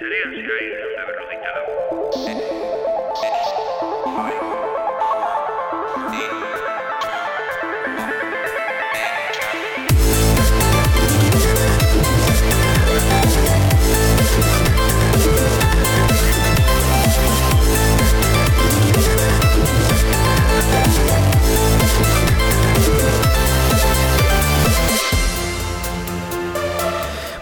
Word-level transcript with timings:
sarean 0.00 0.30
zehar 0.36 0.60
irun 0.66 0.92
da 0.98 1.02
berrogeita 1.08 1.39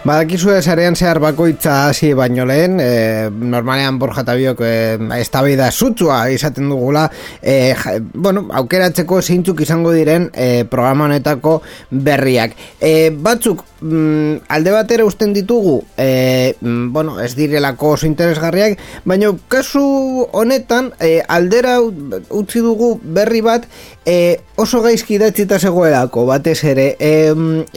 Badakizue 0.09 0.55
sarean 0.65 0.95
zehar 0.97 1.19
bakoitza 1.21 1.73
hasi 1.91 2.15
baino 2.17 2.41
lehen, 2.49 2.79
e, 2.81 3.29
normalean 3.29 3.99
Borja 4.01 4.23
eta 4.23 4.33
biok 4.39 4.63
e, 4.65 4.71
eztabaida 5.19 5.67
sutsua 5.69 6.23
izaten 6.33 6.71
dugula, 6.71 7.03
e, 7.43 7.75
ja, 7.77 7.93
bueno, 8.17 8.47
aukeratzeko 8.57 9.19
zeintzuk 9.21 9.61
izango 9.61 9.91
diren 9.93 10.31
e, 10.33 10.63
programa 10.71 11.05
honetako 11.05 11.59
berriak. 11.91 12.55
E, 12.81 13.11
batzuk 13.13 13.61
mm, 13.83 14.49
alde 14.57 14.73
batera 14.73 15.05
usten 15.05 15.35
ditugu, 15.37 15.75
e, 15.93 16.55
mm, 16.57 16.89
bueno, 16.95 17.19
ez 17.21 17.35
direlako 17.37 17.93
oso 17.99 18.09
interesgarriak, 18.09 18.81
baina 19.05 19.29
kasu 19.47 19.85
honetan 20.31 20.89
e, 20.97 21.19
aldera 21.27 21.77
ut- 21.85 22.33
utzi 22.33 22.65
dugu 22.65 22.95
berri 23.03 23.43
bat 23.45 23.69
e, 24.09 24.39
oso 24.57 24.81
gaizki 24.81 25.19
idatzita 25.19 25.59
zegoelako, 25.61 26.25
batez 26.33 26.57
ere. 26.65 26.89
E, 26.97 27.13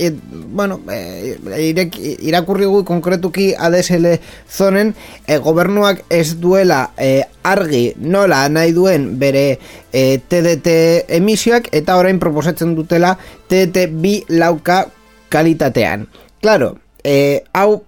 e, 0.00 0.10
bueno, 0.56 0.80
e, 0.88 1.36
irek, 1.68 2.00
irakurri 2.28 2.66
gu 2.70 2.82
konkretuki 2.88 3.52
ADSL 3.58 4.08
zonen 4.50 4.94
e, 5.26 5.38
gobernuak 5.42 6.04
ez 6.10 6.38
duela 6.40 6.90
e, 6.96 7.22
argi 7.42 7.84
nola 7.98 8.44
nahi 8.48 8.74
duen 8.76 9.12
bere 9.18 9.58
e, 9.92 10.18
TDT 10.18 10.76
emisioak 11.18 11.70
eta 11.72 11.98
orain 12.00 12.20
proposatzen 12.22 12.74
dutela 12.78 13.16
TDT 13.48 13.86
bi 13.92 14.18
lauka 14.28 14.84
kalitatean. 15.32 16.08
Claro, 16.42 16.76
e, 17.04 17.42
hau 17.52 17.82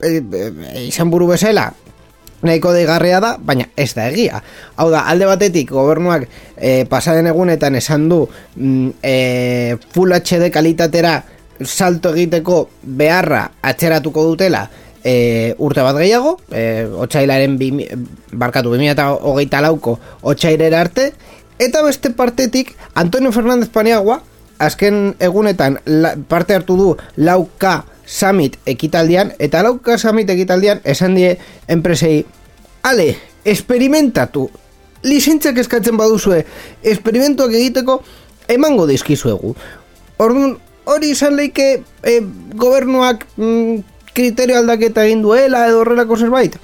e, 0.00 0.18
e, 0.18 0.84
izan 0.88 1.10
buru 1.10 1.30
bezala 1.32 1.70
nahiko 2.42 2.72
deigarria 2.72 3.20
da, 3.20 3.34
baina 3.36 3.66
ez 3.76 3.92
da 3.96 4.08
egia. 4.08 4.40
Hau 4.80 4.88
da, 4.92 5.04
alde 5.10 5.28
batetik 5.28 5.72
gobernuak 5.74 6.26
e, 6.56 6.84
pasaren 6.88 7.28
egunetan 7.30 7.76
esan 7.80 8.08
du 8.08 8.22
mm, 8.24 8.88
e, 9.02 9.76
Full 9.94 10.16
HD 10.16 10.50
kalitatera 10.52 11.18
salto 11.64 12.14
egiteko 12.14 12.68
beharra 12.82 13.50
atzeratuko 13.62 14.24
dutela 14.24 14.68
e, 15.04 15.54
urte 15.58 15.82
bat 15.84 15.96
gehiago, 15.96 16.36
e, 16.52 16.86
otxailaren 16.86 17.56
bi, 17.60 17.70
barkatu 18.32 18.74
2008 18.74 19.62
lauko 19.64 19.98
otxailera 20.22 20.80
arte, 20.80 21.12
eta 21.58 21.82
beste 21.82 22.10
partetik 22.16 22.74
Antonio 22.94 23.32
Fernández 23.32 23.68
Paniagua 23.68 24.20
azken 24.60 25.14
egunetan 25.20 25.80
la, 25.86 26.14
parte 26.28 26.54
hartu 26.54 26.76
du 26.76 26.90
lauka 27.16 27.84
Summit 28.04 28.58
ekitaldian, 28.66 29.34
eta 29.38 29.62
lauka 29.62 29.96
Summit 29.98 30.30
ekitaldian 30.30 30.80
esan 30.84 31.14
die 31.14 31.36
enpresei, 31.68 32.24
ale, 32.82 33.14
esperimentatu, 33.44 34.48
lizentzak 35.06 35.60
eskatzen 35.62 35.96
baduzue, 35.96 36.42
esperimentuak 36.82 37.54
egiteko 37.56 38.00
emango 38.50 38.88
dizkizuegu. 38.90 39.54
Orduan, 40.20 40.58
hori 40.90 41.10
izan 41.14 41.36
leike 41.38 41.68
e, 42.02 42.16
gobernuak 42.54 43.26
mm, 43.36 43.76
kriterio 44.14 44.58
aldaketa 44.60 45.04
egin 45.06 45.22
duela 45.22 45.66
edo 45.70 45.80
horrelako 45.84 46.16
zerbait? 46.18 46.56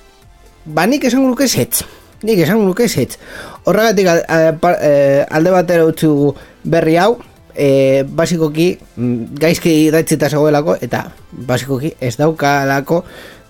Ba, 0.67 0.87
nik 0.91 1.05
esango 1.07 1.29
nuke 1.31 1.47
zetz. 1.49 1.85
Nik 2.27 2.41
esango 2.43 2.65
nuke 2.67 2.89
zetz. 2.89 3.17
Horregatik 3.65 4.09
al- 4.11 4.25
a- 4.29 4.53
pa- 4.61 4.79
e, 4.83 5.25
alde 5.31 5.55
batera 5.55 5.87
utzi 5.87 6.07
dugu 6.11 6.33
berri 6.65 6.97
hau, 6.99 7.17
e, 7.55 8.03
basikoki 8.09 8.69
mm, 8.97 9.39
gaizki 9.41 9.73
idatzita 9.87 10.29
zegoelako 10.29 10.77
eta 10.85 11.07
basikoki 11.31 11.95
ez 12.01 12.17
daukalako 12.21 13.03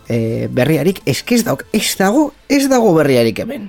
e, 0.08 0.46
berriarik 0.52 1.00
eske 1.06 1.34
ez 1.34 1.42
dauk 1.46 1.64
ez 1.74 1.88
dago 1.98 2.28
ez 2.48 2.68
dago 2.70 2.92
berriarik 2.94 3.40
hemen 3.42 3.68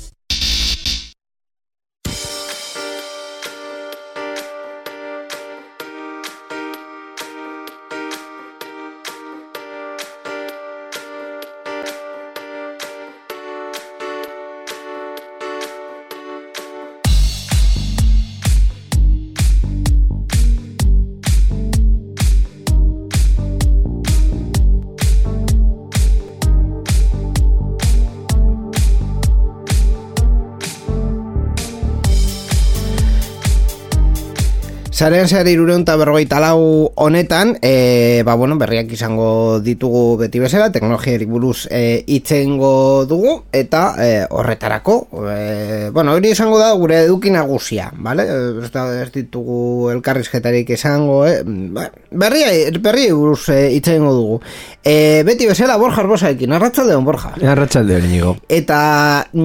Zarean 35.01 35.25
zehar 35.25 35.47
irureun 35.49 35.81
eta 35.81 35.95
berrogeita 35.97 36.37
lau 36.37 36.91
honetan, 37.01 37.55
e, 37.65 38.21
ba, 38.21 38.35
bueno, 38.37 38.53
berriak 38.61 38.91
izango 38.93 39.57
ditugu 39.65 40.19
beti 40.19 40.37
bezala, 40.37 40.67
teknologiarik 40.69 41.25
buruz 41.25 41.63
e, 41.73 42.03
itzengo 42.05 43.07
dugu, 43.09 43.39
eta 43.49 43.95
e, 43.97 44.09
horretarako, 44.29 44.97
e, 45.25 45.89
bueno, 45.89 46.13
hori 46.13 46.29
izango 46.35 46.59
da 46.61 46.67
gure 46.77 46.99
eduki 47.07 47.33
nagusia, 47.33 47.87
bale? 47.97 48.27
Ez, 48.61 48.69
da, 48.75 48.83
ez 49.01 49.07
ditugu 49.15 49.89
elkarrizketarik 49.95 50.69
izango, 50.77 51.23
e, 51.25 51.41
ba, 51.73 51.87
berria, 52.11 52.53
berria 52.77 53.17
buruz 53.17 53.49
e, 53.49 53.71
itzengo 53.79 54.13
dugu. 54.13 54.37
E, 54.85 55.23
beti 55.25 55.49
bezala, 55.49 55.79
Borja 55.81 56.05
Arbosaekin, 56.05 56.53
arratzaldeon, 56.53 57.09
Borja. 57.09 57.33
Arratxalde 57.55 57.97
hori 57.97 58.13
nigo. 58.13 58.35
Eta 58.53 58.77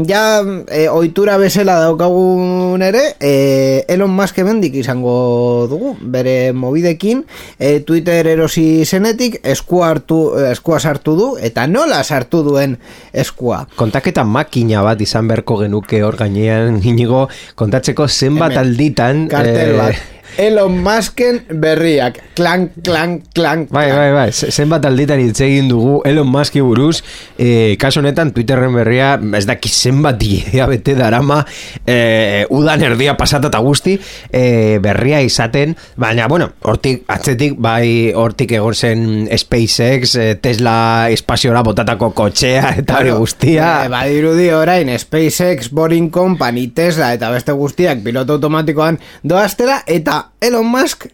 ja 0.05 0.23
e, 0.69 0.84
ohitura 0.93 1.41
bezala 1.41 1.81
daukagun 1.87 2.84
ere, 2.84 3.06
e, 3.25 3.84
Elon 3.88 4.12
Musk 4.12 4.44
hemendik 4.44 4.77
izango 4.84 5.17
dugu, 5.71 5.95
bere 6.01 6.53
mobidekin, 6.57 7.25
e, 7.59 7.81
Twitter 7.87 8.27
erosi 8.27 8.84
zenetik, 8.84 9.39
eskua, 9.45 9.91
hartu, 9.95 10.21
eskua 10.51 10.81
sartu 10.81 11.17
du, 11.19 11.29
eta 11.41 11.67
nola 11.71 12.03
sartu 12.05 12.43
duen 12.47 12.77
eskua. 13.12 13.65
Kontaketa 13.77 14.25
makina 14.25 14.83
bat 14.87 15.01
izan 15.01 15.29
beharko 15.31 15.61
genuke 15.65 16.03
hor 16.06 16.19
gainean 16.19 16.81
inigo 16.85 17.27
kontatzeko 17.55 18.09
zenbat 18.09 18.56
Hemen, 18.56 18.65
alditan 18.65 19.25
Kartel 19.33 19.75
eh, 19.75 19.79
bat. 19.79 20.05
Elon 20.38 20.78
Musken 20.82 21.42
berriak, 21.50 22.19
klan, 22.37 22.70
klan, 22.84 23.22
klan, 23.34 23.66
Bai, 23.70 23.87
klan. 23.88 23.97
bai, 23.98 24.12
bai, 24.12 24.32
ze- 24.32 24.50
zenbat 24.53 24.84
alditan 24.84 25.20
hitz 25.20 25.41
egin 25.41 25.69
dugu 25.70 26.00
Elon 26.04 26.28
Muski 26.28 26.60
buruz, 26.60 27.03
e, 27.38 27.76
kaso 27.78 28.00
honetan 28.00 28.32
Twitterren 28.37 28.75
berria, 28.75 29.14
ez 29.37 29.44
daki 29.47 29.69
zenbat 29.69 30.19
bete 30.69 30.94
darama, 30.94 31.44
e, 31.87 32.47
udan 32.50 32.82
erdia 32.82 33.17
pasata 33.17 33.49
eta 33.49 33.58
guzti, 33.64 33.99
e, 34.32 34.78
berria 34.82 35.20
izaten, 35.23 35.76
baina, 35.96 36.26
bueno, 36.29 36.50
hortik, 36.62 37.05
atzetik, 37.08 37.55
bai, 37.58 38.12
hortik 38.14 38.52
egon 38.52 38.75
zen 38.75 39.29
SpaceX, 39.37 40.14
e, 40.17 40.34
Tesla 40.37 41.08
espaziora 41.11 41.62
botatako 41.62 42.11
kotxea, 42.17 42.75
eta 42.82 42.99
hori 43.00 43.11
guztia. 43.17 43.84
E, 43.87 43.88
badirudi 43.93 44.50
orain 44.50 44.90
SpaceX, 44.99 45.70
Boring 45.70 46.11
Company, 46.11 46.69
Tesla 46.75 47.12
eta 47.14 47.31
beste 47.31 47.52
guztiak 47.52 48.02
piloto 48.05 48.37
automatikoan 48.37 48.99
doaztela 49.22 49.82
eta 49.87 50.16
Elon 50.41 50.67
Musk 50.71 51.07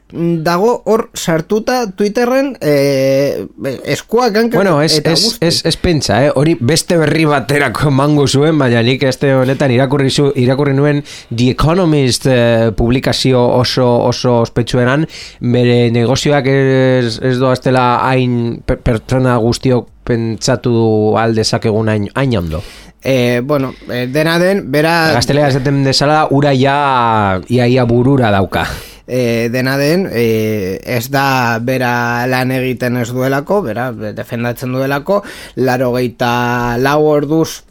dago 0.45 0.83
hor 0.91 1.07
sartuta 1.17 1.87
Twitterren 1.97 2.53
e, 2.61 3.47
eskuak 3.95 4.37
hankak 4.37 4.59
Bueno, 4.59 4.75
ez, 4.83 4.99
eta 4.99 5.13
ez, 5.15 5.23
guzti. 5.25 5.47
ez, 5.47 5.63
ez 5.71 5.77
pentsa, 5.81 6.19
eh? 6.27 6.33
hori 6.35 6.57
beste 6.61 6.99
berri 7.01 7.25
baterako 7.29 7.89
emango 7.93 8.27
zuen, 8.29 8.59
baina 8.61 8.83
nik 8.85 9.03
este 9.09 9.33
honetan 9.35 9.73
irakurri, 9.73 10.11
zu, 10.11 10.29
irakurri 10.37 10.75
nuen 10.77 11.03
The 11.31 11.51
Economist 11.55 12.27
eh, 12.29 12.71
publikazio 12.77 13.41
oso 13.63 13.89
oso 14.11 14.41
ospetsuenan, 14.43 15.07
bere 15.41 15.91
negozioak 15.95 16.47
ez, 16.53 17.19
ez 17.23 17.37
doaztela 17.41 17.87
hain 18.09 18.61
per- 18.67 18.83
pertsona 18.85 19.39
guztiok 19.41 19.89
pentsatu 20.05 21.17
aldezakegun 21.17 21.89
hain, 21.89 22.09
hain 22.15 22.39
ondo. 22.39 22.63
E, 23.03 23.41
bueno, 23.43 23.73
e, 23.91 24.07
dena 24.07 24.37
den, 24.39 24.69
bera... 24.71 25.13
Gaztelea 25.17 25.49
esaten 25.51 25.83
desala, 25.87 26.29
ura 26.31 26.53
ja 26.55 27.41
iaia 27.51 27.85
burura 27.89 28.31
dauka. 28.31 28.67
E, 29.07 29.49
dena 29.53 29.77
den 29.79 30.09
e, 30.11 30.79
ez 30.85 31.09
da 31.11 31.59
bera 31.63 32.27
lan 32.31 32.53
egiten 32.55 32.97
ez 33.01 33.11
duelako, 33.13 33.63
bera 33.67 33.91
defendatzen 33.93 34.73
duelako, 34.73 35.23
laro 35.57 35.93
geita 35.97 36.77
lau 36.79 37.01
orduz 37.11 37.63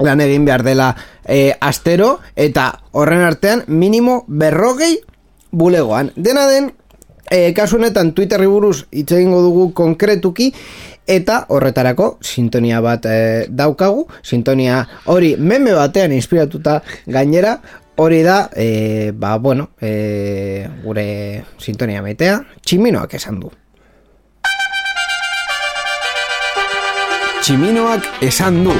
lan 0.00 0.20
egin 0.24 0.44
behar 0.48 0.64
dela 0.64 0.90
e, 1.24 1.52
astero, 1.60 2.18
eta 2.36 2.72
horren 2.92 3.24
artean 3.26 3.64
minimo 3.68 4.24
berrogei 4.26 4.98
bulegoan. 5.52 6.12
Dena 6.16 6.46
den, 6.48 6.72
e, 7.30 7.52
kasu 7.54 7.78
honetan 7.78 8.14
Twitterri 8.16 8.48
buruz 8.50 8.86
hitz 8.90 9.10
egingo 9.12 9.42
dugu 9.44 9.70
konkretuki, 9.76 10.50
eta 11.10 11.44
horretarako 11.50 12.12
sintonia 12.22 12.80
bat 12.84 13.06
e, 13.08 13.46
daukagu, 13.48 14.06
sintonia 14.22 14.84
hori 15.10 15.34
meme 15.36 15.74
batean 15.74 16.14
inspiratuta 16.14 16.80
gainera, 17.06 17.58
hori 18.00 18.22
da, 18.22 18.48
e, 18.56 19.12
ba, 19.12 19.36
bueno, 19.38 19.70
e, 19.80 20.66
gure 20.84 21.44
sintonia 21.60 22.02
maitea, 22.02 22.40
tximinoak 22.64 23.14
esan 23.20 23.40
du. 23.42 23.52
Tximinoak 27.44 28.12
esan 28.24 28.64
du. 28.64 28.76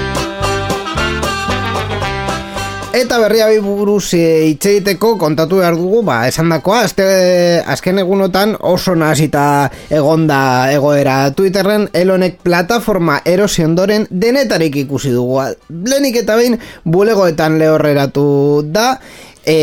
Eta 3.00 3.16
berria 3.16 3.46
bi 3.48 3.62
buruz 3.64 4.12
e, 4.12 4.50
hitz 4.50 4.66
egiteko 4.68 5.14
kontatu 5.16 5.62
behar 5.62 5.72
dugu, 5.78 6.02
ba, 6.04 6.18
esan 6.28 6.50
dakoa, 6.52 6.82
azte, 6.84 7.06
azken 7.64 8.02
egunotan 8.02 8.52
oso 8.68 8.92
nazita 8.92 9.44
egonda 9.88 10.40
egoera 10.74 11.14
Twitterren, 11.32 11.86
elonek 11.96 12.36
plataforma 12.44 13.22
erosi 13.24 13.64
ondoren 13.64 14.04
denetarik 14.10 14.76
ikusi 14.82 15.14
dugu. 15.16 15.40
Lenik 15.88 16.20
eta 16.20 16.36
behin 16.36 16.58
bulegoetan 16.84 17.56
lehorreratu 17.62 18.26
da, 18.68 18.90
e, 19.46 19.56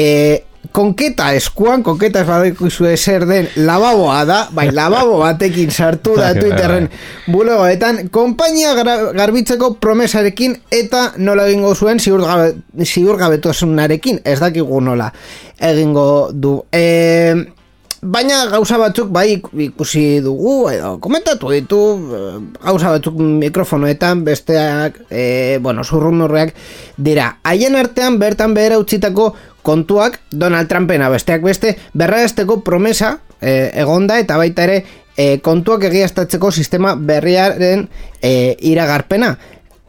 konketa 0.72 1.32
eskuan, 1.38 1.84
konketa 1.84 2.22
ez 2.22 2.28
badekuzue 2.28 2.96
zer 2.98 3.26
den 3.30 3.48
lababoa 3.56 4.24
da, 4.26 4.38
bai, 4.52 4.68
lababo 4.72 5.20
batekin 5.22 5.72
sartu 5.72 6.16
da 6.18 6.34
Twitterren 6.40 6.90
bulegoetan, 7.28 8.08
konpainia 8.14 8.74
gar- 8.78 9.12
garbitzeko 9.18 9.74
promesarekin 9.82 10.58
eta 10.72 11.12
nola 11.18 11.48
egingo 11.48 11.76
zuen 11.76 12.00
ziurgabe, 12.00 12.56
ziurgabetuasunarekin, 12.86 14.22
ez 14.26 14.40
dakigu 14.40 14.82
nola 14.82 15.12
egingo 15.60 16.30
du. 16.34 16.60
E, 16.72 17.34
baina 18.02 18.44
gauza 18.52 18.78
batzuk 18.78 19.10
bai 19.10 19.40
ikusi 19.66 20.20
dugu 20.22 20.68
edo 20.70 20.92
komentatu 21.02 21.50
ditu 21.50 21.80
eh, 22.14 22.36
gauza 22.62 22.92
batzuk 22.94 23.18
mikrofonoetan 23.18 24.22
besteak 24.24 25.00
e, 25.10 25.58
bueno, 25.62 25.84
zurrumurreak 25.84 26.54
dira 26.98 27.40
haien 27.44 27.76
artean 27.76 28.20
bertan 28.22 28.54
behera 28.54 28.78
utzitako 28.78 29.32
kontuak 29.68 30.22
Donald 30.32 30.72
Trumpena 30.72 31.10
besteak 31.12 31.44
beste 31.44 31.76
berraesteko 31.98 32.62
promesa 32.64 33.18
e, 33.42 33.74
egonda 33.84 34.20
eta 34.22 34.40
baita 34.40 34.64
ere 34.64 34.80
e, 35.18 35.38
kontuak 35.44 35.90
egiaztatzeko 35.90 36.52
sistema 36.56 36.96
berriaren 36.96 37.88
e, 38.22 38.56
iragarpena 38.72 39.36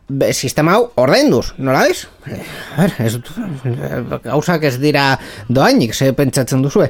Be, 0.08 0.30
sistema 0.32 0.72
hau 0.72 0.86
ordainduz, 0.96 1.50
nola 1.60 1.82
ez? 1.84 2.06
Eh, 2.24 2.86
ez 3.04 3.18
eh, 3.18 3.98
gauzak 4.24 4.62
ez 4.64 4.78
dira 4.80 5.02
doainik, 5.52 5.92
ze 5.92 6.14
pentsatzen 6.16 6.62
duzue. 6.64 6.86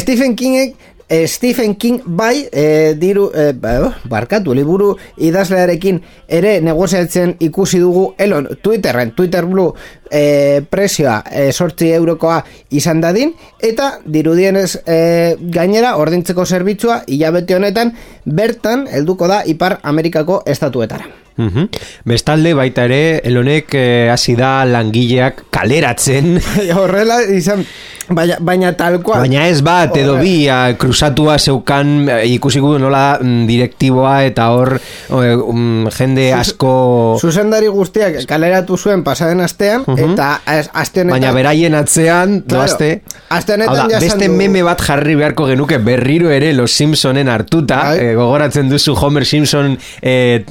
Stephen 0.00 0.32
Kingek 0.40 0.72
eh, 0.72 1.01
Stephen 1.26 1.74
King 1.76 2.00
bai 2.06 2.48
eh, 2.50 2.94
diru, 2.96 3.30
eh, 3.34 3.52
ba, 3.52 3.92
barkatu, 4.08 4.54
liburu 4.56 4.94
idazlearekin 5.20 6.00
ere 6.28 6.60
negoziatzen 6.64 7.36
ikusi 7.40 7.80
dugu 7.82 8.14
Elon 8.18 8.48
Twitterren, 8.62 9.12
Twitter 9.14 9.44
Blue 9.46 9.74
eh, 10.10 10.64
presioa 10.68 11.22
eh, 11.30 11.52
sortzi 11.52 11.92
eurokoa 11.92 12.42
izan 12.70 13.00
dadin 13.00 13.34
eta 13.60 13.98
dirudienez 14.04 14.82
eh, 14.86 15.36
gainera 15.40 15.96
ordintzeko 15.96 16.46
zerbitzua 16.46 17.02
hilabete 17.06 17.56
honetan 17.60 17.92
bertan 18.24 18.86
helduko 18.88 19.28
da 19.28 19.42
Ipar 19.44 19.80
Amerikako 19.82 20.42
estatuetara. 20.46 21.21
Mhm. 21.36 21.68
Bestalde 22.04 22.52
baita 22.54 22.84
ere, 22.88 23.20
elonek 23.24 23.74
eh, 23.74 24.08
hasi 24.12 24.34
da 24.36 24.64
langileak 24.68 25.44
kaleratzen, 25.50 26.36
Horrela 26.76 27.20
izan, 27.32 27.64
baina, 28.12 28.36
baina 28.40 28.72
talkoa. 28.76 29.20
baina 29.22 29.46
ez 29.48 29.62
bat 29.64 29.96
edo 29.96 30.16
bi 30.20 30.48
a, 30.52 30.74
kruzatua 30.76 31.38
zeukan 31.38 32.08
eh, 32.08 32.34
ikusi 32.34 32.60
gu 32.60 32.74
nola 32.82 33.18
mm, 33.22 33.46
direktiboa 33.48 34.24
eta 34.28 34.50
hor 34.52 34.74
eh, 34.76 35.34
um, 35.36 35.88
jende 35.96 36.28
asko... 36.36 36.72
Zuzendari 37.20 37.68
guztiak 37.72 38.20
kaleratu 38.28 38.76
zuen 38.76 39.02
pasaden 39.06 39.40
astean, 39.40 39.84
eta 39.96 40.40
az- 40.44 40.68
aste 40.72 41.00
honetan... 41.04 41.16
Baina 41.20 41.32
beraien 41.36 41.74
atzean, 41.78 42.42
Claro, 42.42 42.62
doazte, 42.66 42.90
aste 43.30 43.52
Hau 43.54 43.58
honetan 43.60 43.88
da, 43.94 44.00
beste 44.04 44.28
du- 44.28 44.36
meme 44.36 44.62
bat 44.66 44.80
jarri 44.84 45.16
beharko 45.16 45.46
genuke 45.48 45.78
berriro 45.78 46.30
ere 46.30 46.52
Los 46.56 46.72
Simpsonen 46.76 47.28
hartuta, 47.32 47.80
Bai. 47.92 47.98
eh, 48.10 48.14
gogoratzen 48.18 48.68
duzu 48.72 48.94
Homer 49.00 49.24
Simpson 49.24 49.78
eh, 50.02 50.44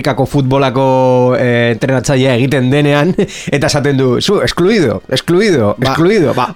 Amerikako 0.00 0.24
futbolako 0.24 0.84
eh, 1.36 1.72
entrenatzailea 1.74 2.38
egiten 2.38 2.70
denean, 2.72 3.10
eta 3.54 3.68
esaten 3.68 3.98
du, 3.98 4.06
zu, 4.22 4.38
excluido, 4.40 5.02
excluido, 5.12 5.74
Ba, 5.76 5.90
excluido, 5.90 6.32
ba, 6.32 6.46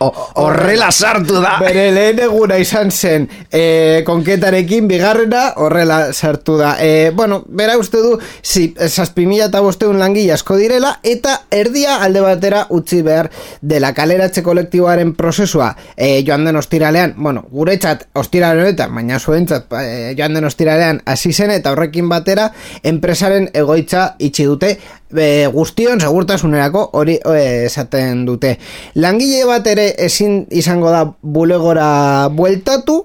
horrela 0.41 0.88
sartu 0.91 1.43
da. 1.43 1.58
Bere 1.61 1.91
lehen 1.93 2.23
eguna 2.25 2.56
izan 2.56 2.88
zen 2.91 3.26
e, 3.52 4.00
konketarekin 4.06 4.88
bigarrena 4.88 5.43
horrela 5.61 5.99
sartu 6.14 6.56
da. 6.56 6.76
E, 6.81 7.11
bueno, 7.11 7.43
bera 7.46 7.76
uste 7.76 8.00
du, 8.00 8.14
si, 8.41 8.70
zazpimila 8.88 9.50
eta 9.50 9.61
bosteun 9.61 9.99
langile 10.00 10.32
asko 10.32 10.56
direla, 10.56 10.94
eta 11.05 11.43
erdia 11.52 11.99
alde 12.06 12.25
batera 12.25 12.64
utzi 12.73 13.02
behar 13.05 13.29
dela 13.61 13.93
kaleratze 13.93 14.43
kolektiboaren 14.47 15.12
prozesua 15.19 15.75
e, 15.97 16.23
joan 16.25 16.49
den 16.49 16.56
ostiralean, 16.56 17.12
bueno, 17.19 17.44
guretzat 17.52 18.08
ostirale 18.17 18.64
honetan, 18.64 18.94
baina 18.97 19.20
zuentzat 19.20 19.69
e, 19.82 20.14
joan 20.17 20.40
den 20.40 20.49
ostiralean 20.49 21.05
hasi 21.05 21.35
zen 21.35 21.52
eta 21.52 21.76
horrekin 21.76 22.08
batera 22.08 22.49
enpresaren 22.94 23.33
egoitza 23.52 24.14
itxi 24.19 24.46
dute 24.48 24.70
e, 25.14 25.46
guztion 25.52 26.00
segurtasunerako 26.02 26.88
hori 26.98 27.16
e, 27.19 27.64
esaten 27.66 28.25
dute. 28.28 28.56
Langile 29.00 29.44
bat 29.48 29.66
ere 29.70 29.90
ezin 30.06 30.42
izango 30.50 30.92
da 30.94 31.04
bulegora 31.22 32.28
bueltatu, 32.34 33.04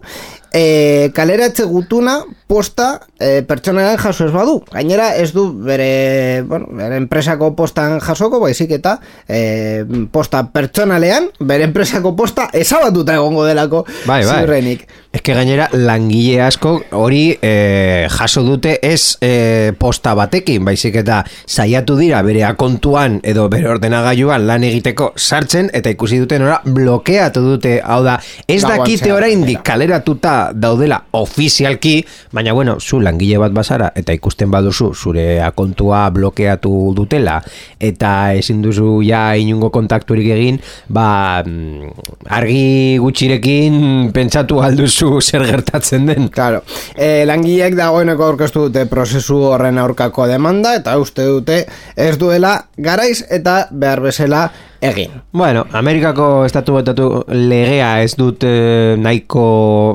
e, 0.53 1.11
kaleratze 1.15 1.63
gutuna 1.69 2.19
posta 2.49 2.99
e, 3.19 3.41
pertsonaren 3.45 3.99
jaso 4.01 4.25
ez 4.25 4.33
badu. 4.33 4.59
Gainera 4.73 5.11
ez 5.21 5.31
du 5.33 5.45
bere, 5.53 6.41
bueno, 6.47 6.69
bere 6.73 6.97
enpresako 6.97 7.51
postan 7.55 7.99
jasoko, 8.01 8.39
baizik 8.41 8.73
eta 8.79 8.97
e, 9.27 9.83
posta 10.11 10.47
pertsonalean, 10.53 11.29
bere 11.39 11.67
enpresako 11.69 12.15
posta 12.17 12.49
ezabatuta 12.53 13.19
egongo 13.19 13.45
delako 13.45 13.85
Bai, 14.06 14.23
bai. 14.25 14.39
ziurrenik. 14.39 14.87
Ez 15.11 15.23
que 15.25 15.33
gainera 15.33 15.69
langile 15.73 16.41
asko 16.45 16.75
hori 16.94 17.31
eh, 17.41 18.06
jaso 18.13 18.44
dute 18.45 18.75
ez 18.85 19.18
eh, 19.25 19.73
posta 19.77 20.13
batekin, 20.13 20.61
baizik 20.65 20.99
eta 21.01 21.23
saiatu 21.49 21.95
dira 21.97 22.21
bere 22.25 22.44
akontuan 22.45 23.18
edo 23.25 23.47
bere 23.49 23.71
ordenagailuan 23.71 24.45
lan 24.45 24.68
egiteko 24.68 25.11
sartzen 25.18 25.71
eta 25.73 25.89
ikusi 25.89 26.19
duten 26.21 26.45
ora 26.45 26.59
blokeatu 26.65 27.41
dute, 27.41 27.79
hau 27.81 28.03
da, 28.06 28.19
ez 28.45 28.61
dakite 28.61 29.09
oraindik 29.13 29.63
kaleratuta 29.65 30.38
daudela 30.53 31.01
ofizialki, 31.17 31.95
baina 32.35 32.53
bueno, 32.53 32.77
zu 32.79 32.99
langile 33.03 33.39
bat 33.41 33.53
bazara 33.55 33.91
eta 33.95 34.13
ikusten 34.15 34.51
baduzu 34.51 34.91
zure 34.93 35.25
akontua 35.43 36.07
blokeatu 36.15 36.71
dutela 36.95 37.39
eta 37.79 38.33
ezin 38.37 38.61
duzu 38.63 38.99
ja 39.05 39.23
inungo 39.39 39.69
kontakturik 39.73 40.29
egin, 40.35 40.59
ba 40.87 41.43
mm, 41.45 41.91
argi 42.39 42.97
gutxirekin 43.01 44.11
pentsatu 44.15 44.61
alduzu 44.65 45.19
zer 45.21 45.45
gertatzen 45.49 46.09
den. 46.09 46.29
Claro, 46.33 46.63
e, 46.95 47.25
langileek 47.29 47.77
dagoeneko 47.79 48.29
aurkeztu 48.31 48.67
dute 48.67 48.85
prozesu 48.91 49.41
horren 49.51 49.79
aurkako 49.81 50.27
demanda 50.29 50.75
eta 50.77 50.97
uste 51.01 51.25
dute 51.27 51.63
ez 51.95 52.15
duela 52.21 52.55
garaiz 52.77 53.23
eta 53.29 53.61
behar 53.71 54.03
bezala 54.03 54.47
egin. 54.81 55.12
Bueno, 55.31 55.66
Amerikako 55.71 56.45
estatu 56.48 56.78
batatu 56.78 57.07
legea 57.28 58.02
ez 58.04 58.14
dut 58.18 58.44
eh, 58.48 58.95
nahiko 58.98 59.44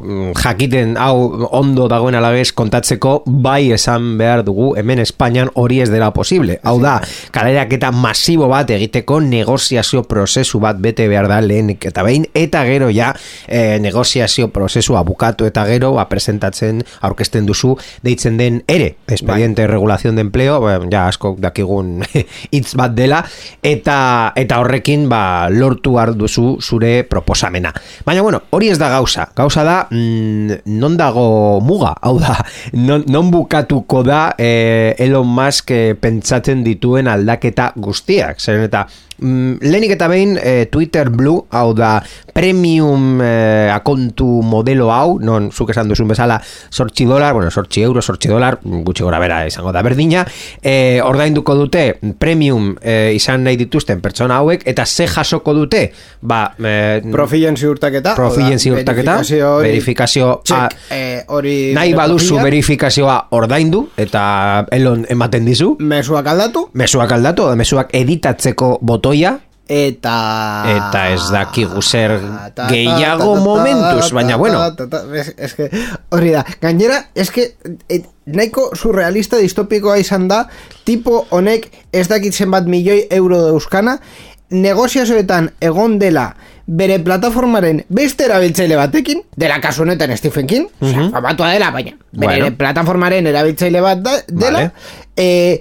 mm, 0.04 0.34
jakiten 0.36 0.96
hau 1.00 1.48
ondo 1.56 1.88
dagoen 1.88 2.14
alabez 2.18 2.52
kontatzeko 2.52 3.22
bai 3.26 3.72
esan 3.72 4.14
behar 4.18 4.44
dugu 4.44 4.74
hemen 4.76 5.00
Espainian 5.00 5.50
hori 5.54 5.80
ez 5.80 5.88
dela 5.90 6.10
posible. 6.12 6.58
Hau 6.62 6.76
da, 6.82 6.98
kalerak 7.32 7.72
eta 7.78 7.90
masibo 7.92 8.48
bat 8.52 8.70
egiteko 8.76 9.20
negoziazio 9.24 10.04
prozesu 10.08 10.60
bat 10.60 10.78
bete 10.80 11.08
behar 11.08 11.28
da 11.32 11.40
lehenik 11.40 11.88
eta 11.88 12.04
behin 12.04 12.28
eta 12.34 12.64
gero 12.68 12.90
ja 12.92 13.14
eh, 13.48 13.78
negoziazio 13.80 14.50
prozesua 14.52 15.02
bukatu 15.04 15.48
eta 15.48 15.64
gero 15.68 15.94
ba, 15.96 16.06
presentatzen 16.12 16.84
aurkezten 17.00 17.48
duzu 17.48 17.74
deitzen 18.04 18.36
den 18.36 18.62
ere, 18.68 18.96
expediente 19.08 19.62
de 19.62 19.68
regulación 19.68 20.16
de 20.16 20.28
empleo, 20.28 20.60
ba, 20.60 20.78
ja 20.90 21.08
asko 21.08 21.36
dakigun 21.40 22.04
hitz 22.54 22.74
bat 22.76 22.92
dela 22.94 23.24
eta 23.62 24.32
eta 24.36 24.60
horren 24.60 24.73
horrekin 24.74 25.08
ba, 25.08 25.48
lortu 25.50 25.94
duzu 26.14 26.58
zure 26.60 27.04
proposamena. 27.04 27.72
Baina 28.04 28.22
bueno, 28.22 28.42
hori 28.50 28.70
ez 28.70 28.78
da 28.78 28.88
gauza. 28.88 29.28
Gauza 29.34 29.62
da, 29.64 29.86
mm, 29.90 30.64
non 30.66 30.96
dago 30.96 31.60
muga, 31.60 31.94
hau 32.02 32.18
da, 32.18 32.44
non, 32.72 33.04
non 33.06 33.30
bukatuko 33.30 34.02
da 34.02 34.34
eh, 34.36 34.94
Elon 34.98 35.26
Musk 35.26 35.70
eh, 35.70 35.94
pentsatzen 35.94 36.64
dituen 36.64 37.06
aldaketa 37.06 37.72
guztiak. 37.76 38.40
Zeren 38.40 38.64
eta 38.64 38.86
Mm, 39.18 39.60
lehenik 39.62 39.92
eta 39.94 40.08
behin 40.10 40.38
eh, 40.42 40.66
Twitter 40.70 41.08
Blue, 41.10 41.44
hau 41.50 41.72
da 41.74 42.02
premium 42.34 43.20
eh, 43.22 43.70
akontu 43.70 44.42
modelo 44.42 44.90
hau, 44.92 45.18
non 45.22 45.52
zuk 45.54 45.70
esan 45.70 45.88
duzun 45.88 46.08
bezala 46.10 46.40
sortxi 46.70 47.06
dolar, 47.06 47.32
bueno, 47.34 47.50
sortxi 47.50 47.84
euro, 47.86 48.02
sortxi 48.02 48.28
dolar, 48.28 48.58
gutxi 48.64 49.04
gora 49.06 49.20
bera 49.22 49.44
izango 49.46 49.70
da 49.72 49.82
berdina, 49.86 50.24
eh, 50.62 50.98
ordainduko 51.04 51.54
dute 51.54 51.84
premium 52.18 52.72
eh, 52.82 53.12
izan 53.14 53.44
nahi 53.46 53.56
dituzten 53.60 54.02
pertsona 54.02 54.40
hauek, 54.42 54.66
eta 54.66 54.86
ze 54.86 55.06
jasoko 55.06 55.54
dute, 55.54 55.84
ba... 56.20 56.42
Eh, 56.58 57.00
Profilen 57.12 57.56
ziurtaketa. 57.56 58.16
Profilen 58.18 58.58
ziurtaketa, 58.58 59.20
verifikazio 59.62 60.40
hori. 60.42 61.22
hori... 61.28 61.56
nahi 61.76 61.94
baduzu 61.94 62.40
verifikazioa 62.42 63.20
ordaindu, 63.38 63.84
eta 63.96 64.66
elon 64.74 65.06
ematen 65.08 65.46
dizu, 65.46 65.76
Mezuak 65.78 66.26
aldatu. 66.34 66.66
mezuak 66.74 67.12
aldatu, 67.14 67.46
mezuak 67.56 67.94
editatzeko 67.94 68.78
botoia, 69.14 69.40
Eta... 69.66 70.64
Eta 70.68 71.02
ez 71.14 71.22
dakigu 71.32 71.80
zer 71.80 72.18
Ta, 72.20 72.50
ta, 72.52 72.66
gehiago 72.68 73.30
momentuz, 73.40 74.10
baina 74.12 74.36
bueno. 74.36 74.58
ta, 74.76 74.90
ta, 74.90 75.00
Es, 75.16 75.32
es 75.38 75.54
que, 75.54 75.70
hori 76.10 76.34
da, 76.34 76.44
gainera, 76.60 77.06
es 77.14 77.30
que 77.30 77.56
et, 77.88 78.04
nahiko 78.26 78.76
surrealista 78.76 79.38
distopikoa 79.40 79.96
izan 79.98 80.28
da, 80.28 80.50
tipo 80.84 81.24
honek 81.30 81.70
ez 81.92 82.08
dakit 82.12 82.34
zenbat 82.36 82.68
milioi 82.68 83.06
euro 83.08 83.40
dauzkana, 83.40 84.02
negoziazioetan 84.50 85.54
egon 85.64 85.96
dela 85.98 86.34
bere 86.66 86.98
plataformaren 87.00 87.86
beste 87.88 88.26
erabiltzaile 88.28 88.76
batekin, 88.76 89.22
dela 89.36 89.62
kasu 89.64 89.86
honetan 89.86 90.12
Stephen 90.16 90.46
King, 90.46 90.68
uh 90.80 90.90
-huh. 90.92 91.10
famatua 91.10 91.54
dela, 91.56 91.70
baina 91.70 91.96
bere 92.12 92.42
Bueno. 92.42 92.56
plataformaren 92.58 93.26
erabiltzaile 93.26 93.80
bat 93.80 93.98
da, 94.04 94.18
dela, 94.28 94.58
Vale. 94.58 94.70
eh, 95.16 95.60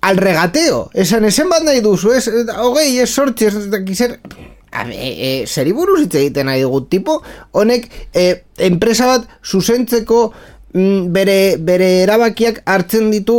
al 0.00 0.16
regateo, 0.16 0.88
esan 0.94 1.24
esen 1.28 1.48
bat 1.52 1.64
nahi 1.66 1.82
duzu, 1.84 2.12
ez, 2.14 2.26
hogei, 2.56 2.98
ez 3.02 3.10
sortzi, 3.10 3.48
ez 3.50 3.70
dakit 3.72 3.96
zer, 3.96 4.18
A 4.74 4.82
be, 4.82 4.94
e, 4.98 5.28
zeri 5.46 5.70
buruz 5.70 6.00
hitz 6.02 6.16
egiten 6.18 6.48
nahi 6.50 6.64
dugu 6.64 6.80
tipo, 6.90 7.20
honek 7.54 7.84
e, 8.10 8.24
enpresa 8.66 9.06
bat 9.06 9.28
zuzentzeko 9.46 10.32
mm, 10.74 11.12
bere, 11.14 11.36
bere 11.62 11.90
erabakiak 12.02 12.64
hartzen 12.66 13.12
ditu 13.12 13.36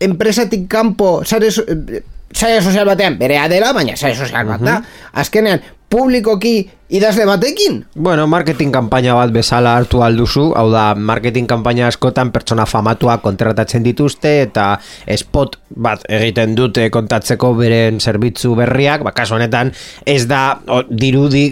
enpresatik 0.00 0.68
kanpo 0.70 1.24
sare, 1.24 1.50
eh, 1.50 2.02
sare 2.30 2.60
sozial 2.62 2.86
batean 2.86 3.18
berea 3.18 3.48
dela, 3.48 3.72
baina 3.72 3.96
sare 3.96 4.14
sozial 4.14 4.46
bat 4.46 4.62
da. 4.62 4.76
Azkenean, 5.18 5.62
publikoki 5.90 6.70
idazle 6.88 7.26
batekin? 7.26 7.84
Bueno, 7.94 8.26
marketing 8.26 8.70
kanpaina 8.70 9.14
bat 9.18 9.32
bezala 9.34 9.74
hartu 9.76 10.02
alduzu, 10.06 10.52
hau 10.54 10.68
da, 10.70 10.94
marketing 10.94 11.48
kanpaina 11.50 11.88
askotan 11.90 12.30
pertsona 12.34 12.66
famatua 12.66 13.18
kontratatzen 13.24 13.82
dituzte 13.82 14.30
eta 14.44 14.76
spot 15.18 15.58
bat 15.82 16.04
egiten 16.06 16.54
dute 16.54 16.86
kontatzeko 16.94 17.52
beren 17.58 17.98
zerbitzu 17.98 18.54
berriak, 18.58 19.02
ba, 19.06 19.12
kasu 19.16 19.34
honetan 19.34 19.72
ez 20.06 20.28
da 20.30 20.60
o, 20.66 20.82
dirudi, 20.86 21.48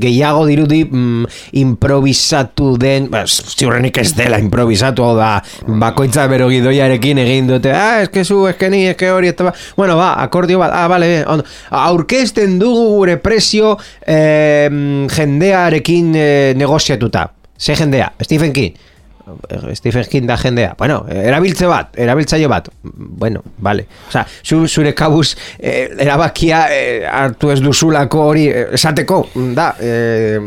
gehiago 0.00 0.46
dirudi 0.48 0.80
mm, 0.86 1.28
improvisatu 1.60 2.74
den, 2.80 3.10
ba, 3.12 3.24
ziurrenik 3.28 4.00
ez 4.00 4.14
dela 4.16 4.40
improvisatu, 4.40 5.04
hau 5.04 5.18
da, 5.18 5.34
bakoitza 5.68 6.24
bero 6.32 6.48
gidoiarekin 6.52 7.20
egin 7.20 7.52
dute, 7.52 7.74
ah, 7.76 8.00
eske 8.06 8.24
zu, 8.24 8.46
eske 8.48 8.72
ni, 8.72 8.86
eske 8.94 9.12
hori, 9.12 9.34
eta 9.34 9.50
ba, 9.50 9.54
bueno, 9.76 9.98
ba, 10.00 10.14
akordio 10.24 10.62
bat, 10.64 10.72
ah, 10.72 10.88
bale, 10.88 11.12
ondo, 11.28 11.44
aurkezten 11.84 12.56
dugu 12.62 12.88
gure 12.94 13.18
prezio 13.20 13.76
eh, 14.00 14.53
jendearekin 15.16 16.14
eh, 16.16 16.54
negoziatuta. 16.56 17.30
Ze 17.58 17.74
jendea? 17.76 18.12
Stephen 18.20 18.52
King. 18.52 18.74
Eh, 19.48 19.74
Stephen 19.74 20.04
King 20.10 20.26
da 20.28 20.36
jendea. 20.36 20.74
Bueno, 20.78 21.06
eh, 21.08 21.22
erabiltze 21.28 21.66
bat, 21.66 21.94
erabiltzaile 21.96 22.46
bat. 22.50 22.68
Bueno, 22.82 23.40
vale. 23.58 23.86
Osa, 24.08 24.26
zu, 24.44 24.66
zure 24.68 24.92
kabuz 24.94 25.30
eh, 25.58 25.88
erabakia 25.98 26.66
eh, 26.74 27.06
hartu 27.08 27.48
ez 27.54 27.60
duzulako 27.64 28.20
hori 28.28 28.48
eh, 28.50 28.66
esateko, 28.76 29.22
da, 29.56 29.70
eh, 29.80 30.38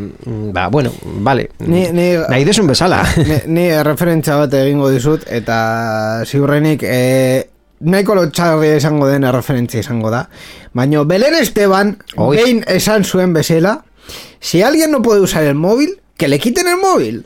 ba, 0.53 0.67
bueno, 0.69 0.91
vale. 1.25 1.49
Ni- 1.65 1.87
ni- 1.91 2.13
Nahi 2.29 2.45
desun 2.45 2.67
bezala. 2.69 3.01
ni, 3.27 3.39
ni 3.47 3.67
referentza 3.83 4.37
bat 4.43 4.53
egingo 4.53 4.91
dizut 4.93 5.25
eta 5.25 6.21
ziurrenik 6.27 6.83
e, 6.85 7.01
nahiko 7.81 8.15
lotxarria 8.17 8.77
izango 8.77 9.07
den 9.09 9.25
referentzia 9.33 9.79
izango 9.83 10.09
da 10.13 10.23
baina 10.73 11.03
Belén 11.05 11.35
Esteban 11.37 11.95
Oi. 12.15 12.37
behin 12.37 12.63
esan 12.73 13.03
zuen 13.05 13.33
bezala 13.33 13.75
si 14.39 14.61
alguien 14.61 14.91
no 14.91 15.01
puede 15.01 15.21
usar 15.21 15.43
el 15.43 15.55
móvil 15.55 15.99
que 16.17 16.27
le 16.27 16.39
quiten 16.39 16.67
el 16.67 16.77
móvil. 16.77 17.25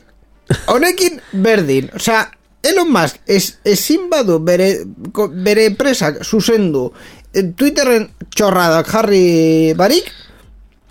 Honekin 0.66 1.20
berdin. 1.32 1.90
Osea 1.94 2.30
Elon 2.62 2.92
Musk 2.92 3.16
ez, 3.26 3.58
ezin 3.64 4.10
badu 4.10 4.38
bere, 4.38 4.84
bere 5.32 5.64
enpresak 5.66 6.22
zuzendu 6.22 6.92
eh, 7.32 7.42
Twitterren 7.56 8.10
txorradak 8.30 8.86
jarri 8.92 9.72
barik. 9.74 10.10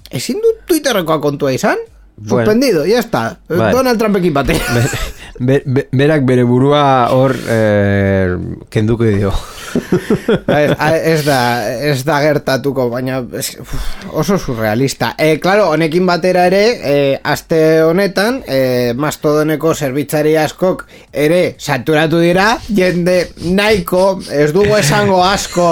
Ezin 0.10 0.42
du 0.44 0.58
Twitterrekoa 0.68 1.22
kontua 1.22 1.54
izan 1.54 1.78
Bueno. 2.18 2.46
suspendido, 2.46 2.86
ya 2.86 3.00
está. 3.00 3.40
Bai. 3.48 3.74
Donald 3.74 3.98
Trumpekin 3.98 4.34
bate 4.34 4.54
Be- 5.42 5.64
be- 5.66 5.88
berak 5.92 6.22
bere 6.28 6.44
burua 6.46 6.84
hor 7.10 7.34
eh, 7.50 8.36
kenduko 8.70 9.08
dio. 9.10 9.32
ez, 10.52 11.22
da 11.26 11.38
ez 11.88 12.02
da 12.06 12.18
gertatuko 12.22 12.90
baina 12.92 13.22
es, 13.40 13.54
oso 14.12 14.38
surrealista 14.38 15.14
e, 15.18 15.38
claro, 15.40 15.70
honekin 15.72 16.06
batera 16.06 16.46
ere 16.50 16.62
e, 16.84 16.96
aste 17.24 17.62
honetan 17.88 18.42
e, 18.46 18.92
mastodoneko 19.00 19.74
zerbitzari 19.74 20.36
askok 20.42 20.86
ere 21.14 21.56
saturatu 21.58 22.20
dira 22.22 22.58
jende 22.68 23.18
nahiko 23.56 24.20
ez 24.32 24.52
dugu 24.56 24.76
esango 24.80 25.22
asko 25.24 25.70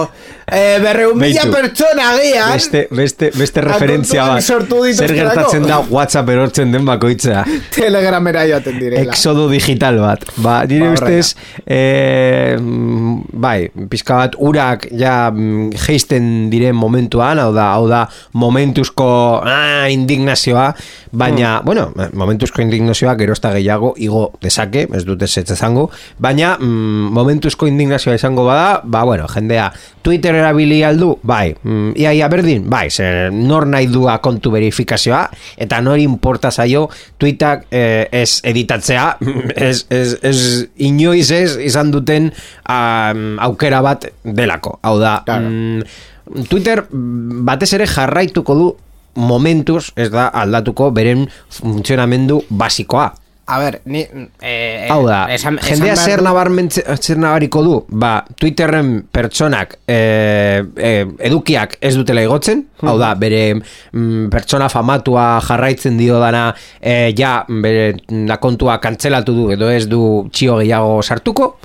e, 0.51 0.79
berreun 0.83 1.17
mila 1.19 1.45
pertsona 1.53 2.11
agian 2.15 2.53
Beste, 2.53 2.87
beste, 2.91 3.31
beste 3.35 3.61
referentzia 3.63 4.25
bat. 4.33 4.43
Zer 4.43 5.13
gertatzen 5.15 5.67
da 5.67 5.79
WhatsApp 5.89 6.29
erortzen 6.33 6.73
den 6.73 6.85
bakoitza. 6.87 7.43
telegramera 7.75 8.45
joaten 8.49 8.79
direla 8.81 9.13
Exodo 9.13 9.47
digital 9.51 9.99
bat. 10.01 10.25
Ba, 10.43 10.61
nire 10.69 10.89
Ba, 10.89 10.97
ustez, 10.97 11.35
eh, 11.65 12.57
mm, 12.59 13.39
bai, 13.41 13.69
pizka 13.91 14.19
bat 14.23 14.37
urak 14.39 14.89
ja 14.95 15.29
mm, 15.31 15.73
geisten 15.77 16.49
diren 16.53 16.77
momentuan, 16.77 17.41
hau 17.41 17.51
da, 17.55 17.69
hau 17.75 17.87
da 17.91 18.05
momentuzko 18.39 19.09
ah, 19.43 19.87
indignazioa, 19.91 20.69
baina, 21.11 21.59
bueno, 21.65 21.89
momentuzko 22.13 22.63
indignazioa 22.63 23.15
gerozta 23.19 23.53
gehiago 23.55 23.93
igo 23.97 24.29
dezake, 24.43 24.87
ez 24.95 25.05
dute 25.07 25.27
zetze 25.27 25.57
zango, 25.57 25.89
baina 26.19 26.55
mm, 26.57 27.13
momentuzko 27.15 27.69
indignazioa 27.69 28.17
izango 28.19 28.45
bada, 28.47 28.81
ba, 28.83 29.05
bueno, 29.07 29.27
jendea 29.31 29.69
Twitter 30.01 30.38
erabili 30.39 30.79
aldu, 30.87 31.13
bai, 31.23 31.53
mm, 31.55 31.93
ia, 31.99 32.27
berdin, 32.31 32.65
bai, 32.69 32.87
zer, 32.89 33.29
nor 33.33 33.67
nahi 33.69 33.87
dua 33.91 34.17
kontu 34.23 34.51
verifikazioa, 34.55 35.21
eta 35.57 35.79
nori 35.85 36.03
importa 36.07 36.51
zaio 36.51 36.87
tweetak 37.19 37.67
eh, 37.71 38.07
ez 38.11 38.41
editatzea, 38.43 39.05
ez, 39.69 39.85
ez, 39.89 40.17
ez 40.23 40.39
inoiz 40.89 41.29
ez 41.35 41.57
izan 41.69 41.91
duten 41.91 42.31
am, 42.65 43.37
aukera 43.39 43.81
bat 43.85 44.09
delako. 44.23 44.79
Hau 44.83 44.97
da, 45.01 45.19
Claro. 45.25 45.49
mm, 45.49 46.45
Twitter 46.49 46.83
batez 46.91 47.73
ere 47.73 47.87
jarraituko 47.89 48.55
du 48.55 48.67
momentuz, 49.19 49.89
ez 49.97 50.09
da 50.13 50.27
aldatuko 50.29 50.91
beren 50.95 51.25
funtzionamendu 51.49 52.43
basikoa. 52.49 53.09
A 53.49 53.57
ver, 53.59 53.79
ni 53.89 54.03
eh, 54.41 54.87
Hau 54.93 55.01
da, 55.07 55.23
esan- 55.33 55.57
esan 55.57 55.79
jendea 55.79 55.95
behar 55.95 56.09
zer, 56.11 56.21
nabarmentze, 56.25 56.83
zer 57.01 57.17
nabariko 57.17 57.63
du, 57.65 57.75
ba, 57.89 58.11
Twitterren 58.37 58.91
pertsonak 59.11 59.77
e, 59.89 59.97
e, 60.77 60.91
edukiak 61.29 61.77
ez 61.81 61.95
dutela 61.97 62.21
igotzen, 62.25 62.61
hau 62.85 62.93
da, 63.01 63.13
bere 63.19 63.41
mm, 63.57 64.27
pertsona 64.33 64.69
famatua 64.69 65.39
jarraitzen 65.47 65.97
dio 65.97 66.19
dana, 66.21 66.49
e, 66.79 67.13
ja, 67.17 67.39
bere 67.49 67.95
la 68.29 68.37
kontua 68.37 68.77
kantzelatu 68.83 69.33
du, 69.33 69.49
edo 69.57 69.71
ez 69.73 69.87
du 69.89 70.03
txio 70.31 70.59
gehiago 70.61 71.01
sartuko, 71.01 71.55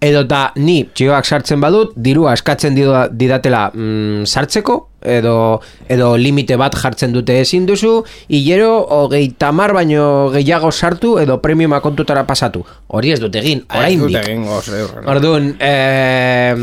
edota 0.00 0.46
ni 0.56 0.82
txioak 0.96 1.26
sartzen 1.28 1.60
badut, 1.60 1.92
dirua 1.94 2.32
eskatzen 2.38 2.74
dio, 2.74 2.94
didatela 3.12 3.66
mm, 3.74 4.24
sartzeko, 4.26 4.78
edo, 5.02 5.60
edo 5.88 6.16
limite 6.16 6.56
bat 6.60 6.74
jartzen 6.76 7.12
dute 7.12 7.40
ezin 7.40 7.66
duzu, 7.66 8.00
hilero 8.28 8.72
hogei 9.00 9.30
tamar 9.38 9.72
baino 9.76 10.30
gehiago 10.34 10.70
sartu 10.72 11.16
edo 11.20 11.40
premiuma 11.42 11.80
kontutara 11.80 12.26
pasatu. 12.28 12.64
Hori 12.88 13.12
ez 13.14 13.20
dut 13.22 13.34
egin, 13.38 13.62
dut 14.00 14.16
egingo, 14.22 14.60
ziurrenik. 14.60 15.08
Orduan, 15.08 15.54
eh, 15.60 16.54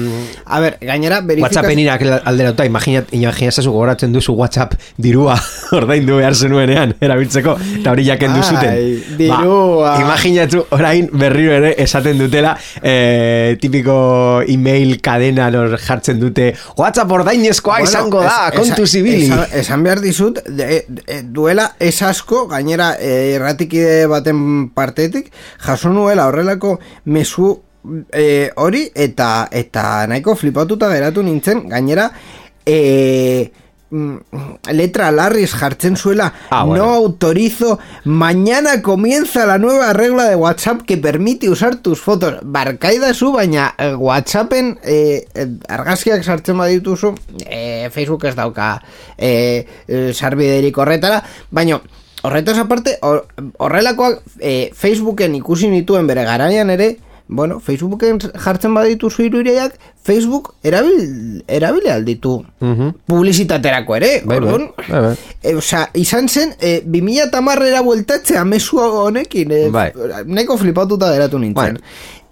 A 0.46 0.60
ver, 0.60 0.78
gainera, 0.82 1.22
verifikaz... 1.22 1.50
WhatsAppen 1.56 1.80
irak 1.80 2.04
alderatuta, 2.28 2.66
imaginat, 2.68 3.14
imaginazazu 3.16 3.72
gogoratzen 3.72 4.14
duzu 4.14 4.36
WhatsApp 4.38 4.76
dirua 4.98 5.38
ordaindu 5.78 6.20
behar 6.20 6.36
zenuenean, 6.36 6.94
erabiltzeko, 7.02 7.58
eta 7.80 7.94
hori 7.96 8.06
jaken 8.08 8.36
duzuten. 8.38 8.70
Ai, 8.70 9.18
dirua. 9.20 9.94
Ba, 9.96 9.96
imaginatu, 10.04 10.64
orain 10.76 11.10
berriro 11.12 11.56
ere 11.58 11.74
esaten 11.84 12.20
dutela, 12.22 12.56
eh, 12.82 13.58
tipiko 13.62 13.98
email 14.48 14.98
kadena 15.04 15.50
nor 15.54 15.78
jartzen 15.82 16.20
dute, 16.22 16.52
WhatsApp 16.78 17.12
ordainezkoa 17.20 17.80
Bueno, 17.80 17.90
izango 17.90 18.27
Hala, 18.28 18.50
es- 18.50 18.60
kontu 18.60 18.88
zibili. 18.88 19.26
Esan, 19.26 19.46
esan 19.62 19.84
behar 19.84 20.02
dizut, 20.04 20.40
de, 20.48 20.86
de, 20.88 21.22
duela 21.24 21.76
ez 21.80 22.02
asko, 22.06 22.46
gainera 22.48 22.94
e, 23.00 23.36
erratikide 23.36 24.06
baten 24.12 24.70
partetik, 24.76 25.32
jaso 25.66 25.90
nuela 25.90 26.28
horrelako 26.28 26.80
mezu 27.06 27.54
e, 28.12 28.52
hori, 28.56 28.88
eta 28.96 29.48
eta 29.52 30.06
nahiko 30.08 30.36
flipatuta 30.36 30.90
geratu 30.94 31.24
nintzen, 31.24 31.68
gainera, 31.70 32.12
e, 32.66 33.52
letra 34.72 35.12
larriz 35.12 35.54
jartzen 35.54 35.96
zuela 35.96 36.34
Ah, 36.50 36.64
bueno. 36.64 36.86
no 36.86 36.94
autorizo 36.94 37.80
mañana 38.04 38.82
comienza 38.82 39.46
la 39.46 39.58
nueva 39.58 39.94
regla 39.94 40.26
de 40.26 40.36
WhatsApp 40.36 40.82
que 40.82 40.98
permite 40.98 41.50
usar 41.50 41.78
tus 41.78 42.00
fotos 42.02 42.36
barkaida 42.44 43.14
zu 43.14 43.32
baina 43.32 43.74
WhatsAppen 43.98 44.78
eh, 44.84 45.26
argazkiak 45.70 46.24
sartzen 46.24 46.58
badituzu 46.58 47.16
eh, 47.50 47.90
Facebook 47.92 48.26
ez 48.26 48.36
dauka 48.36 48.82
eh, 49.18 49.66
eh, 49.88 50.12
sarbiderik 50.14 50.78
horretara 50.78 51.24
baina 51.52 51.80
horretaz 52.24 52.58
aparte 52.60 52.98
hor- 53.02 53.26
horrelakoak 53.58 54.22
eh, 54.40 54.72
Facebooken 54.76 55.36
ikusi 55.36 55.70
nituen 55.70 56.08
bere 56.08 56.24
garaian 56.26 56.70
ere 56.70 56.98
Bueno, 57.30 57.60
Facebooken 57.60 58.20
jartzen 58.40 58.74
badituzu 58.74 59.24
iruireak, 59.26 59.74
Facebook 60.04 60.54
erabil, 60.64 61.44
erabile 61.48 61.92
alditu 61.92 62.46
Mhm. 62.62 62.94
publizitaterako 63.06 63.96
ere, 63.98 64.22
Bai, 64.24 64.40
bai, 64.40 64.48
orduan, 64.54 64.72
bai, 64.88 65.02
bai. 65.02 65.16
E, 65.44 65.56
osea, 65.56 65.90
izan 65.94 66.30
zen, 66.30 66.54
e, 66.62 66.82
2000 66.86 67.30
tamarrera 67.32 67.82
bueltatzea 67.82 68.46
mesu 68.46 68.80
honekin, 68.80 69.52
e, 69.52 69.70
Bai. 69.70 69.92
nahiko 70.26 70.58
flipatuta 70.58 71.12
geratu 71.12 71.40
nintzen. 71.40 71.54
Bueno. 71.54 71.80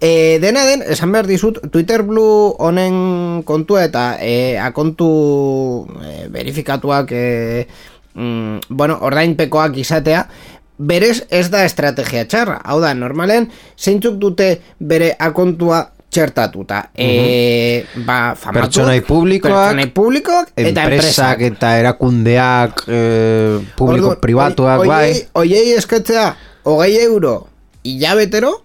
E, 0.00 0.38
dena 0.40 0.64
den, 0.64 0.82
esan 0.82 1.12
behar 1.12 1.26
dizut, 1.26 1.58
Twitter 1.70 2.02
Blue 2.02 2.54
honen 2.58 3.42
kontua 3.44 3.84
eta 3.84 4.16
e, 4.20 4.58
akontu 4.58 5.86
e, 6.04 6.28
verifikatuak, 6.28 7.12
e, 7.12 7.66
mm, 8.14 8.58
bueno, 8.68 8.98
ordainpekoak 9.00 9.76
izatea, 9.76 10.28
berez 10.78 11.24
ez 11.30 11.48
da 11.50 11.64
estrategia 11.64 12.24
txarra. 12.28 12.60
Hau 12.64 12.80
da, 12.80 12.94
normalen, 12.94 13.48
zeintzuk 13.78 14.16
dute 14.20 14.60
bere 14.78 15.14
akontua 15.18 15.82
txertatuta. 16.10 16.90
E, 16.96 17.84
ba, 18.06 18.34
famatuak, 18.38 18.70
Pertsonai 18.70 19.00
publikoak, 19.04 19.52
pertsonai 19.52 19.86
publikoak 19.92 20.52
eta 20.56 20.84
enpresak 20.86 21.42
eta 21.50 21.74
erakundeak 21.80 22.84
eh, 22.88 23.58
publiko 23.76 24.12
Orduan, 24.14 24.20
pribatuak 24.22 24.80
oi- 24.80 24.88
bai. 24.88 25.10
oiei- 25.10 25.26
Oiei 25.34 25.74
eskatzea 25.76 26.30
hogei 26.64 26.96
euro 27.04 27.48
hilabetero 27.84 28.62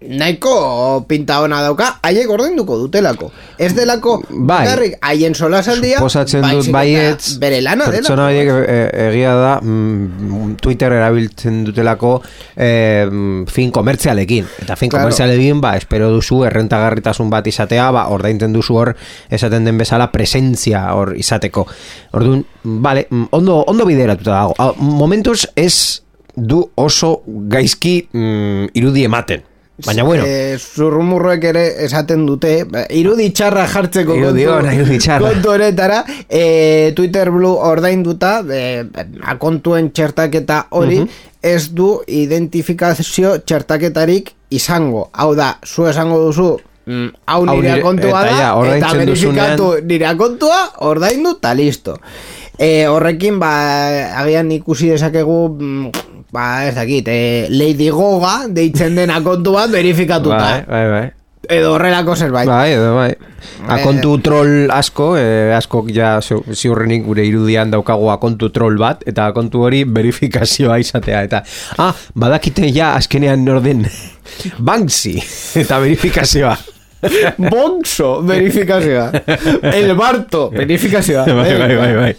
nahiko 0.00 1.04
pinta 1.08 1.40
ona 1.44 1.60
dauka 1.60 1.98
haiek 2.02 2.28
ordainduko 2.32 2.78
dutelako. 2.80 3.30
Ez 3.60 3.74
delako 3.76 4.16
Bai. 4.30 4.64
bakarrik 4.64 4.94
haien 5.04 5.34
solasaldia 5.34 5.98
Suposatzen 5.98 6.40
dut 6.40 6.50
baizik 6.52 6.70
eta 6.70 6.76
baietz 6.78 7.38
bere 7.42 7.60
lana 7.60 7.84
dela 7.90 8.00
pertsona 8.00 8.28
horiek 8.30 8.48
e, 8.48 8.78
egia 9.10 9.34
da 9.36 9.50
mm, 9.60 10.54
Twitter 10.62 10.94
erabiltzen 10.96 11.60
dutelako 11.68 12.14
eh, 12.56 13.04
mm, 13.10 13.44
fin 13.52 13.70
komertzialekin. 13.70 14.48
Eta 14.64 14.76
fin 14.76 14.90
Claro. 14.90 15.04
komertzialekin 15.04 15.60
ba 15.60 15.76
espero 15.76 16.08
duzu 16.14 16.44
errentagarritasun 16.48 17.28
bat 17.30 17.46
izatea 17.46 17.90
ba 17.92 18.06
ordaintzen 18.08 18.56
duzu 18.56 18.78
hor 18.80 18.94
esaten 19.28 19.68
den 19.68 19.78
bezala 19.78 20.08
presentzia 20.12 20.86
hor 20.94 21.12
izateko. 21.16 21.66
Orduan 22.16 22.44
vale 22.64 23.06
mm, 23.10 23.28
ondo 23.36 23.60
ondo 23.66 23.84
bideratuta 23.84 24.32
dago. 24.32 24.56
Ah, 24.58 24.72
momentuz 24.78 25.44
ez 25.56 26.00
du 26.36 26.64
oso 26.74 27.20
gaizki 27.26 28.08
mm, 28.12 28.72
irudi 28.80 29.04
ematen 29.04 29.49
baina 29.86 30.02
bueno. 30.04 30.24
Eh, 30.26 30.58
zurrumurroek 30.58 31.44
ere 31.44 31.64
esaten 31.84 32.26
dute 32.26 32.64
ba, 32.64 32.84
irudi 32.90 33.30
txarra 33.32 33.66
jartzeko 33.68 34.14
Irudi 34.18 34.44
kontu- 34.46 34.58
ona, 34.58 34.74
irudi 34.74 34.98
txarra. 34.98 35.30
kontu 35.32 35.50
honetara 35.54 36.04
eh, 36.28 36.92
Twitter 36.96 37.30
Blue 37.30 37.56
ordainduta 37.70 38.44
eh, 38.50 38.84
akontuen 39.34 39.92
txertaketa 39.92 40.66
hori 40.70 41.00
ez 41.42 41.70
du 41.72 42.00
identifikazio 42.06 43.38
txertaketarik 43.44 44.32
izango. 44.50 45.08
Hau 45.12 45.34
da, 45.38 45.54
zu 45.64 45.86
esango 45.88 46.18
duzu 46.26 46.50
mm, 46.86 47.08
hau 47.26 47.44
nire 47.46 47.62
nire- 47.62 47.78
akontua 47.80 48.10
eta 48.10 48.26
da 48.26 48.36
ja, 48.42 48.76
eta 48.76 48.92
verifikatu 48.98 49.70
nire 49.86 50.06
akontua 50.10 50.60
ordaindu 50.90 51.36
eta 51.38 51.54
listo. 51.54 51.96
E, 52.60 52.84
horrekin 52.92 53.38
ba 53.40 53.50
agian 54.20 54.50
ikusi 54.52 54.90
dezakegu 54.92 55.36
mm, 55.48 55.90
ba 56.32 56.66
ez 56.68 56.74
dakit 56.76 57.08
e, 57.08 57.46
Lady 57.50 57.88
Goga 57.90 58.44
deitzen 58.48 58.94
den 58.96 59.10
akontu 59.10 59.52
bat 59.56 59.70
verifikatuta 59.72 60.38
bai, 60.38 60.60
bai, 60.68 60.84
bai. 60.90 61.06
edo 61.50 61.72
horrelako 61.74 62.14
zerbait 62.16 62.46
Bai, 62.48 62.72
edo 62.76 62.94
bai. 62.94 63.10
Akontu 63.72 64.18
troll 64.22 64.70
asko, 64.70 65.14
eh, 65.18 65.50
asko 65.56 65.82
ja 65.90 66.18
ziu- 66.20 66.44
ziurrenik 66.54 67.02
gure 67.06 67.24
irudian 67.26 67.70
daukagu 67.72 68.10
akontu 68.12 68.50
troll 68.54 68.76
bat, 68.78 69.02
eta 69.08 69.26
akontu 69.32 69.62
hori 69.64 69.82
verifikazioa 69.88 70.76
izatea. 70.78 71.22
Eta, 71.24 71.42
ah, 71.78 71.94
badakite 72.14 72.68
ja 72.72 72.92
azkenean 72.94 73.42
norden 73.44 73.86
Banksy, 74.68 75.16
eta 75.56 75.80
verifikazioa. 75.80 76.56
Bonzo 77.38 78.20
verifikazioa 78.28 79.06
El 79.78 79.94
Barto 79.96 80.50
verifikazioa 80.52 81.24
bai, 81.24 81.54
bai, 81.58 81.76
bai, 81.76 81.94
bai. 81.96 82.10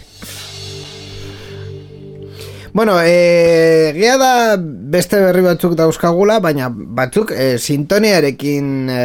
Bueno, 2.72 2.96
e, 3.04 3.92
gea 3.94 4.16
da 4.16 4.56
beste 4.56 5.18
berri 5.20 5.42
batzuk 5.44 5.74
dauzkagula, 5.76 6.38
baina 6.40 6.70
batzuk 6.72 7.34
e, 7.36 7.58
sintoniarekin 7.60 8.88
e, 8.88 9.02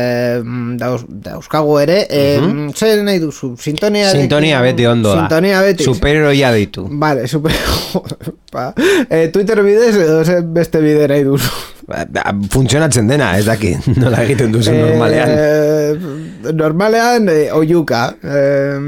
dauz, 0.79 1.01
dauzkagu 1.07 1.75
ere. 1.83 1.97
E, 2.07 2.23
Zer 2.71 3.03
nahi 3.03 3.19
duzu? 3.19 3.55
Sintoniarekin... 3.59 4.23
Sintonia 4.23 4.61
beti 4.63 4.87
ondo 4.87 5.11
da. 5.11 5.25
Sintonia 5.25 5.61
beti. 5.65 5.83
Superheroia 5.83 6.53
ditu. 6.55 6.87
Vale, 6.91 7.27
super... 7.27 7.51
e, 9.09 9.27
Twitter 9.35 9.63
bidez 9.63 9.95
edo 9.99 10.21
beste 10.55 10.83
bide 10.83 11.09
nahi 11.11 11.27
duzu. 11.27 11.51
Ba, 11.87 12.03
da, 12.03 12.33
Funtzionatzen 12.51 13.07
dena, 13.07 13.29
ez 13.39 13.45
daki, 13.47 13.69
nola 14.01 14.19
egiten 14.25 14.51
duzu 14.51 14.73
normalean. 14.75 15.29
Eh, 15.31 16.51
normalean, 16.51 17.29
e, 17.31 17.37
oiuka. 17.55 18.01
E, 18.19 18.41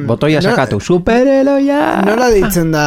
Botoia 0.09 0.41
sakatu, 0.43 0.81
superheroia! 0.83 2.03
Nola 2.03 2.27
ditzen 2.35 2.75
da... 2.75 2.83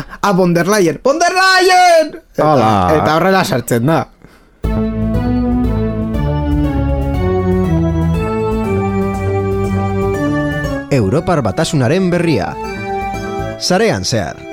Ah, 0.00 0.32
von 0.32 0.56
der 0.56 0.64
Leyen! 0.64 1.02
Von 1.04 1.20
der 1.20 1.36
Leyen! 1.36 2.16
Eta, 2.32 2.56
eta 2.96 3.18
horrela 3.18 3.44
sartzen 3.44 3.92
da. 3.92 4.00
Europar 10.90 11.44
batasunaren 11.44 12.08
berria. 12.10 12.54
Sarean 13.60 14.08
zehar. 14.08 14.49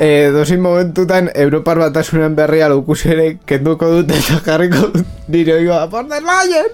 E, 0.00 0.30
dozin 0.32 0.62
momentutan 0.64 1.28
Europar 1.34 1.76
batasunen 1.76 2.32
berria 2.32 2.70
lukusere 2.72 3.34
kenduko 3.44 3.90
dute 3.98 4.16
eta 4.16 4.38
jarriko 4.46 4.86
dut 4.94 5.10
nire 5.28 5.58
oigoa 5.58 5.86
von 5.92 6.08
der 6.08 6.22
Leyen! 6.24 6.72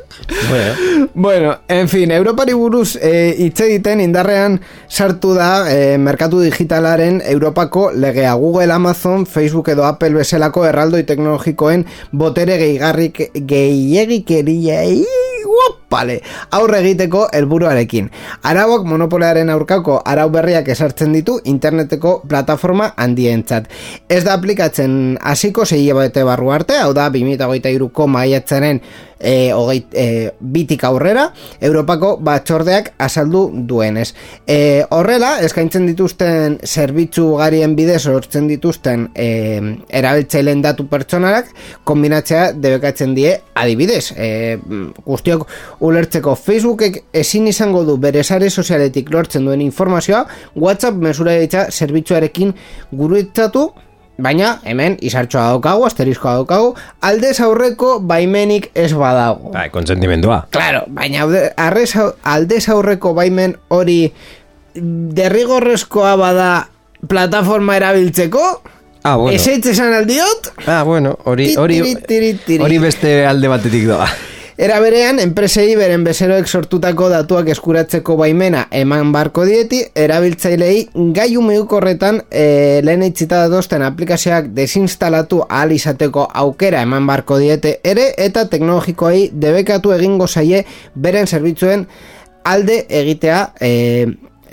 Bueno, 0.49 1.09
Bueno, 1.27 1.59
en 1.67 1.89
fin, 1.89 2.13
Europari 2.13 2.55
buruz 2.55 2.95
e, 3.03 3.35
hitz 3.37 3.61
egiten 3.67 4.01
indarrean 4.01 4.61
sartu 4.89 5.35
da 5.35 5.67
e, 5.67 5.99
merkatu 5.99 6.39
digitalaren 6.41 7.21
Europako 7.27 7.91
legea 7.91 8.35
Google, 8.35 8.73
Amazon, 8.73 9.27
Facebook 9.27 9.69
edo 9.75 9.85
Apple 9.85 10.15
bezalako 10.15 10.65
erraldoi 10.71 11.03
teknologikoen 11.03 11.83
botere 12.13 12.61
gehigarrik 12.63 13.25
gehiagikeriei 13.35 15.03
Uopale, 15.87 16.17
aurre 16.51 16.81
egiteko 16.83 17.29
helburuarekin. 17.33 18.09
Arauak 18.51 18.83
monopolearen 18.91 19.53
aurkako 19.55 20.01
arau 20.05 20.27
berriak 20.35 20.67
esartzen 20.75 21.15
ditu 21.15 21.37
interneteko 21.47 22.17
plataforma 22.27 22.91
handientzat. 22.97 23.71
Ez 24.09 24.25
da 24.27 24.35
aplikatzen 24.35 25.17
hasiko 25.23 25.65
sei 25.65 25.87
bete 25.95 26.25
barru 26.27 26.51
arte, 26.51 26.75
hau 26.83 26.93
da 26.93 27.07
2023ko 27.15 28.09
maiatzaren 28.11 28.83
e, 29.19 29.53
hogei, 29.53 29.87
e, 29.93 30.31
bitik 30.41 30.85
aurrera 30.85 31.31
Europako 31.61 32.17
batzordeak 32.25 32.93
azaldu 32.99 33.49
duenez. 33.69 34.13
E, 34.47 34.85
horrela, 34.91 35.37
eskaintzen 35.45 35.87
dituzten 35.89 36.59
zerbitzu 36.65 37.29
garien 37.41 37.77
bidez 37.77 38.03
sortzen 38.05 38.49
dituzten 38.51 39.09
e, 39.15 39.29
erabiltzaileen 39.89 40.63
datu 40.65 40.87
pertsonalak 40.91 41.51
kombinatzea 41.89 42.51
debekatzen 42.53 43.15
die 43.17 43.33
adibidez. 43.57 44.13
E, 44.17 44.59
guztiok 45.07 45.47
ulertzeko 45.81 46.35
Facebookek 46.35 47.03
ezin 47.13 47.47
izango 47.47 47.85
du 47.85 47.97
bere 47.97 48.25
sare 48.25 48.51
sozialetik 48.51 49.11
lortzen 49.13 49.45
duen 49.45 49.61
informazioa 49.61 50.27
WhatsApp 50.55 50.97
mesura 50.97 51.33
zerbitzuarekin 51.71 52.55
gurutzatu 52.93 53.71
Baina, 54.17 54.55
hemen, 54.65 54.95
izartxoa 55.05 55.43
daukagu, 55.51 55.83
asteriskoa 55.85 56.39
daukagu, 56.39 56.71
aldez 57.05 57.35
aurreko 57.45 57.99
baimenik 58.01 58.71
ez 58.75 58.95
badago. 58.97 59.51
bai, 59.53 59.69
konsentimendua. 59.71 60.47
Claro, 60.51 60.85
baina 60.89 61.27
arrez, 61.61 61.91
aldez 62.25 62.63
aurreko 62.73 63.13
baimen 63.13 63.57
hori 63.69 63.99
derrigorrezkoa 64.75 66.15
bada 66.17 66.49
plataforma 67.09 67.77
erabiltzeko? 67.77 68.47
Ah, 69.03 69.17
bueno. 69.17 69.37
Esan 69.37 69.93
aldiot? 69.95 70.49
Ah, 70.67 70.83
bueno, 70.83 71.19
hori, 71.25 71.55
hori, 71.57 71.83
hori 72.59 72.79
beste 72.79 73.27
alde 73.27 73.53
batetik 73.53 73.85
doa. 73.87 74.09
Era 74.57 74.79
berean, 74.81 75.19
enpresei 75.21 75.75
beren 75.77 76.01
bezeroek 76.07 76.47
sortutako 76.49 77.11
datuak 77.13 77.51
eskuratzeko 77.53 78.15
baimena 78.17 78.63
eman 78.73 79.11
barko 79.13 79.45
dieti, 79.45 79.83
erabiltzailei 79.93 80.87
gaiu 81.13 81.43
meukorretan 81.45 82.23
e, 82.31 82.81
lehen 82.81 83.05
eitzita 83.05 83.43
datosten 83.45 83.85
aplikazioak 83.85 84.49
desinstalatu 84.57 85.43
ahal 85.45 85.75
izateko 85.77 86.25
aukera 86.45 86.81
eman 86.89 87.05
barko 87.05 87.37
diete 87.43 87.75
ere, 87.85 88.15
eta 88.17 88.47
teknologikoei 88.49 89.27
debekatu 89.33 89.93
egingo 89.93 90.25
zaie 90.27 90.65
beren 90.95 91.29
zerbitzuen 91.29 91.85
alde 92.49 92.87
egitea 92.89 93.43
e, 93.61 93.73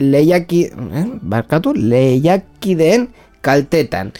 lehiaki, 0.03 0.65
eh, 0.73 1.05
barkatu, 1.21 1.73
lehiakideen 1.75 3.07
kaltetan. 3.41 4.11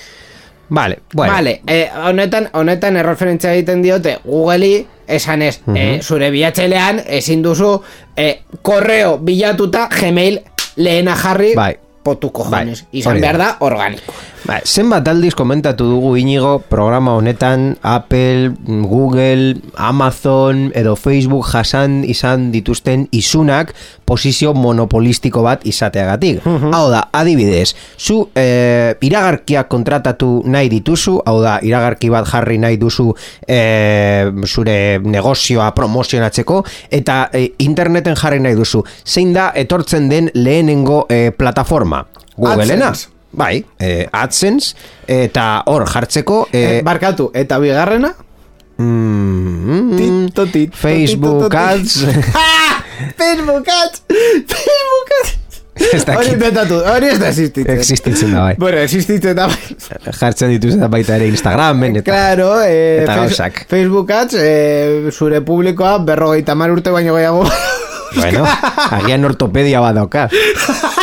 Vale, 0.70 1.00
bueno. 1.14 1.34
Vale, 1.34 1.62
eh, 1.68 1.90
honetan, 2.06 2.50
honetan 2.54 2.98
erreferentzia 2.98 3.54
egiten 3.54 3.82
diote 3.84 4.18
Google'i 4.26 4.88
esan 5.08 5.42
ez, 5.42 5.62
eh, 5.76 6.00
zure 6.02 6.32
bilatzailean 6.32 7.02
ezin 7.06 7.44
duzu 7.44 7.76
eh, 8.16 8.42
korreo 8.62 9.18
bilatuta 9.18 9.90
Gmail 9.92 10.40
lehena 10.76 11.16
jarri 11.16 11.54
Bai. 11.56 11.76
potu 12.04 12.32
cojones. 12.32 12.84
Bai, 12.84 13.00
Izan 13.00 13.22
behar 13.22 13.38
da 13.38 13.58
organiko. 13.60 14.14
Ba, 14.44 14.58
zenbat 14.68 15.08
aldiz 15.08 15.32
komentatu 15.40 15.86
dugu 15.88 16.18
inigo 16.20 16.58
programa 16.68 17.14
honetan 17.16 17.78
Apple, 17.80 18.52
Google, 18.84 19.56
Amazon 19.80 20.66
edo 20.76 20.98
Facebook 21.00 21.48
jasan 21.48 22.02
izan 22.04 22.50
dituzten 22.52 23.06
isunak 23.16 23.72
posizio 24.04 24.52
monopolistiko 24.54 25.46
bat 25.48 25.64
izateagatik. 25.64 26.42
Hau 26.44 26.90
da, 26.92 27.06
adibidez, 27.16 27.72
zu 27.96 28.18
e, 28.36 28.98
iragarkiak 29.08 29.72
kontratatu 29.72 30.42
nahi 30.44 30.68
dituzu, 30.76 31.22
hau 31.24 31.38
da, 31.40 31.56
iragarki 31.64 32.12
bat 32.12 32.28
jarri 32.28 32.60
nahi 32.60 32.76
duzu 32.82 33.14
e, 33.48 34.28
zure 34.44 34.78
negozioa 35.08 35.72
promozionatzeko, 35.72 36.60
eta 36.92 37.30
e, 37.32 37.46
interneten 37.64 38.20
jarri 38.20 38.44
nahi 38.44 38.60
duzu. 38.60 38.84
Zein 39.08 39.32
da 39.32 39.54
etortzen 39.56 40.12
den 40.12 40.30
lehenengo 40.36 41.06
e, 41.08 41.30
plataforma? 41.32 42.04
Googleena? 42.36 42.92
AdSense. 42.92 43.13
Bai, 43.34 43.66
eh, 43.80 44.08
AdSense 44.12 44.76
eta 45.10 45.64
hor 45.66 45.88
jartzeko 45.90 46.48
eh, 46.52 46.60
Eh, 46.80 46.82
barkatu, 46.86 47.32
eta 47.34 47.58
bigarrena? 47.60 48.14
mm, 48.78 49.98
Tito, 49.98 50.46
tito, 50.48 50.78
Facebook 50.78 51.44
tito. 51.50 51.58
Ads! 51.58 52.06
Facebook 53.18 53.68
ads! 53.68 54.04
Facebook 54.08 55.10
ads! 55.24 55.40
Hori 55.74 56.36
betatu, 56.38 56.76
hori 56.86 57.08
ez 57.10 57.18
da 57.20 57.30
existitzen. 57.32 57.74
existitzen 57.80 58.32
da 58.36 58.42
bai. 58.46 58.56
Bueno, 58.62 58.78
existitzen 58.78 59.36
da 59.36 59.48
bai. 59.50 59.78
Jartzen 60.20 60.52
dituzten 60.54 60.86
baita 60.94 61.16
ere 61.18 61.28
Instagramen 61.32 61.98
eta 61.98 62.12
Claro, 62.12 62.52
eh, 62.62 63.02
Eta 63.02 63.16
gauzak. 63.24 63.64
Facebook 63.72 64.12
ads, 64.14 64.36
eh, 64.38 65.10
zure 65.12 65.42
publikoa 65.42 65.98
berrogeita 66.06 66.54
mar 66.56 66.70
urte 66.72 66.94
baino 66.94 67.16
gehiago. 67.18 67.48
Bueno, 68.14 68.46
agian 68.92 69.26
ortopedia 69.26 69.80
bat 69.82 69.96
dauka. 69.98 70.28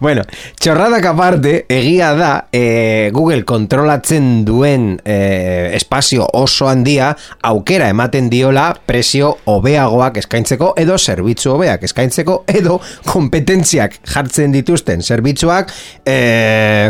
Bueno, 0.00 0.22
txorradak 0.56 1.04
aparte, 1.10 1.50
egia 1.68 2.14
da, 2.16 2.30
e, 2.56 3.10
Google 3.12 3.44
kontrolatzen 3.44 4.46
duen 4.48 4.94
e, 5.04 5.74
espazio 5.76 6.24
oso 6.40 6.70
handia, 6.70 7.10
aukera 7.44 7.90
ematen 7.92 8.30
diola 8.32 8.70
presio 8.88 9.34
hobeagoak 9.52 10.16
eskaintzeko, 10.22 10.72
edo 10.80 10.96
zerbitzu 10.96 11.52
hobeak 11.52 11.84
eskaintzeko, 11.84 12.38
edo 12.48 12.78
kompetentziak 13.04 13.98
jartzen 14.08 14.56
dituzten 14.56 15.04
zerbitzuak 15.04 15.68
e, 16.08 16.16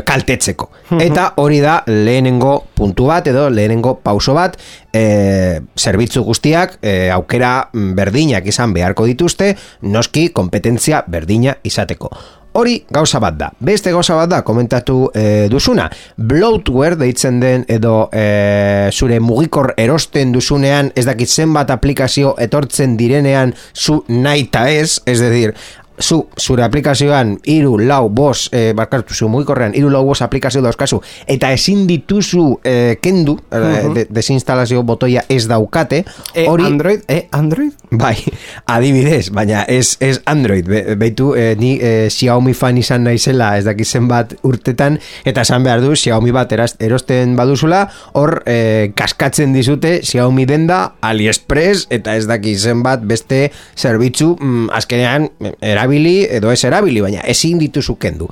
kaltetzeko. 0.07 0.71
Eta 1.03 1.33
hori 1.43 1.59
da 1.65 1.81
lehenengo 1.91 2.61
puntu 2.79 3.11
bat, 3.11 3.27
edo 3.27 3.49
lehenengo 3.51 3.97
pauso 4.05 4.39
bat, 4.39 4.55
e, 4.95 5.59
zerbitzu 5.75 6.23
guztiak 6.23 6.79
e, 6.79 7.11
aukera 7.11 7.57
mm, 7.73 7.95
berdinak 7.99 8.47
izan 8.47 8.71
beharko 8.77 9.11
dituzte, 9.11 9.57
noski 9.83 10.29
kompetentzia 10.31 11.03
berdina 11.11 11.59
izateko. 11.67 12.15
Hori 12.53 12.81
gauza 12.91 13.21
bat 13.23 13.37
da. 13.39 13.51
Beste 13.63 13.93
gauza 13.95 14.17
bat 14.19 14.31
da, 14.31 14.41
komentatu 14.43 15.05
e, 15.15 15.47
duzuna. 15.51 15.87
Bloatware 16.17 16.99
deitzen 16.99 17.39
den 17.43 17.65
edo 17.71 18.09
e, 18.13 18.91
zure 18.91 19.21
mugikor 19.23 19.75
erosten 19.79 20.33
duzunean 20.35 20.91
ez 20.99 21.07
dakit 21.07 21.31
zenbat 21.31 21.71
aplikazio 21.71 22.35
etortzen 22.43 22.97
direnean 22.99 23.55
zu 23.75 24.01
nahi 24.09 24.49
ta 24.51 24.67
ez, 24.71 24.99
ez 25.07 25.21
decir, 25.23 25.55
zu, 26.03 26.23
zure 26.39 26.65
aplikazioan 26.65 27.37
iru, 27.45 27.77
lau, 27.79 28.09
bos, 28.09 28.49
e, 28.53 28.73
barkatu, 28.77 29.15
zu 29.15 29.29
mugikorrean 29.29 29.75
iru, 29.79 29.91
lau, 29.93 30.05
bos 30.07 30.21
aplikazio 30.23 30.63
dauzkazu, 30.65 31.01
eta 31.31 31.53
ezin 31.53 31.87
dituzu 31.89 32.47
e, 32.65 32.97
kendu, 33.03 33.39
e, 33.51 33.65
de, 33.95 34.07
desinstalazio 34.11 34.83
botoia 34.87 35.25
ez 35.29 35.47
daukate, 35.51 36.05
Eh, 36.35 36.47
hori... 36.49 36.65
Android, 36.65 37.01
eh, 37.09 37.29
Android? 37.31 37.73
Bai, 37.91 38.17
adibidez, 38.67 39.31
baina 39.35 39.65
ez, 39.69 39.97
ez 40.01 40.21
Android, 40.31 40.67
Be, 40.71 40.95
beitu 41.01 41.33
eh, 41.35 41.55
ni 41.59 41.73
eh, 41.83 42.07
Xiaomi 42.13 42.55
fan 42.55 42.79
izan 42.79 43.05
naizela 43.07 43.57
ez 43.59 43.65
dakit 43.67 43.89
zenbat 43.89 44.37
urtetan, 44.47 45.01
eta 45.27 45.43
esan 45.43 45.65
behar 45.67 45.83
du 45.83 45.95
Xiaomi 45.99 46.31
bat 46.35 46.53
eraz, 46.55 46.75
erosten 46.83 47.35
baduzula, 47.39 47.83
hor 48.19 48.41
eh, 48.51 48.93
kaskatzen 48.97 49.55
dizute 49.57 49.99
Xiaomi 50.07 50.47
denda, 50.49 50.81
AliExpress, 51.07 51.89
eta 51.91 52.15
ez 52.19 52.29
dakit 52.31 52.61
zenbat 52.61 53.03
beste 53.07 53.49
zerbitzu 53.75 54.37
mm, 54.37 54.71
azkenean 54.77 55.29
eh, 55.41 55.75
erabili 55.91 56.27
edo 56.31 56.51
ez 56.53 56.65
erabili, 56.65 57.01
baina 57.01 57.21
ezin 57.27 57.59
dituzu 57.59 57.97
kendu. 57.99 58.29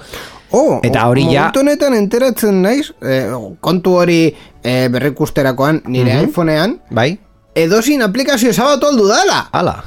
Oh, 0.50 0.80
Eta 0.82 1.06
hori 1.08 1.26
ja- 1.32 1.50
honetan 1.54 1.94
enteratzen 1.94 2.62
naiz, 2.62 2.90
eh, 3.02 3.28
kontu 3.60 3.90
hori 4.00 4.34
eh, 4.64 4.88
berrikusterakoan 4.88 5.82
nire 5.86 6.14
Mhm. 6.14 6.28
iPhonean, 6.28 6.78
Bai? 6.90 7.18
edozin 7.54 8.02
aplikazio 8.02 8.52
zabatu 8.52 8.86
aldu 8.86 9.08
dala. 9.08 9.48
Ala. 9.52 9.84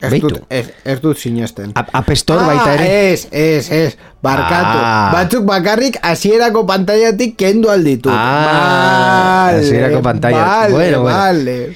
Ez 0.00 0.10
Beitu. 0.12 0.28
dut, 0.30 0.42
ez, 0.48 0.68
ez 0.84 1.00
dut 1.02 1.18
sinesten. 1.18 1.72
App 1.74 2.10
Store 2.14 2.44
baita 2.46 2.74
ere. 2.76 2.84
Ez, 3.12 3.24
ez, 3.34 3.66
ez, 3.74 3.96
barkatu. 4.22 4.78
Ah. 4.78 5.08
Batzuk 5.12 5.42
bakarrik 5.48 5.96
hasierako 6.06 6.62
pantailatik 6.66 7.34
kendu 7.36 7.66
alditut. 7.72 8.12
Ah, 8.14 9.50
hasierako 9.56 9.98
pantailatik. 10.02 10.46
Vale, 10.46 10.72
Bueno, 10.72 11.00
bueno. 11.02 11.16
vale. 11.18 11.74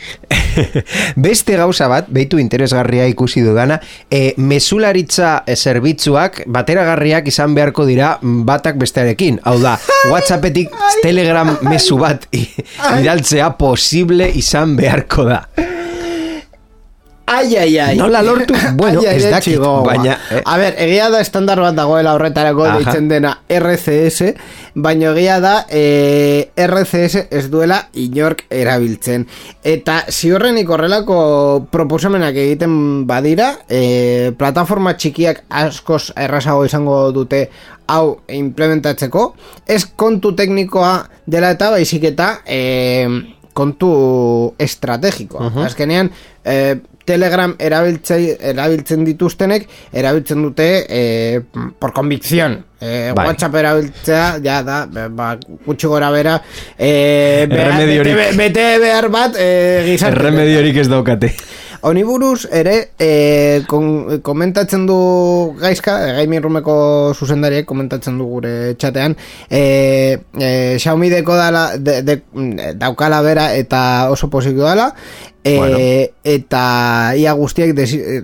Beste 1.17 1.57
gauza 1.57 1.89
bat, 1.89 2.07
beitu 2.13 2.39
interesgarria 2.39 3.07
ikusi 3.11 3.41
dudana, 3.43 3.81
e, 4.11 4.35
mesularitza 4.37 5.43
e, 5.47 5.57
zerbitzuak 5.57 6.43
bateragarriak 6.47 7.27
izan 7.33 7.55
beharko 7.57 7.87
dira 7.89 8.19
batak 8.23 8.77
bestearekin. 8.79 9.41
Hau 9.43 9.59
da, 9.63 9.79
Whatsappetik 10.11 10.71
Telegram 11.03 11.57
mesu 11.67 11.99
bat 11.99 12.29
i- 12.37 12.47
idaltzea 13.01 13.51
posible 13.59 14.31
izan 14.31 14.77
beharko 14.79 15.25
da. 15.31 15.43
Ai, 17.27 17.57
ai, 17.57 17.79
ai. 17.79 17.97
Nola 17.97 18.23
lortu? 18.23 18.55
Bueno, 18.77 19.03
ez 19.03 19.23
dakit, 19.31 19.55
txigoa. 19.55 19.83
baina, 19.87 20.17
eh. 20.31 20.41
A 20.45 20.57
ber, 20.59 20.75
egia 20.83 21.09
da 21.13 21.21
estandar 21.23 21.61
bat 21.63 21.75
dagoela 21.77 22.15
horretarako 22.17 22.65
Aha. 22.67 22.79
deitzen 22.81 23.09
dena 23.09 23.33
RCS, 23.49 24.33
baina 24.75 25.13
egia 25.13 25.39
da 25.43 25.53
eh, 25.71 26.51
RCS 26.57 27.27
ez 27.31 27.45
duela 27.53 27.79
inork 27.95 28.45
erabiltzen. 28.51 29.27
Eta 29.63 30.03
ziurrenik 30.11 30.71
horrelako 30.71 31.19
proposamenak 31.71 32.39
egiten 32.43 33.07
badira, 33.07 33.53
eh, 33.69 34.33
plataforma 34.39 34.97
txikiak 34.97 35.45
askoz 35.63 36.11
errazago 36.17 36.67
izango 36.67 37.05
dute 37.15 37.47
hau 37.93 38.23
implementatzeko, 38.33 39.29
ez 39.67 39.85
kontu 39.97 40.35
teknikoa 40.39 40.95
dela 41.27 41.53
eta 41.55 41.71
baizik 41.75 42.11
eta 42.13 42.35
eh, 42.47 43.07
kontu 43.53 44.55
estrategikoa. 44.59 45.51
Azkenean, 45.67 46.11
eh, 46.45 46.81
Telegram 47.05 47.55
erabiltzei, 47.59 48.37
erabiltzen 48.53 49.05
dituztenek 49.05 49.67
erabiltzen 49.93 50.43
dute 50.43 50.69
eh, 50.89 51.41
por 51.79 51.93
convicción. 51.93 52.65
Eh, 52.83 53.13
Bai. 53.15 53.27
WhatsApp 53.29 53.55
erabiltzea, 53.61 54.39
ja 54.43 54.61
da, 54.67 54.85
ba, 55.09 55.37
gutxi 55.67 55.87
gora 55.87 56.11
bera, 56.11 56.41
eh, 56.77 57.47
behar- 57.49 57.75
Erremediorik. 57.79 58.15
bete, 58.17 58.37
bete 58.37 58.79
behar 58.83 59.09
bat 59.09 59.37
eh, 59.39 59.83
gizarte. 59.87 60.19
Erremediorik 60.19 60.77
ez 60.83 60.89
daukate. 60.91 61.33
Honi 61.83 62.05
buruz 62.07 62.45
ere 62.55 62.91
eh, 62.99 63.63
kon, 63.67 64.21
komentatzen 64.23 64.85
du 64.87 64.97
gaizka, 65.59 65.97
eh, 66.07 66.13
Gaming 66.21 66.43
Roomeko 66.45 66.75
zuzendariek 67.15 67.67
komentatzen 67.67 68.19
du 68.19 68.27
gure 68.37 68.53
txatean 68.79 69.17
eh, 69.51 70.15
eh, 70.39 70.77
Xiaomi 70.79 71.11
deko 71.11 71.35
dala, 71.35 71.65
de, 71.79 71.97
de, 72.07 72.17
daukala 72.79 73.19
bera 73.27 73.49
eta 73.59 74.11
oso 74.15 74.31
posiko 74.31 74.63
dala 74.63 74.93
eh, 75.45 75.59
Bueno. 75.59 75.79
eta 76.25 77.15
ia 77.17 77.33
guztiek 77.33 77.75
desi, 77.75 77.99
eh, 78.01 78.23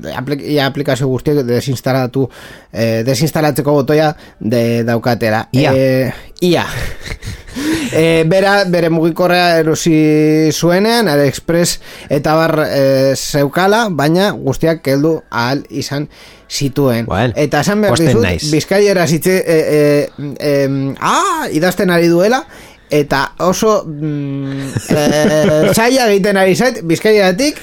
ia 0.53 0.67
aplikazio 0.67 1.09
guztiek 1.09 1.43
desinstalatu 1.47 2.29
eh, 2.73 3.03
desinstalatzeko 3.05 3.73
botoia 3.73 4.15
de 4.41 4.85
daukatera 4.85 5.49
Ia. 5.53 5.73
Eh, 5.75 6.13
ia 6.41 6.67
e, 7.93 8.25
bera, 8.27 8.65
bere 8.65 8.91
mugikorrea 8.91 9.59
erosi 9.61 10.51
zuenean, 10.53 11.09
AliExpress 11.09 11.79
eta 12.13 12.35
bar 12.39 12.55
e, 12.67 13.15
zeukala, 13.17 13.87
baina 13.91 14.31
guztiak 14.37 14.83
keldu 14.85 15.19
ahal 15.31 15.65
izan 15.71 16.09
zituen. 16.49 17.07
Bueno, 17.09 17.35
eta 17.37 17.61
esan 17.65 17.83
behar 17.85 18.01
dizut, 18.01 18.23
naiz. 18.25 18.51
bizkaiera 18.53 19.07
zitze, 19.07 19.37
e, 19.45 19.59
e, 19.59 20.29
e, 20.41 20.95
ah, 21.01 21.49
idazten 21.53 21.93
ari 21.93 22.09
duela, 22.09 22.45
eta 22.91 23.23
oso 23.45 23.83
mm, 23.87 24.69
eh, 24.97 25.73
zaila 25.75 26.09
egiten 26.11 26.37
ari 26.41 26.57
zait 26.57 26.83
bizkaiatik 26.85 27.59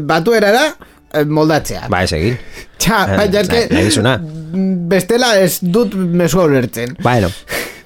batu 0.00 0.34
erara 0.36 0.66
eh, 1.12 1.24
moldatzea. 1.24 1.86
Ba, 1.88 2.02
ez 2.04 2.12
egin. 2.12 2.38
Txa, 2.78 2.98
Eh, 3.08 3.16
baina 3.18 3.40
eske, 3.40 3.64
nahi 3.72 3.84
duzuna. 3.88 4.12
bestela 4.88 5.32
ez 5.40 5.58
dut 5.62 5.94
mesua 5.94 6.44
ulertzen. 6.46 6.94
Bueno, 7.02 7.30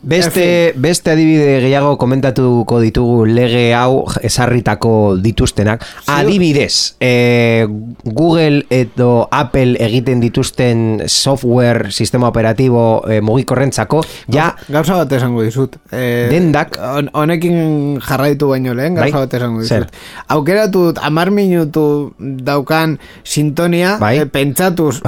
beste, 0.02 0.72
beste 0.76 1.10
adibide 1.12 1.60
gehiago 1.62 1.96
komentatuko 1.98 2.80
ditugu 2.82 3.24
lege 3.26 3.72
hau 3.74 4.04
esarritako 4.22 5.16
dituztenak. 5.22 5.84
Adibidez, 6.10 6.96
eh, 7.00 7.66
Google 8.04 8.66
edo 8.70 9.28
Apple 9.30 9.76
egiten 9.78 10.20
dituzten 10.20 11.02
software, 11.06 11.92
sistema 11.92 12.28
operatibo 12.28 13.02
eh, 13.08 13.20
mugikorrentzako, 13.22 14.02
ja 14.28 14.56
Gauza 14.68 14.96
bat 15.04 15.12
esango 15.12 15.42
dizut. 15.42 15.76
Eh, 15.92 16.28
Dendak. 16.30 16.78
hon- 16.78 17.10
Honekin 17.12 18.00
jarraitu 18.00 18.48
baino 18.48 18.74
lehen, 18.74 18.94
gauza 18.94 19.18
Bai. 19.18 19.26
bat 19.26 19.34
esango 19.34 19.62
Zer? 19.64 19.84
dizut. 19.86 19.96
Aukeratu 20.28 20.84
dut 20.88 20.98
amar 21.02 21.30
minutu 21.30 22.14
daukan 22.18 22.98
sintonia, 23.22 23.98
Bai. 24.00 24.18
eh, 24.18 24.26
pentsatuz, 24.26 25.00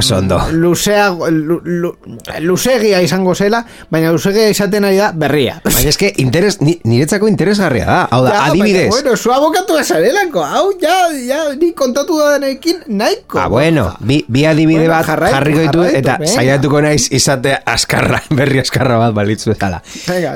luzea, 0.53 1.11
lu, 1.31 1.61
lu, 1.65 1.95
luzegia 2.41 3.03
izango 3.03 3.35
zela, 3.35 3.65
baina 3.91 4.13
luzegia 4.13 4.49
izaten 4.51 4.84
ari 4.85 4.97
da 5.01 5.11
berria. 5.13 5.61
Baina 5.65 5.89
eske 5.91 6.13
interes, 6.23 6.61
ni, 6.61 6.79
niretzako 6.85 7.29
interesgarria 7.29 7.85
da. 7.87 7.99
Hau 8.11 8.23
da, 8.25 8.31
Ja, 8.35 8.45
adibidez. 8.51 8.89
baina, 8.91 9.03
bueno, 9.03 9.17
zu 9.17 9.33
abokatu 9.33 9.79
esarelako, 9.79 10.43
hau, 10.45 10.73
ja, 10.83 10.97
ja, 11.27 11.41
ni 11.61 11.73
kontatu 11.73 12.19
danekin 12.19 12.83
nahiko. 12.87 13.39
Ah, 13.39 13.49
bueno, 13.49 13.97
bi, 14.01 14.25
bi 14.29 14.45
adibide 14.47 14.87
Bueno, 14.87 14.95
bat 14.95 15.07
jarraitu, 15.07 15.35
jarriko 15.37 15.61
ditu 15.61 15.85
eta 15.85 16.17
venga. 16.19 16.33
saiatuko 16.33 16.81
naiz 16.83 17.09
izate 17.13 17.57
askarra, 17.65 18.23
berri 18.39 18.61
askarra 18.61 18.99
bat 18.99 19.15
balitzu 19.15 19.51
ezala. 19.55 19.83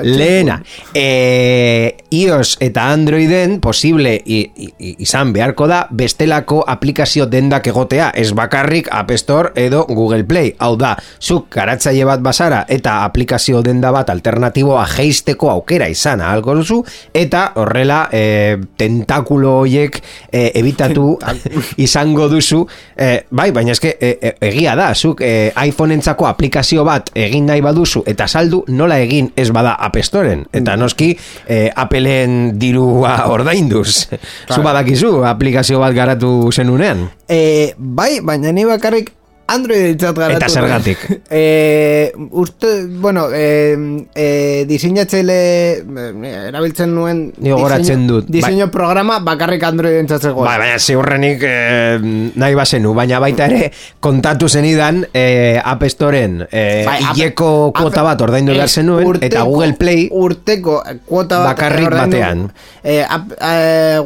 Lehena, 0.03 0.61
eh, 0.93 1.97
iOS 2.11 2.57
eta 2.59 2.87
Androiden 2.91 3.59
posible 3.61 4.15
i, 4.25 4.39
i, 4.55 4.95
izan 5.05 5.33
beharko 5.33 5.67
da 5.69 5.83
bestelako 5.91 6.63
aplikazio 6.67 7.25
dendak 7.29 7.67
egotea, 7.71 8.11
ez 8.15 8.31
bakarrik 8.33 8.89
App 8.91 9.11
Store 9.17 9.51
edo 9.55 9.85
Google 9.89 10.23
Play. 10.25 10.53
Hau 10.59 10.75
da, 10.79 10.95
zuk 11.21 11.49
garatzaile 11.53 12.05
bat 12.09 12.21
bazara 12.25 12.63
eta 12.69 13.03
aplikazio 13.05 13.61
denda 13.65 13.91
bat 13.95 14.09
alternatiboa 14.39 14.85
geisteko 14.87 15.49
aukera 15.51 15.87
izan 15.91 16.21
ahalko 16.21 16.55
duzu? 16.59 16.79
Eta 17.13 17.51
horrela 17.59 18.07
eh, 18.11 18.57
tentakulo 18.77 19.59
hoiek 19.63 19.99
eh, 20.31 20.51
ebitatu 20.55 21.17
izango 21.85 22.29
duzu. 22.31 22.63
Eh, 22.95 23.25
bai, 23.29 23.51
baina 23.51 23.73
eske 23.75 23.95
eh, 23.99 24.33
egia 24.49 24.75
da, 24.79 24.93
zuk 24.95 25.21
eh, 25.21 25.51
iPhoneentzako 25.67 26.27
aplikazio 26.29 26.85
bat 26.87 27.11
egin 27.15 27.49
nahi 27.49 27.61
baduzu 27.61 28.03
eta 28.07 28.27
saldu 28.27 28.63
nola 28.69 28.99
egin 29.03 29.31
ez 29.35 29.49
bada 29.51 29.75
App 29.79 29.99
Storeen 30.03 30.45
eta 30.53 30.77
noski 30.79 31.11
eh, 31.47 31.69
Appleen 31.75 32.55
dirua 32.59 33.25
ordainduz. 33.35 34.07
Zu 34.49 34.63
badakizu 34.63 35.23
aplikazio 35.27 35.79
bat 35.83 35.93
garatu 35.95 36.51
zenunean? 36.51 37.09
Eh, 37.29 37.73
bai, 37.77 38.19
baina 38.25 38.51
ni 38.55 38.65
bakarrik 38.65 39.18
Android 39.49 39.83
ditzat 39.93 40.15
garatu. 40.17 40.37
Eta 40.37 40.49
zergatik? 40.49 40.97
Eh, 41.39 42.11
uste, 42.31 42.85
bueno, 43.01 43.27
eh, 43.33 43.75
eh, 44.15 44.65
diseinatzaile 44.67 45.35
eh, 45.77 46.47
erabiltzen 46.49 46.93
nuen 46.95 47.19
Ni 47.37 47.51
gogoratzen 47.51 47.85
diseinu- 48.05 48.07
dut, 48.09 48.25
bai. 48.29 48.33
Diseinu 48.39 48.67
programa 48.73 49.19
bakarrik 49.25 49.63
Android 49.63 49.99
entzatzeko. 50.01 50.41
Ba, 50.45 50.57
baina 50.57 50.79
ziurrenik 50.79 51.43
eh, 51.45 51.99
nahi 52.35 52.55
bazenu, 52.57 52.93
baina 52.97 53.19
baita 53.21 53.45
ere 53.49 53.71
kontatu 53.99 54.49
zenidan 54.49 55.03
eh, 55.13 55.61
App 55.63 55.83
Storeen 55.89 56.41
eh, 56.51 56.83
Bai, 56.87 56.97
hileko 57.13 57.49
kuota 57.77 58.03
bat 58.07 58.21
ordaindu 58.25 58.53
behar 58.57 58.69
eh, 58.69 58.73
zenuen 58.81 59.03
eta 59.05 59.43
urteko- 59.43 59.45
Google 59.49 59.73
Play 59.79 60.07
urteko 60.11 60.79
kuota 61.05 61.39
bat 61.43 61.53
Bakarrik 61.55 61.89
batean. 61.93 62.47
eh, 62.83 63.03
ap, 63.07 63.29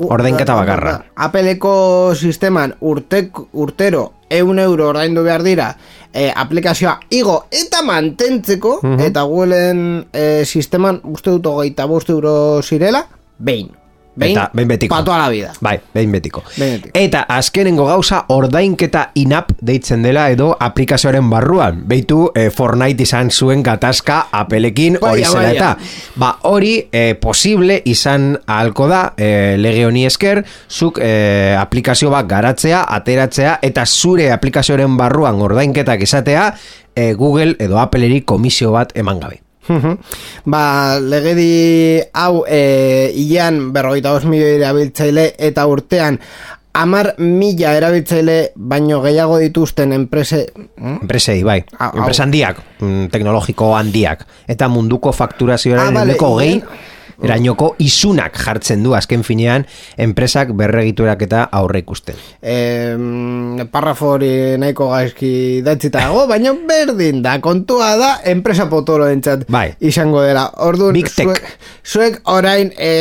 gu- 0.01 0.11
Ordainketa 0.13 0.55
bakarra. 0.59 0.97
Appeleko 1.15 2.13
sisteman 2.15 2.75
urtek, 2.81 3.31
urtero 3.53 4.11
eun 4.29 4.59
euro 4.59 4.87
ordaindu 4.89 5.23
behar 5.23 5.43
dira 5.43 5.77
eh, 6.13 6.31
aplikazioa 6.35 6.99
igo 7.09 7.45
eta 7.51 7.81
mantentzeko 7.81 8.79
Mhm. 8.83 8.99
eta 8.99 9.21
Googleen 9.23 10.05
eh, 10.13 10.43
sisteman 10.45 11.01
uste 11.03 11.29
dut 11.31 11.45
hogeita 11.45 11.85
bost 11.85 12.09
euro 12.09 12.61
zirela 12.61 13.05
behin 13.39 13.69
behin, 14.15 14.37
Eta 14.37 14.49
behin 14.53 14.67
betiko. 14.67 14.95
patoa 14.95 15.17
la 15.17 15.29
vida 15.29 15.51
Bai, 15.61 15.79
behin 15.93 16.11
betiko. 16.11 16.43
Behin 16.57 16.73
betiko. 16.81 16.99
Eta 16.99 17.21
azkenengo 17.27 17.85
gauza 17.85 18.25
ordainketa 18.29 19.11
inap 19.15 19.51
deitzen 19.61 20.03
dela 20.03 20.29
edo 20.29 20.55
aplikazioaren 20.59 21.29
barruan. 21.29 21.83
Beitu 21.87 22.31
eh, 22.35 22.49
Fortnite 22.51 23.03
izan 23.03 23.31
zuen 23.31 23.63
gatazka 23.63 24.27
apelekin 24.31 24.97
Baina, 25.01 25.11
hori 25.11 25.23
zela 25.23 25.41
baina. 25.43 25.53
eta. 25.53 25.77
Ba, 26.15 26.31
hori 26.43 26.73
eh, 26.91 27.15
posible 27.19 27.81
izan 27.85 28.37
ahalko 28.47 28.87
da 28.87 29.13
eh, 29.17 29.55
lege 29.57 29.85
honi 29.85 30.05
esker, 30.05 30.43
zuk 30.69 30.99
eh, 31.01 31.55
aplikazio 31.59 32.09
bat 32.13 32.27
garatzea, 32.27 32.85
ateratzea 32.89 33.59
eta 33.61 33.85
zure 33.85 34.31
aplikazioaren 34.31 34.97
barruan 34.97 35.41
ordainketak 35.41 36.01
izatea 36.01 36.53
eh, 36.95 37.13
Google 37.13 37.55
edo 37.59 37.79
Appleri 37.79 38.21
komisio 38.21 38.71
bat 38.71 38.91
eman 38.97 39.19
gabe. 39.19 39.42
Mhm. 39.67 39.97
ba, 40.45 40.99
legedi 40.99 42.01
hau 42.13 42.43
e, 42.47 43.11
hilean 43.15 43.71
berrogeita 43.73 44.11
bost 44.11 44.25
milioi 44.25 44.57
erabiltzaile 44.57 45.33
eta 45.37 45.65
urtean 45.67 46.19
amar 46.73 47.13
mila 47.21 47.75
erabiltzaile 47.77 48.37
baino 48.55 48.99
gehiago 49.03 49.37
dituzten 49.37 49.93
enprese 49.93 50.47
mm? 50.55 51.03
Enpresei, 51.05 51.43
bai. 51.45 51.61
Hau. 51.77 51.91
Enpresa 52.01 52.25
handiak, 52.25 52.63
mm, 52.79 53.11
teknologiko 53.13 53.75
handiak. 53.77 54.25
Eta 54.49 54.67
munduko 54.67 55.13
fakturazioaren 55.13 55.85
Ah, 55.85 55.91
ah, 55.91 55.99
bale, 56.01 56.17
gehi, 56.17 56.63
erainoko 57.21 57.75
isunak 57.83 58.37
jartzen 58.39 58.83
du 58.83 58.95
azken 58.95 59.23
finean 59.23 59.65
enpresak 59.97 60.53
berregiturak 60.57 61.21
eta 61.27 61.43
aurre 61.51 61.83
ikusten. 61.83 62.15
e, 62.41 63.65
parrafo 63.71 64.13
hori 64.15 64.57
nahiko 64.57 64.89
gaizki 64.91 65.61
datzita 65.65 66.05
dago, 66.07 66.25
baina 66.31 66.53
berdin 66.67 67.21
da, 67.25 67.37
kontua 67.41 67.93
da 67.99 68.11
enpresa 68.29 68.67
potolo 68.71 69.07
entzat 69.11 69.45
Bai. 69.51 69.73
izango 69.79 70.21
dela. 70.23 70.47
Orduan, 70.63 70.97
zuek, 71.03 71.43
zuek 71.83 72.19
orain 72.31 72.71
e, 72.77 72.91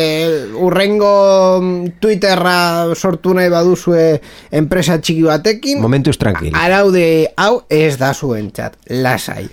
urrengo 0.58 1.60
mm, 1.60 1.96
Twitterra 2.02 2.94
sortu 2.94 3.34
nahi 3.36 3.50
baduzue 3.52 4.20
enpresa 4.50 4.98
txiki 5.00 5.26
batekin, 5.28 5.80
Momentuz 5.82 6.18
tranquil. 6.18 6.54
araude 6.58 7.32
hau 7.36 7.62
ez 7.70 7.96
da 7.98 8.12
zuentzat, 8.14 8.78
lasai. 8.90 9.48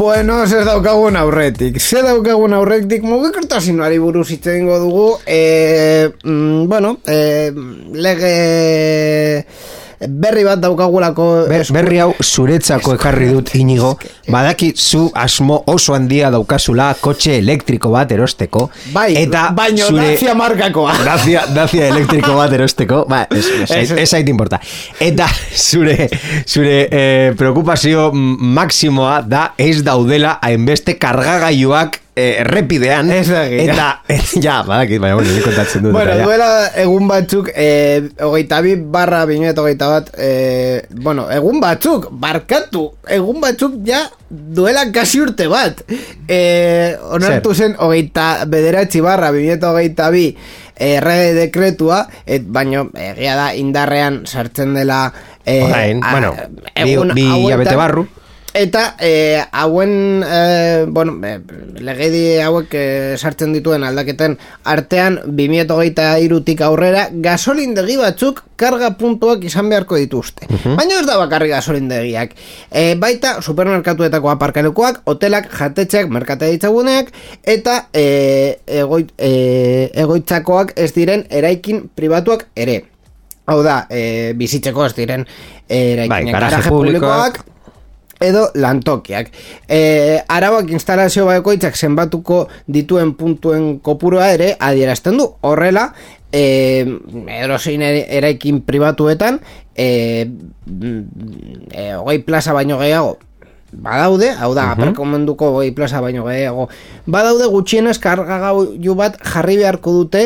Bueno, 0.00 0.46
zer 0.48 0.64
daukagun 0.64 1.18
aurretik. 1.20 1.74
Zer 1.76 2.06
daukagun 2.06 2.54
aurretik 2.56 3.02
mugikortasunari 3.04 3.98
buruz 4.00 4.30
hitz 4.32 4.46
egingo 4.48 4.78
dugu. 4.80 5.08
E, 5.28 6.08
mm, 6.24 6.62
bueno, 6.70 6.94
e, 7.04 7.52
lege 7.92 8.30
berri 10.00 10.44
bat 10.44 10.60
daukagulako 10.60 11.26
Ber, 11.50 11.64
berri 11.74 12.00
hau 12.00 12.12
zuretzako 12.24 12.94
ekarri 12.96 13.28
dut 13.34 13.52
inigo, 13.58 13.92
badaki 14.30 14.72
zu 14.76 15.10
asmo 15.14 15.60
oso 15.68 15.94
handia 15.94 16.30
daukazula 16.32 16.94
kotxe 17.00 17.36
elektriko 17.38 17.92
bat 17.92 18.12
erosteko. 18.12 18.68
Bai, 18.94 19.12
eta 19.20 19.50
baino 19.56 19.90
zure... 19.90 20.14
Dacia 20.14 20.34
markakoa. 20.38 20.96
Dacia, 21.04 21.44
Dacia 21.52 21.90
elektriko 21.92 22.34
bat 22.38 22.52
erosteko, 22.56 23.04
ba, 23.10 23.26
ez, 23.30 23.92
ez, 23.92 24.12
importa. 24.30 24.60
Eta 25.00 25.28
zure, 25.56 26.08
zure 26.46 26.76
eh, 26.90 27.32
preokupazio 27.36 28.10
mm, 28.12 28.52
maksimoa 28.56 29.20
da 29.26 29.50
ez 29.60 29.82
daudela 29.84 30.38
hainbeste 30.40 30.96
kargagailuak 31.00 32.00
eh, 32.00 32.09
errepidean. 32.16 33.10
Ez 33.10 33.28
da. 33.30 33.44
Eta, 33.46 33.88
ja, 34.42 34.60
badakit, 34.66 35.00
baina, 35.00 35.16
bueno, 35.16 35.30
kontatzen 35.44 35.84
dut. 35.86 35.92
Bueno, 35.94 36.12
eta 36.14 36.24
duela 36.26 36.50
egun 36.82 37.08
batzuk, 37.08 37.50
eh, 37.54 38.08
hogeita 38.26 38.60
bi 38.64 38.74
barra 38.76 39.24
binuet 39.30 39.58
hogeita 39.58 39.88
bat, 39.88 40.10
eh, 40.18 40.82
bueno, 40.90 41.28
egun 41.30 41.60
batzuk, 41.62 42.08
barkatu, 42.10 42.86
egun 43.08 43.40
batzuk 43.40 43.78
ja 43.86 44.02
duela 44.28 44.86
kasi 44.92 45.20
urte 45.22 45.48
bat. 45.50 45.84
Eh, 46.28 46.96
onartu 47.14 47.54
zen 47.54 47.76
hogeita 47.78 48.44
bederatzi 48.50 49.00
barra 49.04 49.30
binuet 49.34 49.62
hogeita 49.64 50.10
bi, 50.10 50.28
errege 50.80 51.34
dekretua, 51.36 52.06
et, 52.26 52.46
baino 52.48 52.88
egia 52.96 53.36
da 53.36 53.50
indarrean 53.54 54.22
sartzen 54.26 54.72
dela 54.74 55.12
eh, 55.44 55.62
Orain, 55.64 56.00
a- 56.02 56.12
bueno, 56.12 56.34
bi, 57.14 57.26
bi 57.36 57.76
barru. 57.76 58.06
Eta 58.52 58.96
e, 58.98 59.44
hauen, 59.52 60.24
e, 60.26 60.84
bueno, 60.88 61.14
e, 61.22 61.38
legedi 61.78 62.22
hauek 62.42 62.72
e, 62.74 62.84
sartzen 63.16 63.52
dituen 63.54 63.84
aldaketen 63.86 64.36
artean 64.66 65.20
2008 65.24 66.06
irutik 66.24 66.62
aurrera 66.66 67.06
gasolindegi 67.12 67.94
batzuk 68.00 68.42
karga 68.58 68.90
puntuak 68.98 69.44
izan 69.46 69.70
beharko 69.70 70.00
dituzte. 70.00 70.48
Baina 70.64 70.98
ez 70.98 71.06
da 71.06 71.16
bakarri 71.20 71.52
gasolindegiak. 71.52 72.34
E, 72.70 72.96
baita 73.00 73.36
supermerkatuetako 73.40 74.32
aparkalekoak, 74.34 75.02
hotelak, 75.06 75.46
jatetxeak, 75.54 76.10
merkate 76.10 76.50
ditzaguneak, 76.50 77.14
eta 77.46 77.84
e, 77.94 78.58
egoit, 78.82 79.14
e, 79.16 79.90
egoitzakoak 79.94 80.74
ez 80.76 80.90
diren 80.96 81.22
eraikin 81.30 81.86
pribatuak 81.94 82.48
ere. 82.58 82.82
Hau 83.50 83.62
da, 83.66 83.84
e, 83.90 84.34
bizitzeko 84.38 84.84
ez 84.86 84.92
diren 84.98 85.24
eraikinek 85.70 86.10
Bai, 86.10 86.34
garaje 86.34 86.68
publikoak. 86.68 87.38
publikoak, 87.38 87.46
edo 88.20 88.50
lantokiak. 88.54 89.30
E, 89.68 90.20
arauak 90.28 90.70
instalazio 90.70 91.26
bakoitzak 91.26 91.76
zenbatuko 91.76 92.46
dituen 92.68 93.14
puntuen 93.18 93.78
kopurua 93.80 94.30
ere 94.34 94.54
adierazten 94.60 95.18
du. 95.18 95.30
Horrela, 95.40 95.90
e, 96.32 96.84
erosein 97.40 97.82
eraikin 97.82 98.60
pribatuetan, 98.66 99.40
e, 99.74 100.28
e, 101.72 101.90
hogei 101.96 102.20
plaza 102.26 102.54
baino 102.56 102.78
gehiago 102.78 103.18
badaude, 103.70 104.32
hau 104.34 104.52
da, 104.54 104.72
aparkamenduko 104.74 105.52
hogei 105.56 105.70
plaza 105.74 106.00
baino 106.02 106.24
gehiago, 106.26 106.68
badaude 107.06 107.46
gutxienez 107.52 107.98
kargagailu 108.02 108.96
bat 108.98 109.18
jarri 109.22 109.56
beharko 109.60 109.94
dute 109.94 110.24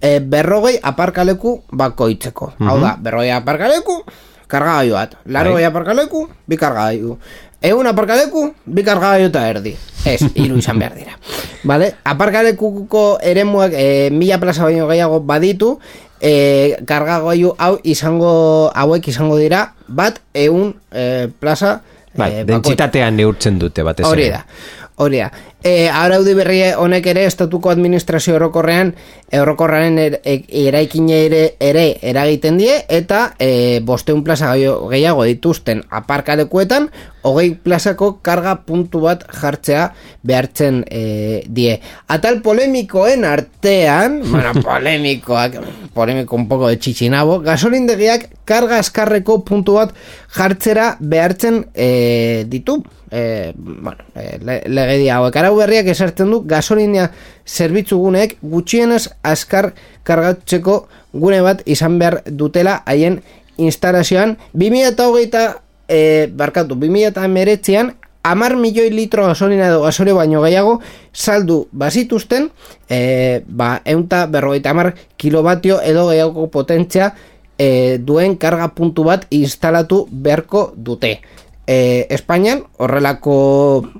e, 0.00 0.20
berrogei 0.20 0.78
aparkaleku 0.82 1.56
bakoitzeko. 1.72 2.52
Hau 2.60 2.78
da, 2.82 2.94
berrogei 3.00 3.32
aparkaleku, 3.34 4.02
kargagailu 4.48 4.94
bat. 4.94 5.16
Laro 5.26 5.54
Bai. 5.54 5.64
aparkaleku, 5.64 6.28
bi 6.46 6.56
kargagailu. 6.56 7.18
Egun 7.64 7.86
aparkaleku, 7.88 8.54
bi 8.66 8.84
kargagailu 8.84 9.30
eta 9.32 9.44
erdi. 9.48 9.74
Ez, 10.04 10.20
hiru 10.40 10.58
izan 10.60 10.78
behar 10.78 10.96
dira. 10.98 11.16
Vale? 11.64 11.94
Aparkalekuko 12.04 13.18
eremuak 13.24 13.72
e, 13.72 14.10
mila 14.12 14.38
plaza 14.40 14.66
baino 14.66 14.88
gehiago 14.90 15.20
baditu, 15.24 15.78
e, 16.20 16.76
kargagailu 16.86 17.54
hau 17.58 17.74
izango, 17.82 18.34
hauek 18.74 19.08
izango 19.08 19.38
dira, 19.40 19.66
bat 19.88 20.20
egun 20.34 20.74
e, 20.92 21.28
plaza 21.40 21.80
Bai, 22.14 22.30
e, 22.30 22.44
dentsitatean 22.46 23.16
neurtzen 23.18 23.58
dute 23.58 23.82
batez 23.82 24.06
Hori 24.06 24.28
ere. 24.28 24.38
da. 24.38 24.82
Hori 25.02 25.18
da. 25.18 25.30
E, 25.64 25.88
araudi 25.88 26.34
berri 26.36 26.58
honek 26.76 27.06
ere 27.08 27.22
estatuko 27.24 27.70
administrazio 27.72 28.34
orokorrean 28.36 28.90
orokorraren 29.32 29.96
er, 29.98 30.18
e- 30.28 30.44
eraikine 30.68 31.22
ere 31.24 31.42
ere 31.58 31.86
eragiten 32.04 32.58
die 32.60 32.74
eta 32.92 33.30
e, 33.40 33.80
bosteun 33.80 34.20
plaza 34.26 34.50
gehiago- 34.58 35.24
dituzten 35.24 35.80
aparkalekuetan 35.88 36.90
hogei 37.24 37.54
plazako 37.56 38.18
karga 38.20 38.58
puntu 38.66 39.00
bat 39.06 39.24
jartzea 39.32 39.86
behartzen 40.22 40.82
e, 40.90 41.42
die. 41.48 41.78
Atal 42.12 42.42
polemikoen 42.44 43.24
artean, 43.24 44.18
bueno, 44.30 44.52
polemikoak, 44.60 45.56
polemiko 45.94 46.36
un 46.36 46.44
poco 46.48 46.68
de 46.68 46.76
txitxinabo, 46.76 47.38
gasolindegiak 47.46 48.28
karga 48.44 48.82
askarreko 48.84 49.40
puntu 49.48 49.78
bat 49.80 49.96
jartzera 50.36 50.98
behartzen 51.00 51.64
e, 51.72 52.44
ditu. 52.52 52.82
E, 53.14 53.52
bueno, 53.56 54.04
e, 54.18 54.38
le, 54.42 54.60
legedi 54.66 55.08
hauek 55.08 55.36
arau 55.38 55.53
berriak 55.56 55.88
esartzen 55.92 56.30
du 56.30 56.42
gasolinia 56.48 57.10
zerbitzu 57.46 57.98
guneek 57.98 58.36
gutxienez 58.42 59.08
askar 59.22 59.72
kargatzeko 60.02 60.86
gune 61.12 61.40
bat 61.42 61.62
izan 61.66 61.98
behar 61.98 62.22
dutela 62.26 62.82
haien 62.86 63.20
instalazioan 63.58 64.36
2008 64.52 65.44
e, 65.88 66.30
barkatu 66.32 66.74
2008an 66.74 67.94
amar 68.24 68.56
milioi 68.56 68.90
litro 68.90 69.26
gasolina 69.26 69.68
edo 69.68 69.82
gasolio 69.82 70.16
baino 70.16 70.40
gehiago 70.42 70.80
saldu 71.12 71.68
bazituzten 71.72 72.48
e, 72.88 73.42
ba, 73.46 73.82
eunta 73.84 74.24
berrogeita 74.26 74.70
amar 74.70 74.94
kilobatio 75.16 75.80
edo 75.84 76.08
gehiago 76.08 76.48
potentzia 76.50 77.12
e, 77.58 77.98
duen 78.00 78.38
karga 78.40 78.72
puntu 78.74 79.04
bat 79.04 79.26
instalatu 79.30 80.06
beharko 80.10 80.72
dute. 80.76 81.20
E, 81.66 82.06
Espainian 82.10 82.64
horrelako 82.80 83.36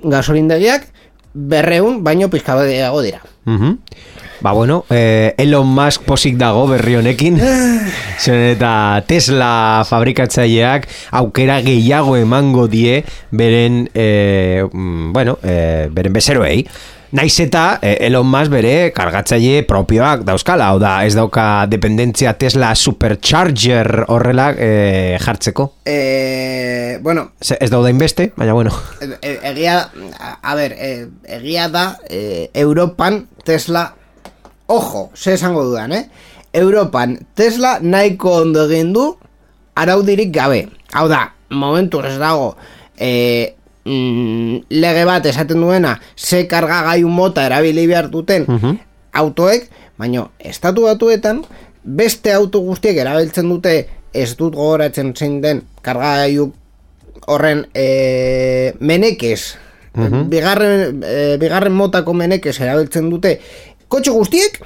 gasolindegiak 0.03 0.89
berreun 1.35 1.99
baino 2.03 2.31
pizka 2.31 2.55
bat 2.55 2.71
gehiago 2.71 3.03
dira. 3.03 3.21
Mhm. 3.45 3.77
Ba 4.41 4.51
bueno, 4.51 4.83
eh, 4.89 5.33
Elon 5.37 5.67
Musk 5.67 6.03
posik 6.03 6.35
dago 6.37 6.65
berri 6.67 6.97
honekin 6.99 7.39
Zeren 8.23 8.51
eta 8.51 9.01
Tesla 9.07 9.83
fabrikatzaileak 9.87 10.89
aukera 11.15 11.61
gehiago 11.63 12.17
emango 12.19 12.67
die 12.67 13.03
beren, 13.31 13.85
eh, 13.93 14.65
mm, 14.67 15.13
bueno, 15.15 15.39
eh, 15.41 15.87
beren 15.91 16.13
bezeroei 16.13 16.65
Naiz 17.15 17.37
eta 17.39 17.77
eh, 17.81 17.95
Elon 18.09 18.27
Musk 18.27 18.51
bere 18.51 18.89
kargatzaile 18.91 19.61
propioak 19.69 20.25
dauzkala, 20.27 20.65
hau 20.73 20.79
da, 20.81 20.97
ez 21.07 21.13
dauka 21.15 21.63
dependentzia 21.71 22.33
Tesla 22.35 22.73
Supercharger 22.75 24.03
horrela 24.11 24.49
eh, 24.57 25.15
jartzeko. 25.23 25.69
E, 25.87 26.97
bueno, 27.05 27.29
Ze- 27.39 27.57
Ez 27.61 27.69
dauda 27.71 27.89
inbeste, 27.93 28.33
baina 28.35 28.53
bueno. 28.57 28.73
E- 28.99 29.13
e- 29.21 29.39
egia, 29.53 29.77
a, 30.19 30.33
a 30.43 30.55
ber, 30.59 30.75
e, 30.75 31.07
egia 31.37 31.69
da 31.71 31.85
e, 32.09 32.49
Europan 32.53 33.27
Tesla, 33.45 33.93
ojo, 34.67 35.11
ze 35.15 35.33
esango 35.39 35.63
dudan, 35.63 35.93
eh? 35.93 36.09
Europan 36.51 37.15
Tesla 37.35 37.77
nahiko 37.81 38.41
ondo 38.41 38.65
egin 38.67 38.91
du 38.95 39.05
araudirik 39.75 40.33
gabe. 40.35 40.65
Hau 40.91 41.07
da, 41.07 41.29
momentu 41.49 42.01
ez 42.03 42.17
dago 42.19 42.57
e, 42.97 43.55
mm, 43.85 44.65
lege 44.69 45.05
bat 45.05 45.25
esaten 45.25 45.61
duena 45.61 45.99
ze 46.15 46.45
kargagailu 46.47 47.09
mota 47.09 47.45
erabili 47.45 47.87
behar 47.87 48.09
duten 48.11 48.45
autoek, 49.13 49.69
baino 49.97 50.31
estatu 50.39 50.89
batuetan 50.89 51.43
beste 51.83 52.33
auto 52.33 52.59
guztiek 52.65 52.97
erabiltzen 52.97 53.49
dute 53.49 53.75
ez 54.13 54.35
dut 54.35 54.55
gogoratzen 54.55 55.13
zein 55.15 55.41
den 55.41 55.61
kargagailu 55.85 56.51
horren 57.27 57.65
e, 57.73 58.73
menekez. 58.79 59.55
Bigarren, 59.95 61.03
e, 61.07 61.37
bigarren 61.39 61.71
motako 61.71 62.13
menekez 62.13 62.57
erabiltzen 62.59 63.07
dute 63.09 63.37
kotxe 63.87 64.11
guztiek 64.11 64.57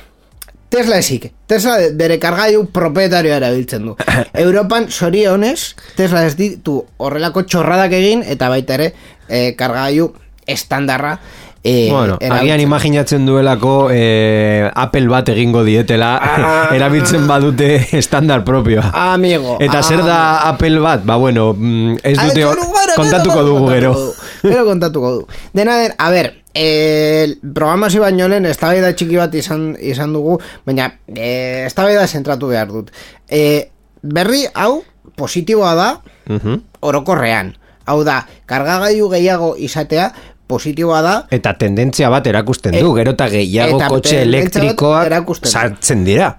Tesla 0.70 1.00
esik. 1.02 1.32
Tesla 1.50 1.78
bere 1.98 2.20
kargailu 2.22 2.68
propietarioa 2.74 3.40
erabiltzen 3.42 3.90
du. 3.90 3.96
Europan 4.46 4.90
sorionez 4.90 5.76
Tesla 5.98 6.26
ez 6.28 6.36
ditu 6.38 6.80
horrelako 6.98 7.44
txorradak 7.50 7.98
egin 7.98 8.24
eta 8.26 8.50
baita 8.54 8.78
ere 8.78 8.92
e, 9.28 9.54
kargailu 9.58 10.12
estandarra 10.50 11.18
e, 11.64 11.90
Bueno, 11.92 12.18
agian 12.22 12.62
imaginatzen 12.62 13.26
duelako 13.26 13.90
eh, 13.92 14.70
Apple 14.74 15.10
bat 15.12 15.30
egingo 15.30 15.64
dietela 15.68 16.14
erabiltzen 16.76 17.28
badute 17.28 17.72
estandar 17.98 18.46
propioa. 18.46 18.92
Amigo. 19.14 19.58
Eta 19.60 19.84
zer 19.84 20.04
da 20.06 20.50
Apple 20.50 20.80
bat? 20.80 21.04
Ba 21.06 21.18
bueno, 21.18 21.54
mm, 21.58 22.00
ez 22.04 22.18
dute 22.20 22.48
kontatuko 22.96 23.44
dugu 23.44 23.70
gero. 23.74 23.94
Gero 24.42 24.66
kontatuko 24.66 25.12
du. 25.12 25.26
Dena 25.54 25.78
den, 25.82 25.94
a 25.98 26.10
ber, 26.12 26.34
eh, 26.54 27.36
programazio 27.54 28.02
baino 28.02 28.28
lehen 28.28 28.46
eztabaida 28.46 28.94
txiki 28.96 29.18
bat 29.20 29.34
izan, 29.36 29.76
izan 29.80 30.14
dugu, 30.14 30.40
baina 30.66 30.92
eh, 31.16 31.66
eztabaida 31.68 32.08
zentratu 32.08 32.48
behar 32.48 32.68
dut. 32.72 32.92
Eh, 33.28 33.70
berri 34.02 34.46
hau 34.54 34.84
positiboa 35.16 35.76
da 35.76 35.90
Mhm. 36.30 36.62
orokorrean. 36.82 37.56
Hau 37.86 38.04
da, 38.06 38.28
kargagailu 38.46 39.10
gehiago 39.10 39.56
izatea 39.58 40.12
positiboa 40.48 41.02
da 41.02 41.14
Eta 41.32 41.56
tendentzia 41.58 42.10
bat 42.10 42.26
erakusten 42.28 42.74
du, 42.80 42.94
E- 42.94 42.98
gero 43.00 43.12
eta 43.12 43.28
gehiago 43.30 43.78
eta 43.78 43.88
kotxe 43.90 44.22
elektrikoak 44.22 45.28
sartzen 45.46 46.06
dira. 46.06 46.38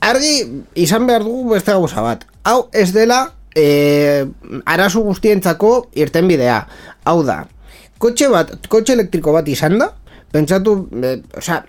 argi 0.00 0.62
izan 0.74 1.06
behar 1.06 1.22
dugu 1.22 1.50
beste 1.54 1.72
gauza 1.72 2.00
bat. 2.02 2.24
Hau 2.44 2.68
ez 2.72 2.92
dela 2.92 3.32
e, 3.56 4.26
arazu 4.64 5.02
guztientzako 5.06 5.90
irten 5.98 6.28
bidea. 6.30 6.60
Hau 7.10 7.20
da, 7.26 7.42
kotxe 7.98 8.28
bat, 8.32 8.54
kotxe 8.68 8.96
elektriko 8.96 9.34
bat 9.36 9.48
izan 9.48 9.78
da, 9.80 9.90
pentsatu, 10.32 10.76
e, 11.02 11.14
osea, 11.38 11.62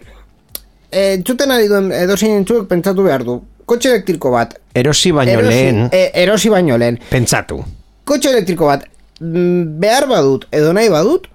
e, 0.90 1.14
entzuten 1.18 1.52
ari 1.52 1.70
duen 1.72 1.92
edozein 1.96 2.40
entzuek 2.42 2.68
pentsatu 2.70 3.08
behar 3.08 3.26
du. 3.28 3.40
Kotxe 3.66 3.94
elektriko 3.94 4.34
bat, 4.34 4.58
Erosi 4.76 5.12
baino 5.12 5.40
erosi, 5.40 5.52
lehen, 5.52 5.86
e, 5.92 6.10
erosi 6.24 6.50
baino 6.52 6.78
lehen, 6.80 7.00
pentsatu. 7.10 7.60
kotxe 8.08 8.32
elektriko 8.32 8.68
bat 8.68 8.86
mm, 9.20 9.80
behar 9.80 10.08
badut 10.10 10.48
edo 10.52 10.72
nahi 10.74 10.90
badut 10.92 11.28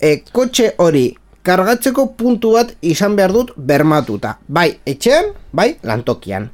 e, 0.00 0.20
kotxe 0.32 0.74
hori 0.78 1.08
kargatzeko 1.46 2.06
puntu 2.18 2.54
bat 2.56 2.72
izan 2.82 3.16
behar 3.16 3.32
dut 3.34 3.52
bermatuta 3.56 4.36
bai 4.46 4.68
etxean, 4.86 5.32
bai 5.52 5.74
lantokian 5.82 6.50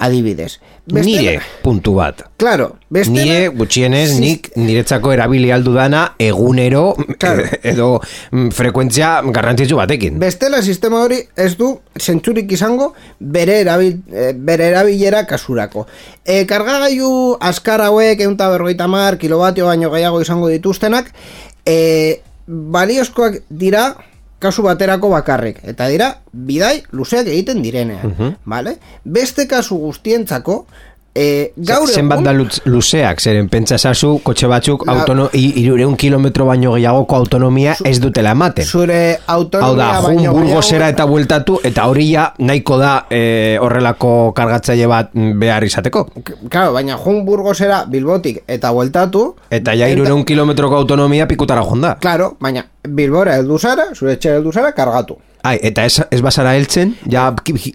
adibidez. 0.00 0.58
Nire 0.90 1.36
puntu 1.62 1.94
bat. 2.00 2.24
Claro, 2.40 2.72
bestela... 2.90 3.22
Nire 3.22 3.48
gutxienez 3.54 4.08
Sis- 4.10 4.20
nik 4.20 4.48
niretzako 4.56 5.12
erabili 5.12 5.52
aldu 5.52 5.74
dana 5.76 6.14
egunero 6.18 6.96
Claro. 7.20 7.44
edo 7.72 7.88
mm, 8.32 8.48
frekuentzia 8.56 9.12
garrantzitsu 9.28 9.76
batekin. 9.78 10.18
Bestela 10.22 10.62
sistema 10.64 11.04
hori 11.04 11.20
ez 11.36 11.52
du 11.60 11.74
zentzurik 12.00 12.50
izango 12.56 12.94
bere, 13.20 13.60
erabil, 13.60 14.00
eh, 14.10 14.32
bere 14.34 14.70
erabilera 14.72 15.26
kasurako. 15.28 15.86
E, 16.24 16.42
kargagailu 16.48 17.36
askar 17.52 17.84
hauek 17.84 18.24
egun 18.24 18.38
berrogeita 18.40 18.88
mar, 18.88 19.18
kilobatio 19.20 19.68
baino 19.68 19.92
gehiago 19.92 20.22
izango 20.24 20.48
dituztenak, 20.48 21.12
e, 21.66 22.20
baliozkoak 22.46 23.42
dira 23.50 23.90
kasu 24.40 24.64
baterako 24.64 25.12
bakarrik. 25.12 25.60
Eta 25.68 25.86
dira, 25.92 26.10
bidai 26.32 26.80
luzeak 26.96 27.28
egiten 27.28 27.62
direnean. 27.62 28.36
vale? 28.48 28.78
Beste 29.04 29.46
kasu 29.46 29.78
guztientzako, 29.78 30.64
e, 31.14 31.52
gaur 31.56 31.88
Zenbat 31.88 32.22
da 32.24 32.32
luzeak, 32.64 33.20
zeren 33.20 33.48
pentsa 33.48 33.78
zazu, 33.78 34.18
kotxe 34.22 34.46
batzuk 34.50 34.86
La- 34.86 34.94
autono, 34.94 35.28
irureun 35.32 35.96
kilometro 35.96 36.46
baino 36.46 36.74
gehiagoko 36.74 37.16
autonomia 37.16 37.76
ez 37.84 37.98
dutela 38.00 38.30
ematen. 38.36 38.64
zure 38.64 39.18
Hau 39.26 39.40
autonomia 39.40 40.00
da, 40.00 40.12
jun 40.12 40.32
burgosera 40.32 40.88
eta 40.88 41.06
bueltatu, 41.06 41.60
eta 41.64 41.86
hori 41.90 42.10
ja 42.12 42.32
nahiko 42.38 42.78
da 42.78 43.06
eh, 43.10 43.58
horrelako 43.60 44.32
kargatzaile 44.36 44.86
bat 44.86 45.10
mm, 45.14 45.38
behar 45.40 45.64
izateko. 45.64 46.06
Claro, 46.48 46.72
baina 46.72 46.98
jun 47.04 47.24
burgosera 47.24 47.84
bilbotik 47.88 48.42
eta 48.46 48.70
bueltatu 48.72 49.34
Eta 49.50 49.74
ja 49.74 49.88
irureun 49.88 50.24
kilometroko 50.24 50.76
autonomia 50.76 51.26
pikutara 51.26 51.62
jonda. 51.66 51.96
Claro, 52.00 52.36
baina 52.40 52.64
Bilbora 52.88 53.34
heldu 53.36 53.58
zara, 53.58 53.90
zure 53.94 54.14
etxera 54.16 54.38
heldu 54.38 54.52
zara, 54.52 54.72
kargatu. 54.72 55.18
Ai, 55.42 55.56
eta 55.64 55.86
ez, 55.88 56.02
ez 56.12 56.20
basara 56.20 56.52
heltzen, 56.56 56.92
ja 57.08 57.30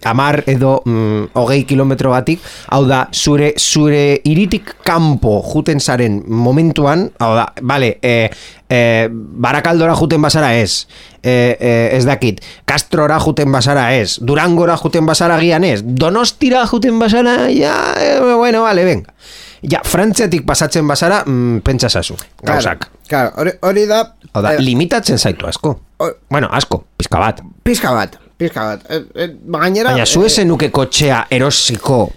amar 0.06 0.42
edo 0.46 0.76
mm, 0.84 1.32
hogei 1.34 1.64
kilometro 1.66 2.12
batik, 2.12 2.44
hau 2.70 2.84
da, 2.86 3.06
zure, 3.10 3.52
zure 3.58 4.20
iritik 4.28 4.76
kanpo 4.86 5.40
juten 5.48 5.82
zaren 5.82 6.20
momentuan, 6.28 7.08
hau 7.18 7.32
da, 7.34 7.48
bale, 7.66 7.96
e, 7.98 8.28
e, 8.70 8.80
barakaldora 9.10 9.96
juten 9.98 10.22
basara 10.22 10.52
ez, 10.60 10.86
e, 11.22 11.56
e, 11.58 11.72
ez 11.96 12.04
dakit, 12.06 12.38
Castrora 12.70 13.18
juten 13.24 13.50
basara 13.50 13.88
ez, 13.96 14.20
Durangora 14.22 14.78
juten 14.78 15.06
basara 15.06 15.40
gian 15.42 15.66
ez, 15.66 15.80
Donostira 15.82 16.62
juten 16.70 17.02
basara, 17.02 17.48
ja, 17.50 17.74
e, 17.98 18.14
bueno, 18.36 18.62
bale, 18.62 18.86
venga. 18.86 19.14
Ja, 19.62 19.80
Frantziatik 19.84 20.44
pasatzen 20.46 20.86
basara, 20.88 21.22
mm, 21.26 21.60
pentsa 21.64 21.88
zazu, 21.88 22.16
gauzak. 22.42 22.88
Claro, 23.08 23.32
hori, 23.36 23.52
hori 23.62 23.86
da... 23.86 24.02
Hau 24.32 24.42
da, 24.42 24.54
eh, 24.54 24.60
limitatzen 24.60 25.18
zaitu 25.18 25.46
asko. 25.46 25.80
hor- 25.98 26.16
Bueno, 26.30 26.48
asko, 26.52 26.84
pizka 26.98 27.18
bat. 27.18 27.40
pizka 27.64 27.92
bat, 27.92 28.18
pizka 28.38 28.64
bat. 28.64 28.84
Eh, 28.90 29.02
eh, 29.14 29.30
gainera... 29.46 29.90
Baina 29.92 30.06
zu 30.06 30.24
esen 30.24 30.48
nuke 30.48 30.70
kotxea 30.70 31.26
erosiko 31.30 32.12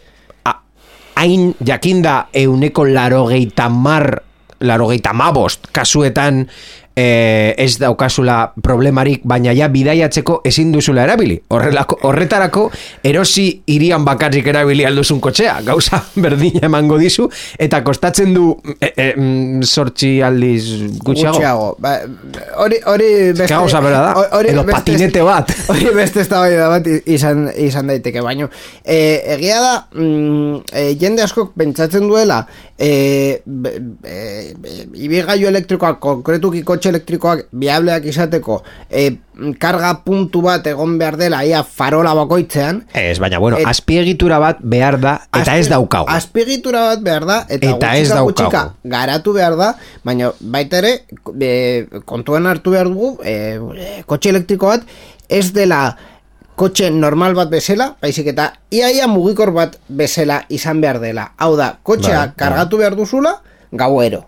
hain 1.20 1.54
jakinda 1.66 2.28
euneko 2.34 2.86
larogeita 2.88 3.70
mar 3.70 4.22
larogeita 4.62 5.14
mabost 5.14 5.68
kasuetan 5.72 6.46
eh, 7.00 7.54
ez 7.58 7.78
daukazula 7.80 8.38
problemarik, 8.64 9.24
baina 9.28 9.54
ja 9.56 9.70
bidaiatzeko 9.72 10.40
ezin 10.50 10.72
duzula 10.74 11.06
erabili. 11.08 11.38
Horrelako, 11.56 12.00
horretarako 12.10 12.66
erosi 13.08 13.46
irian 13.72 14.04
bakarrik 14.08 14.48
erabili 14.52 14.86
alduzun 14.88 15.22
kotxea, 15.24 15.60
gauza 15.68 16.02
berdina 16.24 16.66
emango 16.68 16.98
dizu, 17.00 17.30
eta 17.60 17.82
kostatzen 17.88 18.34
du 18.36 18.50
e, 18.76 18.92
e, 18.92 19.08
mm, 19.16 19.64
sortzi 19.64 20.12
aldiz 20.26 20.64
gutxiago. 21.00 21.38
gutxiago. 21.38 21.70
Ba, 21.80 21.96
hori, 22.66 22.82
hori 22.92 23.10
beste... 23.32 23.50
gauza 23.54 23.82
bera 23.86 24.02
da, 24.10 24.28
hori 24.40 24.54
edo 24.54 24.66
beste- 24.68 24.80
patinete 24.80 25.24
bat. 25.26 25.56
Hori 25.70 25.92
beste 25.96 26.24
eztabaida 26.24 26.68
bat 26.72 26.88
izan, 27.06 27.46
izan 27.62 27.92
daiteke, 27.92 28.24
baino. 28.26 28.50
E, 28.84 28.98
egia 29.38 29.60
da, 29.62 29.74
mm, 29.94 30.64
e, 30.74 30.88
jende 31.00 31.24
askok 31.24 31.54
pentsatzen 31.60 32.08
duela, 32.10 32.44
e, 32.80 33.42
e, 34.04 34.54
e, 34.96 35.48
elektrikoak, 35.50 36.00
konkretuki 36.00 36.62
kotxe 36.64 36.90
elektrikoak 36.90 37.48
biableak 37.52 38.06
izateko, 38.08 38.62
e, 38.90 39.18
karga 39.60 39.92
puntu 40.06 40.42
bat 40.46 40.66
egon 40.68 40.98
behar 41.00 41.18
dela, 41.20 41.44
ia 41.46 41.62
farola 41.64 42.14
bakoitzean, 42.16 42.86
Ez, 42.94 43.20
baina 43.20 43.40
bueno, 43.40 43.58
Et- 43.58 43.68
azpiegitura 43.68 44.40
bat 44.40 44.58
behar 44.62 45.00
da, 45.00 45.14
eta 45.34 45.58
ez 45.58 45.66
Azpi- 45.68 45.76
daukagu. 45.76 46.10
Azpiegitura 46.10 46.82
bat 46.94 47.04
behar 47.04 47.26
da, 47.26 47.38
eta, 47.50 47.70
Eta 47.76 47.94
ez 47.98 48.08
gutxika 48.08 48.16
daukagu. 48.16 48.32
gutxika 48.32 48.74
garatu 48.84 49.34
behar 49.34 49.56
da, 49.60 49.76
baina 50.04 50.32
baita 50.40 50.78
ere, 50.80 50.94
e, 51.40 51.86
kontuan 52.06 52.48
hartu 52.48 52.72
behar 52.72 52.88
dugu, 52.88 53.18
e, 53.24 54.02
kotxe 54.06 54.30
elektriko 54.30 54.68
bat, 54.68 54.82
ez 55.30 55.52
dela 55.54 55.98
kotxe 56.60 56.90
normal 56.92 57.38
bat 57.38 57.52
bezala, 57.52 57.94
baizik 58.02 58.34
eta 58.34 58.50
iaia 58.76 59.08
mugikor 59.08 59.54
bat 59.56 59.78
bezala 59.88 60.42
izan 60.52 60.82
behar 60.84 61.00
dela. 61.00 61.30
Hau 61.40 61.54
da, 61.56 61.72
kotxea 61.84 62.20
Bai, 62.20 62.36
kargatu 62.42 62.82
behar 62.82 62.98
duzula, 63.00 63.38
gauero. 63.72 64.26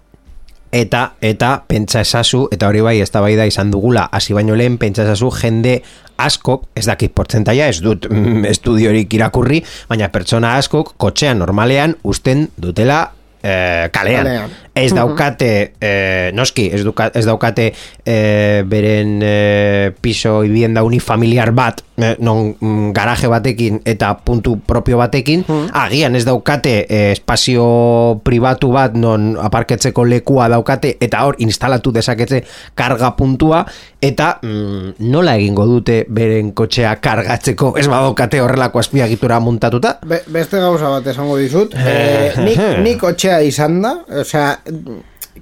Eta, 0.72 1.18
eta, 1.20 1.50
pentsa 1.68 2.06
esazu, 2.06 2.46
eta 2.56 2.70
hori 2.72 2.80
bai, 2.80 3.02
ez 3.04 3.12
da 3.12 3.46
izan 3.46 3.72
dugula, 3.72 4.08
hasi 4.12 4.34
baino 4.34 4.56
lehen, 4.56 4.78
pentsa 4.78 5.04
esazu, 5.04 5.30
jende 5.42 5.82
askok, 6.18 6.70
ez 6.76 6.86
dakit 6.86 7.12
portzentaia, 7.12 7.68
ez 7.68 7.82
dut 7.82 8.08
mm, 8.08 8.46
estudiorik 8.46 9.14
irakurri, 9.14 9.60
baina 9.90 10.08
pertsona 10.08 10.56
askok, 10.56 10.94
kotxean 10.98 11.40
normalean, 11.44 11.98
usten 12.04 12.48
dutela 12.56 13.10
eh, 13.44 13.90
kalean. 13.92 14.26
Kalean. 14.26 14.50
Ez 14.74 14.94
daukate, 14.96 15.74
eh, 15.84 16.32
noski, 16.34 16.70
ez, 16.72 16.80
duka, 16.88 17.10
ez 17.14 17.26
daukate 17.28 17.74
eh, 18.06 18.64
beren 18.64 19.20
eh, 19.22 19.92
piso 20.00 20.46
ibienda 20.48 20.84
unifamiliar 20.88 21.52
bat, 21.52 21.84
eh, 21.98 22.16
non 22.24 22.56
mm, 22.56 22.94
garaje 22.96 23.28
batekin 23.28 23.82
eta 23.86 24.14
puntu 24.24 24.56
propio 24.66 24.98
batekin, 25.02 25.44
agian 25.76 26.16
ez 26.16 26.24
daukate 26.24 26.86
eh, 26.88 27.12
espazio 27.12 28.22
pribatu 28.24 28.72
bat 28.72 28.96
non 28.96 29.36
aparketzeko 29.36 30.06
lekua 30.08 30.48
daukate 30.52 30.96
eta 31.02 31.26
hor 31.28 31.36
instalatu 31.44 31.92
dezakete 31.92 32.44
karga 32.76 33.12
puntua 33.18 33.66
eta 34.02 34.40
mm, 34.42 35.04
nola 35.12 35.36
egingo 35.36 35.68
dute 35.70 36.06
beren 36.10 36.52
kotxea 36.58 36.96
kargatzeko 37.04 37.76
ez 37.78 37.88
badaukate 37.92 38.42
horrelako 38.42 38.82
azpiagitura 38.82 39.40
muntatuta? 39.44 39.98
Be, 40.08 40.24
beste 40.32 40.64
gauza 40.64 40.90
bat 40.96 41.08
esango 41.12 41.38
dizut, 41.38 41.76
e, 41.76 42.32
nik, 42.42 42.64
nik 42.82 43.00
kotxea 43.04 43.31
izan 43.42 43.80
da, 43.82 43.96
osea, 44.22 44.60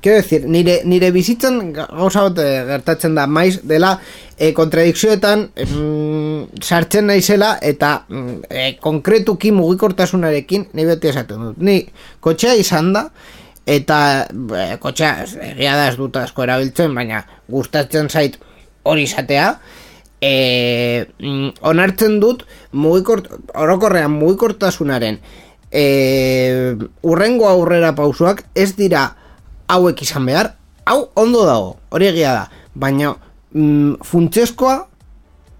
quiero 0.01 0.17
decir, 0.17 0.45
nire, 0.47 0.81
nire 0.85 1.11
bizitzan 1.11 1.73
gauza 1.73 2.23
bat 2.27 2.39
eh, 2.43 2.63
gertatzen 2.67 3.15
da 3.17 3.25
maiz 3.27 3.59
dela 3.67 3.95
e, 4.37 4.51
kontradikzioetan 4.55 5.47
em, 5.59 6.45
sartzen 6.61 7.09
naizela 7.09 7.55
eta 7.61 8.05
mm, 8.07 8.37
e, 8.49 8.69
konkretuki 8.83 9.51
mugikortasunarekin 9.55 10.69
ni 10.73 10.85
beti 10.87 11.11
esaten 11.11 11.49
dut. 11.49 11.59
Ni 11.59 11.81
kotxea 12.23 12.55
izan 12.59 12.93
da 12.95 13.07
eta 13.69 13.99
e, 14.29 14.69
kotxea 14.81 15.25
egia 15.51 15.75
da 15.75 15.89
ez 15.91 15.97
dut 15.99 16.21
asko 16.21 16.45
erabiltzen, 16.47 16.95
baina 16.95 17.25
gustatzen 17.49 18.09
zait 18.09 18.39
hori 18.87 19.03
izatea 19.09 19.51
e, 20.21 20.33
mm, 21.19 21.59
onartzen 21.67 22.19
dut 22.23 22.45
mugikort, 22.71 23.27
orokorrean 23.55 24.15
mugikortasunaren 24.15 25.19
e, 25.71 26.75
urrengo 27.03 27.47
aurrera 27.49 27.93
pausuak 27.95 28.43
ez 28.55 28.75
dira 28.75 29.15
hauek 29.69 30.01
izan 30.01 30.25
behar, 30.25 30.53
hau 30.85 31.09
ondo 31.15 31.45
dago, 31.45 31.75
hori 31.93 32.07
egia 32.09 32.33
da, 32.33 32.45
baina 32.73 33.13
mm, 33.53 33.99
funtsezkoa 34.03 34.87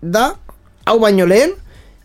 da, 0.02 0.32
hau 0.86 1.00
baino 1.00 1.26
lehen, 1.30 1.52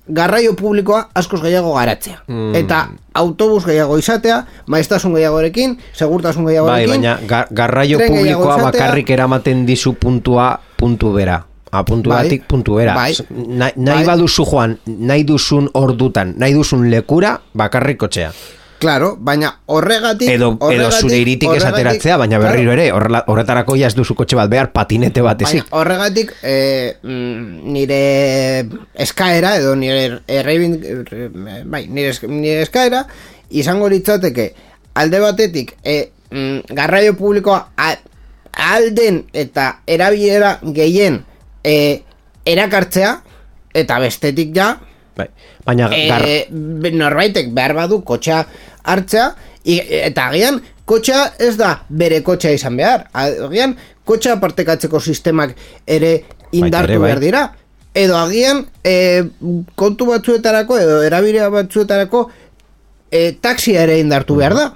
garraio 0.07 0.53
publikoa 0.53 1.07
askoz 1.17 1.41
gehiago 1.41 1.73
garatzea. 1.79 2.19
Eta 2.59 2.91
autobus 3.17 3.65
gehiago 3.65 3.97
izatea, 3.97 4.43
maiztasun 4.69 5.15
gehiagorekin, 5.17 5.79
segurtasun 5.97 6.45
Bai, 6.45 6.53
gehiagorekin, 6.53 6.91
baina 6.91 7.15
ga- 7.27 7.47
garraio 7.51 7.99
publikoa 8.03 8.59
izatea. 8.59 8.65
bakarrik 8.71 9.11
eramaten 9.17 9.65
dizu 9.67 9.95
puntua 9.95 10.59
puntu 10.77 11.13
bera. 11.17 11.39
A 11.75 11.83
puntu 11.85 12.11
Bai. 12.11 12.25
batik 12.25 12.45
puntu 12.47 12.77
bera. 12.79 12.95
Bai. 12.95 13.13
Na, 13.35 13.71
nahi 13.75 14.05
Bai. 14.05 14.11
baduzu 14.15 14.45
joan, 14.47 14.77
nahi 14.87 15.25
duzun 15.27 15.67
ordutan, 15.75 16.35
nahi 16.39 16.55
duzun 16.55 16.85
lekura, 16.91 17.41
bakarrik 17.53 17.99
kotxea. 17.99 18.31
Claro, 18.79 19.15
baina 19.17 19.49
horregatik... 19.73 20.29
Edo, 20.29 20.51
edo 20.59 20.67
horregatik- 20.67 21.01
zure 21.01 21.17
iritik 21.19 21.49
ez 21.49 21.55
horregatik- 21.63 21.75
ateratzea, 21.75 22.17
baina 22.21 22.39
berriro 22.43 22.73
ere, 22.75 22.91
horrela, 22.93 23.23
horretarako 23.33 23.77
ja 23.81 23.87
ez 23.89 23.95
duzu 23.97 24.15
kotxe 24.19 24.37
bat 24.37 24.51
behar 24.53 24.71
patinete 24.75 25.23
bat 25.25 25.39
Baina 25.41 25.49
ezik. 25.63 25.71
horregatik 25.73 26.35
eh, 26.43 26.97
mm, 27.03 27.73
nire 27.73 28.01
eskaera 29.07 29.55
edo 29.57 29.75
nire 29.79 30.21
errebin, 30.29 30.77
bai, 31.65 31.87
nire, 31.89 32.13
nire 32.29 32.61
eskaera 32.67 33.07
izango 33.51 33.89
litzateke 33.89 34.51
alde 35.01 35.21
batetik 35.23 35.77
eh, 35.83 36.11
mm, 36.31 36.75
garraio 36.77 37.15
publikoa 37.17 37.63
alden 38.53 39.25
eta 39.33 39.79
erabilera 39.87 40.59
gehien 40.63 41.23
eh, 41.65 42.03
erakartzea 42.45 43.15
eta 43.75 43.99
bestetik 44.03 44.55
ja 44.57 44.75
Bai. 45.15 45.29
Baina 45.65 45.89
gar, 45.89 46.25
e, 46.27 46.91
norbaitek 46.91 47.53
behar 47.55 47.75
badu 47.77 48.01
kotxea 48.07 48.41
hartzea 48.83 49.29
i, 49.63 49.79
eta 49.79 50.29
agian 50.33 50.59
kotxea 50.85 51.29
ez 51.39 51.55
da 51.57 51.77
bere 51.89 52.21
kotxea 52.27 52.57
izan 52.59 52.77
behar 52.81 53.07
agian 53.15 53.77
kotxea 54.05 54.41
partekatzeko 54.43 55.01
sistemak 55.01 55.55
ere 55.87 56.17
indartu 56.53 56.99
bai. 56.99 57.07
behar 57.07 57.23
dira 57.23 57.45
edo 57.95 58.19
agian 58.19 58.65
e, 58.83 59.23
kontu 59.79 60.11
batzuetarako 60.11 60.81
edo 60.83 61.03
erabidea 61.07 61.49
batzuetarako 61.55 62.27
e, 63.11 63.33
taxia 63.41 63.87
ere 63.87 64.01
indartu 64.03 64.41
behar 64.43 64.59
da. 64.59 64.71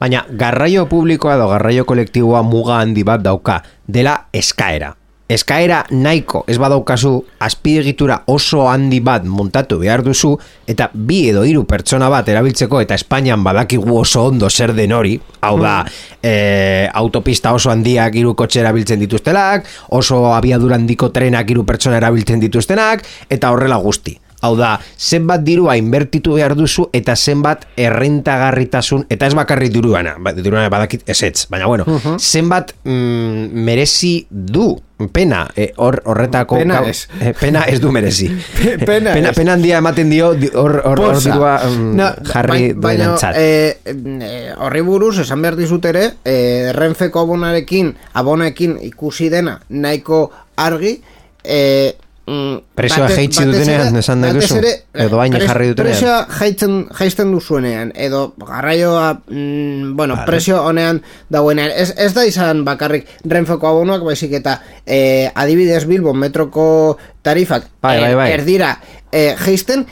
Baina 0.00 0.24
garraio 0.30 0.86
publikoa 0.88 1.36
edo 1.36 1.50
garraio 1.52 1.84
kolektiboa 1.84 2.42
muga 2.42 2.80
handi 2.80 3.04
bat 3.04 3.20
dauka, 3.24 3.60
dela 3.86 4.22
eskaera. 4.32 4.94
Eskaera 5.26 5.80
nahiko 5.90 6.44
ez 6.46 6.54
badaukazu 6.62 7.10
azpiegitura 7.42 8.20
oso 8.30 8.68
handi 8.70 9.00
bat 9.02 9.24
montatu 9.26 9.80
behar 9.80 10.04
duzu 10.06 10.36
eta 10.70 10.86
bi 10.94 11.24
edo 11.32 11.42
hiru 11.42 11.64
pertsona 11.66 12.06
bat 12.12 12.28
erabiltzeko 12.30 12.78
eta 12.84 12.94
Espainian 12.94 13.42
badakigu 13.42 13.96
oso 13.98 14.22
ondo 14.30 14.46
zer 14.50 14.70
den 14.76 14.94
hori, 14.94 15.16
hau 15.40 15.56
da 15.58 15.80
e, 16.22 16.86
autopista 16.94 17.54
oso 17.58 17.72
handiak 17.74 18.14
hiru 18.14 18.36
kotxe 18.38 18.62
erabiltzen 18.62 19.02
dituztelak, 19.02 19.66
oso 19.98 20.22
abiadura 20.30 20.78
handiko 20.78 21.10
trenak 21.10 21.50
hiru 21.50 21.66
pertsona 21.66 21.98
erabiltzen 21.98 22.46
dituztenak 22.46 23.02
eta 23.28 23.50
horrela 23.50 23.82
guzti. 23.82 24.14
Hau 24.42 24.54
da, 24.56 24.78
zenbat 24.98 25.40
dirua 25.42 25.76
inbertitu 25.80 26.34
behar 26.36 26.54
duzu 26.54 26.88
eta 26.92 27.14
zenbat 27.16 27.64
errentagarritasun, 27.76 29.06
eta 29.10 29.26
ez 29.26 29.34
bakarrik 29.34 29.72
diruana, 29.72 30.16
ba, 30.20 30.32
diruana 30.36 30.68
badakit 30.72 31.08
esetz, 31.08 31.46
baina 31.50 31.66
bueno, 31.66 31.86
zenbat 32.20 32.74
mm, 32.84 33.48
merezi 33.64 34.26
du 34.30 34.74
pena 35.12 35.42
eh, 35.56 35.72
hor 35.76 35.98
horretako 36.08 36.56
Pena 36.56 36.78
gau- 36.80 36.88
ez. 36.88 37.02
eh, 37.20 37.34
pena 37.38 37.64
ez 37.68 37.80
du 37.80 37.90
merezi 37.92 38.28
Pe- 38.56 38.78
pena 38.78 39.12
pena, 39.12 39.32
pena 39.36 39.52
handia 39.52 39.76
ematen 39.82 40.08
dio 40.10 40.30
di- 40.34 40.48
hor 40.54 40.78
hor 40.86 41.00
hor 41.04 41.18
dirua 41.20 41.58
mm, 41.68 41.90
No, 41.96 42.06
jarri 42.24 42.52
bai- 42.52 42.72
baina, 42.74 43.04
duenentzat. 43.04 43.36
eh, 43.36 43.76
eh, 43.84 44.54
horri 44.56 44.80
buruz, 44.80 45.18
esan 45.20 45.42
behar 45.44 45.56
dizut 45.56 45.84
ere, 45.84 46.10
eh, 46.24 46.72
Renfeko 46.76 47.20
abonarekin, 47.26 47.92
abonekin 48.14 48.78
ikusi 48.88 49.28
dena 49.28 49.58
nahiko 49.68 50.30
argi, 50.56 51.00
eh, 51.44 51.92
mm, 52.26 52.56
bate- 52.76 53.14
jaitsi 53.14 53.44
dutenean, 53.46 53.96
esan 53.96 54.20
nahi 54.20 54.32
batez 54.34 54.48
duzu? 54.50 54.58
ere, 54.58 54.72
Edo 55.06 55.20
hain 55.20 55.32
pres- 55.32 55.46
jarri 55.46 55.68
dutenean? 55.68 55.92
Prezioa 55.94 56.26
jaisten, 56.38 56.74
jaisten 56.98 57.32
duzuenean, 57.32 57.92
edo 57.94 58.34
garraioa, 58.36 59.20
mm, 59.28 59.94
bueno, 59.96 60.18
prezio 60.26 60.62
honean 60.64 61.02
dagoenean. 61.30 61.70
Ez, 61.76 61.94
ez 61.96 62.12
da 62.14 62.24
izan 62.26 62.64
bakarrik 62.64 63.06
Renfeko 63.24 63.68
abonoak, 63.68 64.02
baizik 64.04 64.32
eta 64.32 64.60
eh, 64.86 65.30
adibidez 65.34 65.84
Bilbo 65.86 66.14
metroko 66.14 66.98
tarifak 67.22 67.68
Bai, 67.82 68.00
bai, 68.00 68.14
bai. 68.14 68.30
erdira 68.32 68.80
eh, 69.12 69.34
jaisten, 69.38 69.86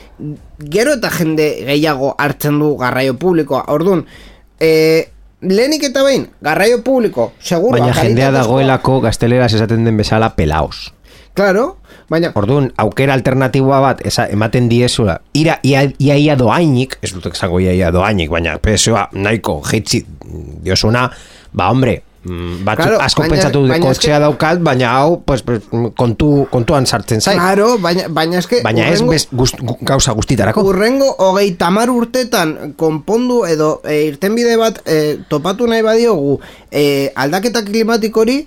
gero 0.59 0.93
eta 0.99 1.09
jende 1.09 1.49
gehiago 1.65 2.13
hartzen 2.17 2.59
du 2.59 2.75
garraio 2.77 3.15
publikoa. 3.17 3.63
Orduan, 3.73 4.05
eh, 4.59 5.09
lehenik 5.41 5.83
eta 5.83 6.03
behin, 6.03 6.27
garraio 6.41 6.81
publiko, 6.83 7.31
seguro. 7.39 7.77
baina 7.79 7.93
jendea 7.93 8.31
dagoelako 8.31 8.99
gazteleraz 9.01 9.53
esaten 9.53 9.83
den 9.85 9.97
bezala 9.97 10.35
pelaos. 10.35 10.91
Claro, 11.35 11.77
baina... 12.09 12.31
Orduan, 12.35 12.71
aukera 12.77 13.13
alternatiboa 13.17 13.79
bat 13.81 14.01
esa, 14.05 14.27
ematen 14.29 14.69
diezula. 14.69 15.19
Ira, 15.33 15.59
ia, 15.63 15.85
ia, 15.97 16.15
ia 16.17 16.35
doainik, 16.39 16.99
ez 17.01 17.13
dut 17.15 17.31
esango 17.33 17.59
ia, 17.63 17.73
ia 17.73 17.91
doainik, 17.95 18.29
baina 18.33 18.57
prezioa 18.61 19.07
nahiko 19.13 19.61
jeitzi 19.71 20.03
diosuna, 20.65 21.07
ba 21.55 21.69
hombre, 21.71 22.01
mm, 22.25 22.59
batzu, 22.67 22.81
Claro, 22.83 22.99
asko 23.05 23.21
baina- 23.23 23.33
pentsatu 23.35 23.63
dut 23.67 23.79
kotxea 23.81 24.19
daukat, 24.19 24.59
baina 24.65 24.91
hau 24.99 25.21
pues, 25.25 25.43
kontu, 25.95 26.47
kontuan 26.51 26.85
sartzen 26.85 27.21
zait. 27.21 27.37
Claro, 27.39 27.77
baina, 27.81 28.07
baina 28.09 28.37
eske... 28.41 28.61
baina 28.65 28.89
ez 28.91 29.01
bez, 29.01 29.27
gust, 29.31 29.57
gu- 29.61 29.77
gauza 29.81 30.13
guztitarako. 30.17 30.63
Urrengo 30.69 31.09
hogei 31.25 31.53
tamar 31.57 31.89
urtetan 31.93 32.73
konpondu 32.77 33.45
edo 33.49 33.79
e, 33.87 34.03
irtenbide 34.11 34.57
bat 34.61 34.81
e, 34.85 35.17
topatu 35.29 35.67
nahi 35.69 35.81
badiogu 35.85 36.39
e, 36.71 37.11
aldaketa 37.15 37.63
klimatikori 37.65 38.41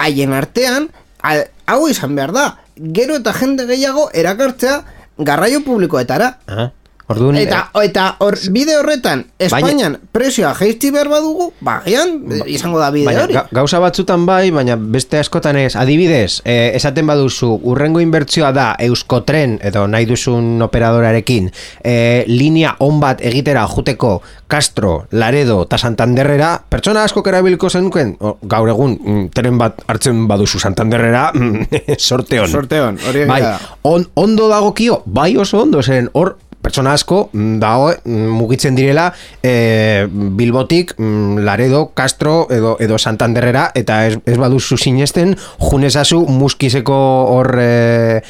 haien 0.00 0.32
artean 0.32 0.88
al, 1.22 1.46
hau 1.68 1.86
izan 1.90 2.14
behar 2.16 2.32
da 2.32 2.44
gero 2.80 3.16
eta 3.20 3.32
jende 3.36 3.66
gehiago 3.66 4.08
erakartzea 4.14 4.82
garraio 5.18 5.60
publikoetara 5.64 6.38
Aha. 6.46 6.70
Orduan, 7.10 7.36
eta, 7.40 7.64
eta 7.82 8.04
hor, 8.22 8.36
bide 8.54 8.76
horretan 8.78 9.24
Espainian 9.42 9.96
prezioa 10.14 10.52
jaitsi 10.54 10.92
behar 10.94 11.08
badugu 11.10 11.48
bagian 11.60 12.12
izango 12.46 12.78
da 12.78 12.90
bide 12.94 13.06
Baina, 13.08 13.24
hori 13.24 13.34
ga- 13.34 13.46
gauza 13.50 13.80
batzutan 13.82 14.26
bai, 14.28 14.50
baina 14.54 14.76
beste 14.78 15.18
askotan 15.18 15.56
ez. 15.58 15.74
Adibidez, 15.76 16.40
eh, 16.44 16.70
esaten 16.78 17.08
baduzu, 17.10 17.48
urrengo 17.66 17.98
inbertsioa 18.00 18.52
da 18.54 18.68
Euskotren, 18.78 19.58
edo 19.66 19.86
nahi 19.90 20.06
duzun 20.06 20.62
operadorarekin, 20.62 21.50
eh, 21.82 22.24
linea 22.28 22.76
on 22.78 23.00
bat 23.00 23.20
egitera 23.26 23.66
juteko 23.66 24.20
Castro, 24.50 25.06
Laredo 25.10 25.62
eta 25.64 25.78
Santanderrera, 25.78 26.52
pertsona 26.68 27.02
asko 27.04 27.22
erabilko 27.26 27.70
zenuen, 27.70 28.16
o, 28.20 28.36
gaur 28.42 28.68
egun, 28.72 28.94
mm, 29.00 29.26
tren 29.34 29.58
bat 29.58 29.82
hartzen 29.86 30.26
baduzu 30.30 30.58
Santanderrera, 30.62 31.32
mm, 31.34 31.66
sorte 31.98 32.38
hon. 32.40 32.48
Sorte 32.48 32.80
on, 32.80 32.98
hori 33.08 33.24
Bai, 33.26 33.40
da. 33.42 33.58
on, 33.82 34.06
ondo 34.14 34.48
dagokio, 34.48 35.02
bai 35.06 35.36
oso 35.36 35.62
ondo, 35.62 35.82
zeren 35.82 36.08
hor, 36.12 36.36
pertsona 36.62 36.92
asko 36.92 37.30
mm, 37.32 37.58
dago 37.62 37.90
mm, 38.04 38.28
mugitzen 38.36 38.74
direla 38.76 39.12
e, 39.42 40.06
Bilbotik 40.10 40.94
mm, 40.98 41.38
Laredo, 41.46 41.92
Castro 41.94 42.46
edo, 42.50 42.76
edo 42.80 42.98
Santanderrera 42.98 43.70
eta 43.74 44.06
ez, 44.08 44.18
ez 44.26 44.36
baduzu 44.38 44.76
sinesten 44.76 45.36
junezazu 45.58 46.24
muskizeko 46.28 46.96
hor 47.34 47.54
e, 47.60 48.22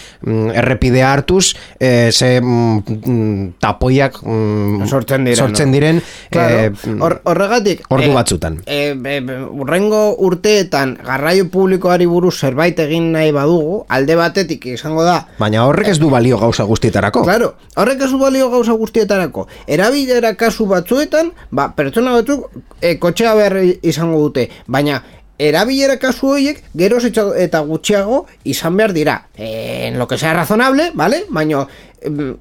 errepidea 0.55 1.12
hartuz 1.12 1.55
e, 1.78 2.11
ze 2.12 2.41
mm, 2.41 3.55
tapoiak 3.61 4.20
mm, 4.22 4.87
Sortzen 4.89 5.24
diren, 5.26 5.37
sortzen 5.39 5.68
no? 5.70 5.72
diren 5.76 6.03
Claro, 6.31 6.57
e, 6.57 6.95
hor- 7.01 7.20
horregatik 7.24 7.83
ordu 7.91 8.11
eh, 8.11 8.14
batzutan. 8.14 8.61
eh, 8.66 8.95
e, 8.95 9.16
e, 9.18 9.39
urrengo 9.51 10.14
urteetan 10.18 10.97
garraio 11.05 11.49
publikoari 11.51 12.07
buruz 12.07 12.37
zerbait 12.41 12.78
egin 12.87 13.11
nahi 13.14 13.33
badugu 13.35 13.85
alde 13.89 14.16
batetik 14.18 14.66
izango 14.74 15.05
da 15.07 15.18
baina 15.39 15.64
horrek 15.66 15.89
ez 15.95 15.99
du 15.99 16.11
balio 16.11 16.39
gauza 16.39 16.64
guztietarako 16.68 17.24
Claro, 17.26 17.55
horrek 17.76 18.07
ez 18.07 18.11
du 18.11 18.20
balio 18.21 18.51
gauza 18.51 18.77
guztietarako. 18.79 19.47
Erabilera 19.66 20.35
kasu 20.39 20.66
batzuetan, 20.71 21.33
ba, 21.51 21.71
pertsona 21.77 22.12
batzuk 22.18 22.51
e, 22.81 22.97
kotxea 23.03 23.35
behar 23.35 23.59
izango 23.83 24.21
dute, 24.29 24.49
baina 24.66 25.03
erabilera 25.41 25.97
kasu 25.97 26.35
horiek 26.35 26.61
geroz 26.77 27.05
eta 27.09 27.61
gutxiago 27.64 28.27
izan 28.45 28.77
behar 28.77 28.93
dira. 28.93 29.16
En 29.37 29.99
lo 29.99 30.07
que 30.07 30.18
sea 30.18 30.35
razonable, 30.35 30.91
vale? 30.95 31.25
Baina 31.31 31.66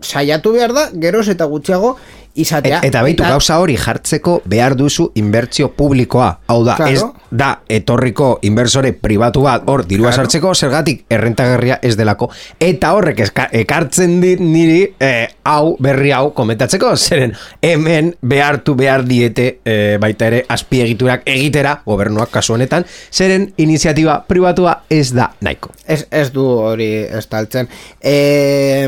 saiatu 0.01 0.53
behar 0.55 0.73
da 0.73 0.89
geroz 0.93 1.27
eta 1.31 1.45
gutxiago 1.45 1.95
izatea. 2.41 2.79
Et, 2.79 2.89
eta 2.89 3.01
beitu 3.05 3.23
gauza 3.23 3.59
hori 3.59 3.75
jartzeko 3.77 4.41
behar 4.49 4.75
duzu 4.79 5.11
inbertsio 5.19 5.71
publikoa. 5.75 6.39
Hau 6.47 6.63
da, 6.65 6.75
Claro. 6.75 6.91
ez 6.91 7.03
da 7.31 7.49
etorriko 7.69 8.39
inversore 8.41 8.93
pribatu 8.93 9.41
bat 9.45 9.63
hor 9.69 9.85
dirua 9.85 10.09
Claro. 10.09 10.23
sartzeko 10.23 10.53
zergatik 10.55 11.03
errentagarria 11.09 11.79
ez 11.81 11.95
delako. 11.97 12.29
Eta 12.59 12.93
horrek 12.95 13.19
eska, 13.19 13.47
ekartzen 13.51 14.19
dit 14.21 14.39
niri 14.39 14.95
eh, 14.99 15.27
hau 15.43 15.75
berri 15.79 16.11
hau 16.15 16.31
komentatzeko 16.33 16.95
zeren 16.97 17.33
hemen 17.61 18.15
behartu 18.21 18.75
behar 18.75 19.03
diete 19.05 19.59
eh, 19.65 19.97
baita 20.01 20.27
ere 20.31 20.45
azpiegiturak 20.49 21.21
egitera 21.25 21.81
gobernuak 21.85 22.31
kasu 22.31 22.53
honetan 22.53 22.85
zeren 23.11 23.53
iniziatiba 23.57 24.23
pribatua 24.27 24.83
ez 24.89 25.11
da 25.13 25.31
nahiko. 25.41 25.71
Ez, 25.85 26.05
ez 26.11 26.31
du 26.33 26.45
hori 26.45 26.89
estaltzen. 27.19 27.67
E, 28.01 28.87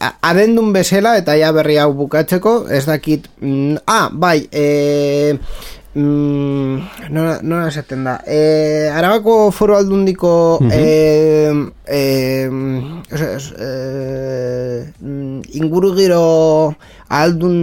a- 0.00 0.14
abendun 0.30 0.72
bezala 0.72 1.16
eta 1.20 1.36
ja 1.38 1.52
berri 1.52 1.76
hau 1.78 1.92
bukatzeko, 1.94 2.66
ez 2.70 2.84
dakit... 2.86 3.28
Mm, 3.40 3.76
ah, 3.86 4.08
bai, 4.12 4.48
e, 4.52 5.34
mm, 5.94 6.76
nola, 7.10 7.38
nola 7.42 7.68
esaten 7.68 8.04
da. 8.04 8.18
E, 8.26 8.88
Arabako 8.94 9.50
foru 9.54 9.74
aldundiko 9.76 10.58
e, 10.70 11.50
e, 11.86 12.00
ez, 13.10 13.20
ez, 13.20 13.44
e, 13.58 13.70
mm, 15.00 15.40
ingurugiro 15.60 16.74
aldun 17.10 17.56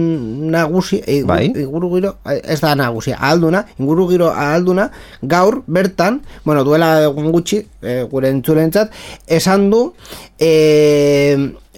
nagusi 0.52 0.98
e, 1.06 1.22
Bai. 1.24 1.46
ingurugiro, 1.56 2.16
ez 2.28 2.58
da 2.60 2.74
nagusia, 2.76 3.16
alduna, 3.16 3.64
ingurugiro 3.80 4.28
alduna, 4.32 4.90
gaur, 5.22 5.62
bertan, 5.66 6.20
bueno, 6.44 6.64
duela 6.68 6.90
egun 7.06 7.30
gutxi, 7.32 7.62
e, 7.80 8.02
gure 8.10 8.28
entzulentzat, 8.28 8.92
esan 9.26 9.70
du, 9.72 9.94
e, 10.38 10.52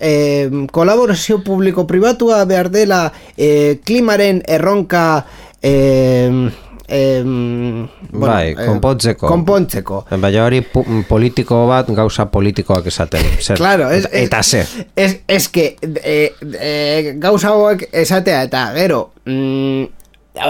e, 0.01 0.67
kolaborazio 0.73 1.45
publiko-pribatua 1.45 2.45
behar 2.49 2.71
dela 2.73 3.13
e, 3.37 3.79
klimaren 3.85 4.43
erronka 4.49 5.27
e, 5.63 6.51
em, 6.91 7.89
bai, 8.11 8.51
eh, 8.51 8.67
konpontzeko. 8.67 9.29
konpontzeko. 9.29 10.05
Baina 10.11 10.45
hori 10.45 10.61
politiko 11.09 11.63
bat 11.71 11.89
gauza 11.95 12.27
politikoak 12.33 12.91
esaten. 12.91 13.25
Zer? 13.39 13.57
Claro, 13.57 13.91
es, 13.91 14.05
es, 14.11 14.27
eta 14.27 14.43
zer. 14.43 14.67
Es, 14.97 15.21
es 15.29 15.49
que 15.49 15.77
eh, 15.81 16.35
eh, 16.59 17.15
gauza 17.17 17.55
hauek 17.55 17.89
esatea 17.93 18.43
eta 18.49 18.67
gero 18.75 19.13
mm, 19.25 19.85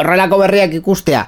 horrelako 0.00 0.40
berriak 0.40 0.74
ikustea 0.80 1.26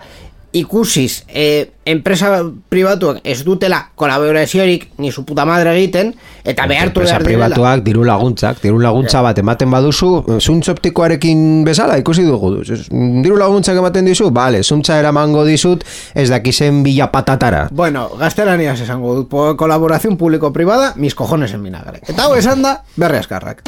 ikusiz 0.52 1.24
eh, 1.28 1.70
enpresa 1.88 2.42
pribatuak 2.68 3.20
ez 3.24 3.42
dutela 3.44 3.88
kolaboraziorik 3.96 4.90
ni 4.98 5.10
su 5.10 5.24
puta 5.24 5.44
madre 5.48 5.72
egiten 5.78 6.12
eta 6.44 6.66
behartu 6.66 7.00
Enpresa 7.00 7.18
behar 7.18 7.24
pribatuak 7.24 7.82
diru 7.86 8.04
laguntzak, 8.04 8.60
diru 8.62 8.78
laguntza 8.82 9.22
bat 9.22 9.38
ematen 9.38 9.70
baduzu, 9.70 10.10
zuntz 10.40 10.68
optikoarekin 10.68 11.64
bezala 11.64 11.96
ikusi 11.98 12.24
dugu. 12.26 12.52
Diru 12.62 13.36
laguntzak 13.40 13.78
ematen 13.78 14.04
dizu, 14.10 14.30
bale, 14.30 14.62
zuntza 14.62 14.98
eramango 14.98 15.44
dizut, 15.46 15.84
ez 16.14 16.28
dakizen 16.30 16.82
bila 16.82 17.10
patatara. 17.12 17.68
Bueno, 17.70 18.08
gaztelaniaz 18.18 18.80
esango 18.82 19.14
dut, 19.14 19.28
po- 19.30 19.56
kolaboración 19.56 20.16
público-privada, 20.16 20.92
mis 20.96 21.14
cojones 21.14 21.54
en 21.54 21.62
vinagre. 21.62 22.02
Eta 22.06 22.26
hau 22.26 22.34
esan 22.36 22.62
da, 22.62 22.80
berri 22.96 23.22
askarrak. 23.22 23.62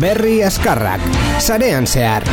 Berri 0.00 0.40
askarrak, 0.42 1.00
sarean 1.38 1.86
zehar. 1.86 2.24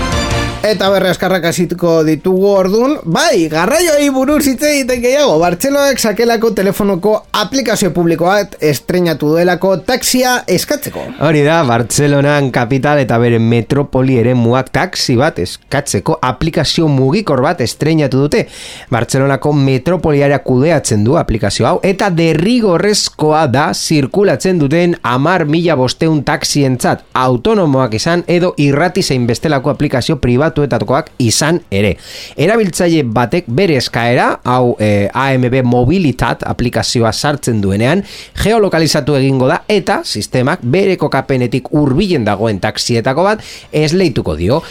Eta 0.60 0.90
berri 0.92 1.08
askarrak 1.08 1.46
hasituko 1.48 2.02
ditugu 2.04 2.50
ordun, 2.52 2.98
bai, 3.16 3.48
garraioei 3.48 4.10
buruz 4.12 4.42
hitz 4.44 4.60
egiten 4.68 5.00
gehiago, 5.00 5.38
Bartzeloek 5.40 6.02
sakelako 6.04 6.50
telefonoko 6.58 7.14
aplikazio 7.40 7.94
publikoat 7.96 8.58
estreinatu 8.68 9.30
duelako 9.32 9.78
taxia 9.88 10.34
eskatzeko. 10.52 11.06
Hori 11.24 11.46
da, 11.46 11.62
Bartzelonan 11.64 12.50
kapital 12.52 13.00
eta 13.00 13.16
bere 13.24 13.40
metropoli 13.40 14.18
ere 14.20 14.34
muak 14.36 14.74
taxi 14.76 15.16
bat 15.20 15.40
eskatzeko 15.40 16.18
aplikazio 16.28 16.90
mugikor 16.92 17.40
bat 17.46 17.64
estreinatu 17.64 18.26
dute. 18.26 18.44
Bartzelonako 18.92 19.56
metropoliara 19.56 20.42
kudeatzen 20.44 21.08
du 21.08 21.16
aplikazio 21.22 21.70
hau 21.72 21.80
eta 21.88 22.12
derrigorrezkoa 22.12 23.46
da 23.48 23.70
zirkulatzen 23.72 24.60
duten 24.60 24.98
amar 25.08 25.48
mila 25.48 25.80
bosteun 25.80 26.20
taxientzat 26.28 27.08
autonomoak 27.20 27.96
izan 27.98 28.24
edo 28.28 28.54
irrati 28.58 29.04
zein 29.04 29.26
bestelako 29.28 29.74
aplikazio 29.74 30.18
pribatuetakoak 30.22 31.12
izan 31.24 31.62
ere. 31.72 31.96
Erabiltzaile 32.38 33.04
batek 33.04 33.50
bere 33.60 33.80
eskaera, 33.80 34.30
hau 34.44 34.76
eh, 34.80 35.10
AMB 35.14 35.60
Mobilitat 35.68 36.46
aplikazioa 36.48 37.12
sartzen 37.14 37.62
duenean, 37.62 38.04
geolokalizatu 38.44 39.18
egingo 39.20 39.50
da 39.52 39.64
eta 39.68 40.02
sistemak 40.04 40.64
bere 40.64 40.96
kokapenetik 40.98 41.74
hurbilen 41.76 42.26
dagoen 42.28 42.62
taxietako 42.64 43.28
bat 43.32 43.44
esleituko 43.72 44.38
dio. 44.40 44.64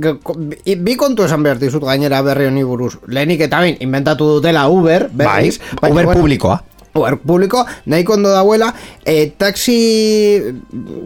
Bi 0.00 0.94
kontu 0.96 1.26
esan 1.26 1.42
behar 1.44 1.58
dizut 1.60 1.84
gainera 1.84 2.22
berri 2.24 2.46
honi 2.48 2.62
buruz. 2.64 2.94
Lehenik 3.10 3.42
eta 3.44 3.60
bain, 3.60 3.76
inventatu 3.84 4.36
dutela 4.36 4.68
Uber, 4.72 5.08
berriz. 5.12 5.58
Bai, 5.80 5.90
Uber 5.92 6.12
publikoa. 6.14 6.60
Uber 6.94 7.16
publiko, 7.22 7.64
nahiko 7.86 8.14
ondo 8.14 8.30
dauela, 8.34 8.72
e, 9.04 9.30
taxi, 9.38 9.78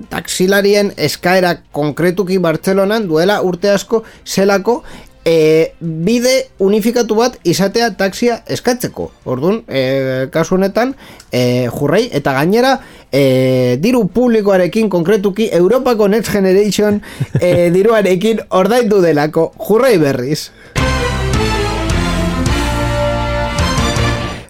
taxilarien 0.09 0.93
eskaera 0.97 1.59
konkretuki 1.73 2.39
Bartzelonan 2.39 3.09
duela 3.09 3.43
urte 3.45 3.69
asko 3.71 4.05
zelako 4.25 4.83
e, 5.25 5.73
bide 5.81 6.35
unifikatu 6.59 7.17
bat 7.19 7.39
izatea 7.45 7.91
taxia 8.01 8.41
eskatzeko. 8.49 9.11
Orduan, 9.25 9.63
e, 9.69 10.29
kasu 10.33 10.57
honetan, 10.59 10.95
e, 11.33 11.69
jurrei, 11.73 12.07
eta 12.13 12.33
gainera, 12.37 12.79
e, 13.11 13.77
diru 13.81 14.07
publikoarekin 14.09 14.91
konkretuki 14.93 15.49
Europako 15.53 16.09
Next 16.09 16.33
Generation 16.33 17.01
e, 17.41 17.71
diruarekin 17.75 18.45
ordaindu 18.51 19.01
delako. 19.05 19.51
Jurrei 19.69 19.99
berriz. 19.99 20.49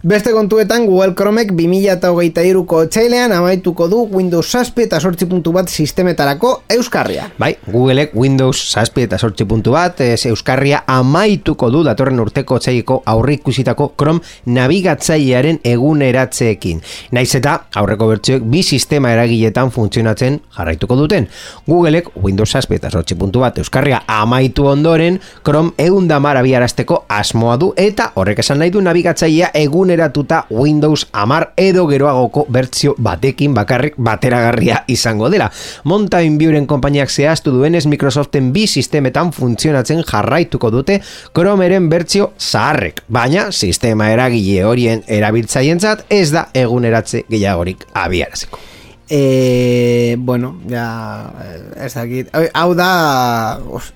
Beste 0.04 0.34
kontuetan 0.36 0.84
Google 0.84 1.14
Chromek 1.16 1.54
2023ko 1.56 2.76
otsailean 2.84 3.32
amaituko 3.32 3.86
du 3.88 4.02
Windows 4.12 4.50
7 4.52 4.82
eta 4.84 4.98
8 5.00 5.24
puntu 5.30 5.52
bat 5.56 5.70
sistemetarako 5.72 6.50
euskarria. 6.68 7.30
Bai, 7.40 7.54
Googleek 7.72 8.12
Windows 8.12 8.66
7 8.74 9.00
eta 9.00 9.16
8 9.16 9.46
puntu 9.48 9.72
bat 9.72 10.02
ez 10.04 10.26
Euskarria 10.28 10.82
amaituko 10.86 11.70
du 11.72 11.80
datorren 11.86 12.20
urteko 12.20 12.58
otsaileko 12.60 12.98
aurre 13.06 13.38
ikusitako 13.38 13.94
Chrome 13.96 14.20
nabigatzailearen 14.44 15.62
eguneratzeekin. 15.64 16.84
Naiz 17.16 17.32
eta 17.40 17.56
aurreko 17.74 18.10
bertsioek 18.12 18.44
bi 18.44 18.60
sistema 18.62 19.14
eragiletan 19.16 19.72
funtzionatzen 19.72 20.36
jarraituko 20.58 21.00
duten. 21.00 21.30
Googleek 21.64 22.12
Windows 22.20 22.52
7 22.52 22.76
eta 22.76 22.92
8 22.92 23.16
puntu 23.16 23.40
bat 23.46 23.56
Euskarria 23.64 24.02
amaitu 24.06 24.68
ondoren 24.68 25.16
Chrome 25.40 25.72
eundamar 25.78 26.36
abiarazteko 26.36 27.06
asmoa 27.08 27.56
du 27.56 27.72
eta 27.74 28.12
horrek 28.20 28.44
esan 28.44 28.60
nahi 28.60 28.76
du 28.76 28.84
nabigatzailea 28.84 29.54
eguneratuta 29.94 30.46
Windows 30.50 31.06
amar 31.12 31.52
edo 31.56 31.86
geroagoko 31.86 32.46
bertsio 32.50 32.94
batekin 32.98 33.54
bakarrik 33.54 33.94
bateragarria 33.96 34.82
izango 34.88 35.30
dela. 35.30 35.50
Mountain 35.84 36.38
Viewren 36.38 36.66
konpainiak 36.66 37.10
zehaztu 37.10 37.52
duenez 37.54 37.86
Microsoften 37.86 38.52
bi 38.52 38.66
sistemetan 38.66 39.32
funtzionatzen 39.32 40.02
jarraituko 40.04 40.70
dute 40.70 41.00
Chromeren 41.32 41.88
bertsio 41.88 42.32
zaharrek, 42.38 43.04
baina 43.08 43.50
sistema 43.52 44.10
eragile 44.10 44.64
horien 44.64 45.02
erabiltzaientzat 45.06 46.06
ez 46.10 46.30
da 46.34 46.48
eguneratze 46.54 47.24
gehiagorik 47.30 47.86
abiaraziko. 47.94 48.73
E, 49.16 50.16
bueno, 50.18 50.56
ja 50.68 51.30
ez 51.78 51.92
dakit. 51.94 52.32
Hau 52.52 52.72
da 52.74 53.60
os, 53.70 53.92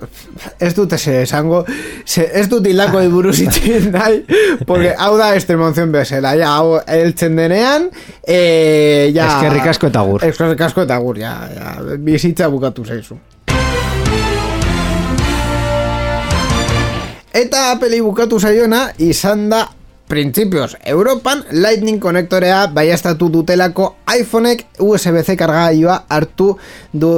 ez 0.62 0.71
dut 0.77 0.93
ese 0.95 1.25
esango 1.25 1.64
ez 2.07 2.45
dut 2.47 2.66
hilako 2.71 3.01
buruz 3.11 3.41
itxin 3.45 3.89
nahi 3.91 4.21
porque 4.69 4.93
hau 4.95 5.16
da 5.19 5.33
estremonzion 5.35 5.91
bezala 5.91 6.37
ja, 6.39 6.53
hau 6.61 6.79
eltzen 6.87 7.35
denean 7.35 7.89
e, 8.23 9.11
ja, 9.16 9.27
Eskerrik 9.27 9.66
asko 9.73 9.91
eta 9.91 10.05
agur. 10.07 10.23
eskerrik 10.29 10.62
asko 10.69 10.87
eta 10.87 11.01
agur 11.03 11.19
ja, 11.19 11.35
ja, 11.51 11.75
bizitza 11.99 12.47
bukatu 12.53 12.87
zaizu 12.87 13.19
Eta 17.39 17.73
Apple 17.73 17.99
bukatu 18.03 18.39
zaiona 18.39 18.89
izan 18.99 19.49
da 19.51 19.64
Printzipioz, 20.09 20.78
Europan 20.88 21.42
Lightning 21.52 22.00
konektorea 22.00 22.62
baiastatu 22.72 23.26
dutelako 23.28 23.90
iPhoneek 24.09 24.62
USB-C 24.80 25.34
kargailua 25.36 25.98
hartu 26.09 26.54
du, 26.96 27.11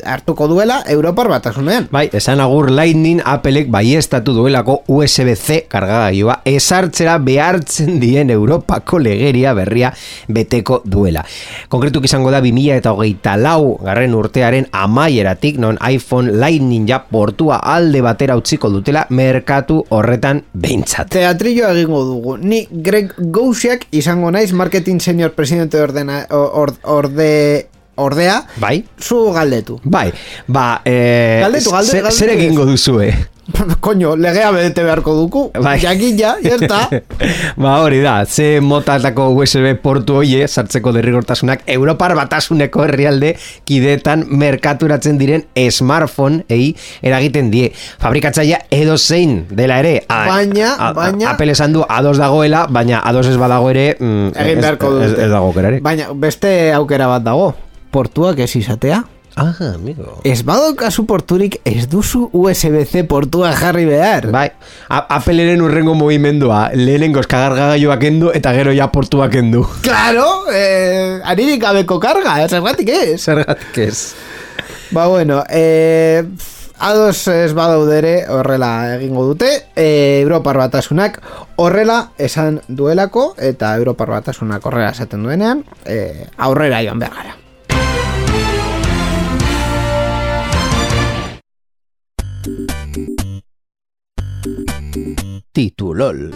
hartuko 0.00 0.46
duela 0.48 0.78
Europar 0.88 1.28
batasunean. 1.28 1.90
Bai, 1.92 2.06
esan 2.16 2.40
agur 2.40 2.70
Lightning 2.72 3.20
Applek 3.20 3.68
baiestatu 3.68 4.32
duelako 4.32 4.78
USB-C 4.88 5.66
kargagailua 5.68 6.38
esartzera 6.48 7.18
behartzen 7.20 8.00
dien 8.00 8.32
Europako 8.32 9.02
legeria 9.04 9.52
berria 9.52 9.92
beteko 10.32 10.80
duela. 10.88 11.26
Konkretuk 11.68 12.08
izango 12.08 12.32
da 12.32 12.40
2000 12.40 12.80
eta 12.80 12.96
hogeita 12.96 13.36
lau 13.36 13.76
garren 13.84 14.16
urtearen 14.16 14.70
amaieratik 14.72 15.60
non 15.60 15.76
iPhone 15.84 16.32
Lightning 16.32 16.88
ja 16.88 17.02
portua 17.04 17.60
alde 17.60 18.00
batera 18.00 18.40
utziko 18.40 18.72
dutela 18.72 19.04
merkatu 19.10 19.82
horretan 19.92 20.46
behintzat. 20.56 21.12
Teatrillo 21.12 21.68
egingo 21.76 22.04
dugu. 22.08 22.37
Ni 22.40 22.66
Greg 22.70 23.12
Gousiak 23.18 23.86
izango 23.90 24.30
naiz 24.30 24.52
marketing 24.52 25.00
senior 25.00 25.32
presidente 25.32 25.80
ordena, 25.80 26.26
or, 26.30 26.74
orde, 26.82 27.68
ordea. 27.96 28.46
Bai? 28.56 28.84
Zu 29.00 29.32
galdetu. 29.32 29.80
Bai, 29.84 30.12
ba, 30.46 30.80
eh, 30.84 31.38
Galdetu, 31.42 31.70
galde- 31.70 31.90
zer- 31.90 32.02
galdetu 32.02 32.18
zer 32.18 32.30
egingo 32.36 32.64
duzue? 32.64 33.10
Koño, 33.80 34.16
legea 34.16 34.50
bedete 34.52 34.82
beharko 34.84 35.14
duku. 35.14 35.50
Bai. 35.62 35.78
Jakin 35.80 36.18
ja, 36.18 36.34
está. 36.42 36.88
ba 37.56 37.78
hori 37.82 38.00
da, 38.04 38.24
ze 38.26 38.60
motatako 38.60 39.30
USB 39.32 39.72
portu 39.82 40.18
hoie 40.20 40.46
sartzeko 40.48 40.92
derrigortasunak 40.92 41.62
Europar 41.66 42.14
batasuneko 42.18 42.84
herrialde 42.84 43.34
kidetan 43.64 44.26
merkaturatzen 44.28 45.18
diren 45.18 45.46
smartphone 45.72 46.44
ei 46.48 46.74
eragiten 47.02 47.50
die. 47.50 47.72
Fabrikatzaia 47.98 48.60
edo 48.70 48.98
zein 48.98 49.46
dela 49.50 49.78
ere. 49.80 50.02
a- 50.08 50.26
Baina, 50.28 50.74
a- 50.76 50.88
a- 50.90 50.94
baina- 50.94 51.30
Apple 51.32 51.52
esan 51.52 51.72
du 51.72 51.84
ados 51.88 52.18
dagoela, 52.18 52.66
baina 52.68 53.00
ados 53.00 53.26
ez 53.26 53.36
badago 53.36 53.70
ere 53.70 53.96
mm, 53.98 54.28
Egin 54.36 54.58
ez- 54.58 54.62
beharko 54.62 54.92
ez, 55.00 55.10
dute. 55.10 55.24
ez 55.24 55.30
dago 55.30 55.52
ere. 55.58 55.80
Baina, 55.80 56.12
beste 56.14 56.72
aukera 56.72 57.06
bat 57.06 57.22
dago. 57.22 57.54
Portuak 57.90 58.38
ez 58.44 58.54
izatea. 58.56 59.04
Ah, 59.38 59.54
amigo. 59.74 60.18
Ez 60.26 60.42
badaukazu 60.42 61.04
porturik 61.06 61.60
ez 61.64 61.86
duzu 61.88 62.24
USB-C 62.32 63.04
portua 63.06 63.52
jarri 63.54 63.84
behar. 63.86 64.26
Bai, 64.34 64.50
A- 64.88 65.06
Appleren 65.16 65.62
urrengo 65.62 65.94
movimendua, 65.94 66.70
lehenengo 66.74 67.20
eskagargagailoak 67.22 68.00
kendu 68.02 68.32
eta 68.34 68.52
gero 68.56 68.74
ja 68.74 68.90
portuak 68.90 69.30
kendu. 69.36 69.62
Claro, 69.86 70.26
eh, 70.52 71.20
aririk 71.24 71.62
gabeko 71.62 72.00
karga, 72.02 72.36
zergatik 72.48 72.88
ez. 72.88 73.20
Zergatik 73.22 73.78
ez. 73.86 74.14
Ba 74.90 75.06
bueno, 75.06 75.44
eh, 75.48 76.24
ados 76.78 77.26
ez 77.28 77.52
badaudere 77.54 78.24
horrela 78.28 78.96
egingo 78.96 79.24
dute, 79.26 79.48
eh, 79.76 80.20
Europar 80.22 80.56
batasunak 80.58 81.20
horrela 81.56 82.10
esan 82.18 82.60
duelako, 82.68 83.34
eta 83.38 83.76
Europar 83.76 84.08
batasunak 84.18 84.64
horrela 84.66 84.90
esaten 84.90 85.22
duenean, 85.22 85.64
eh, 85.84 86.26
aurrera 86.38 86.82
joan 86.82 86.98
behar 86.98 87.14
gara. 87.22 87.36
Titulol. 95.52 96.32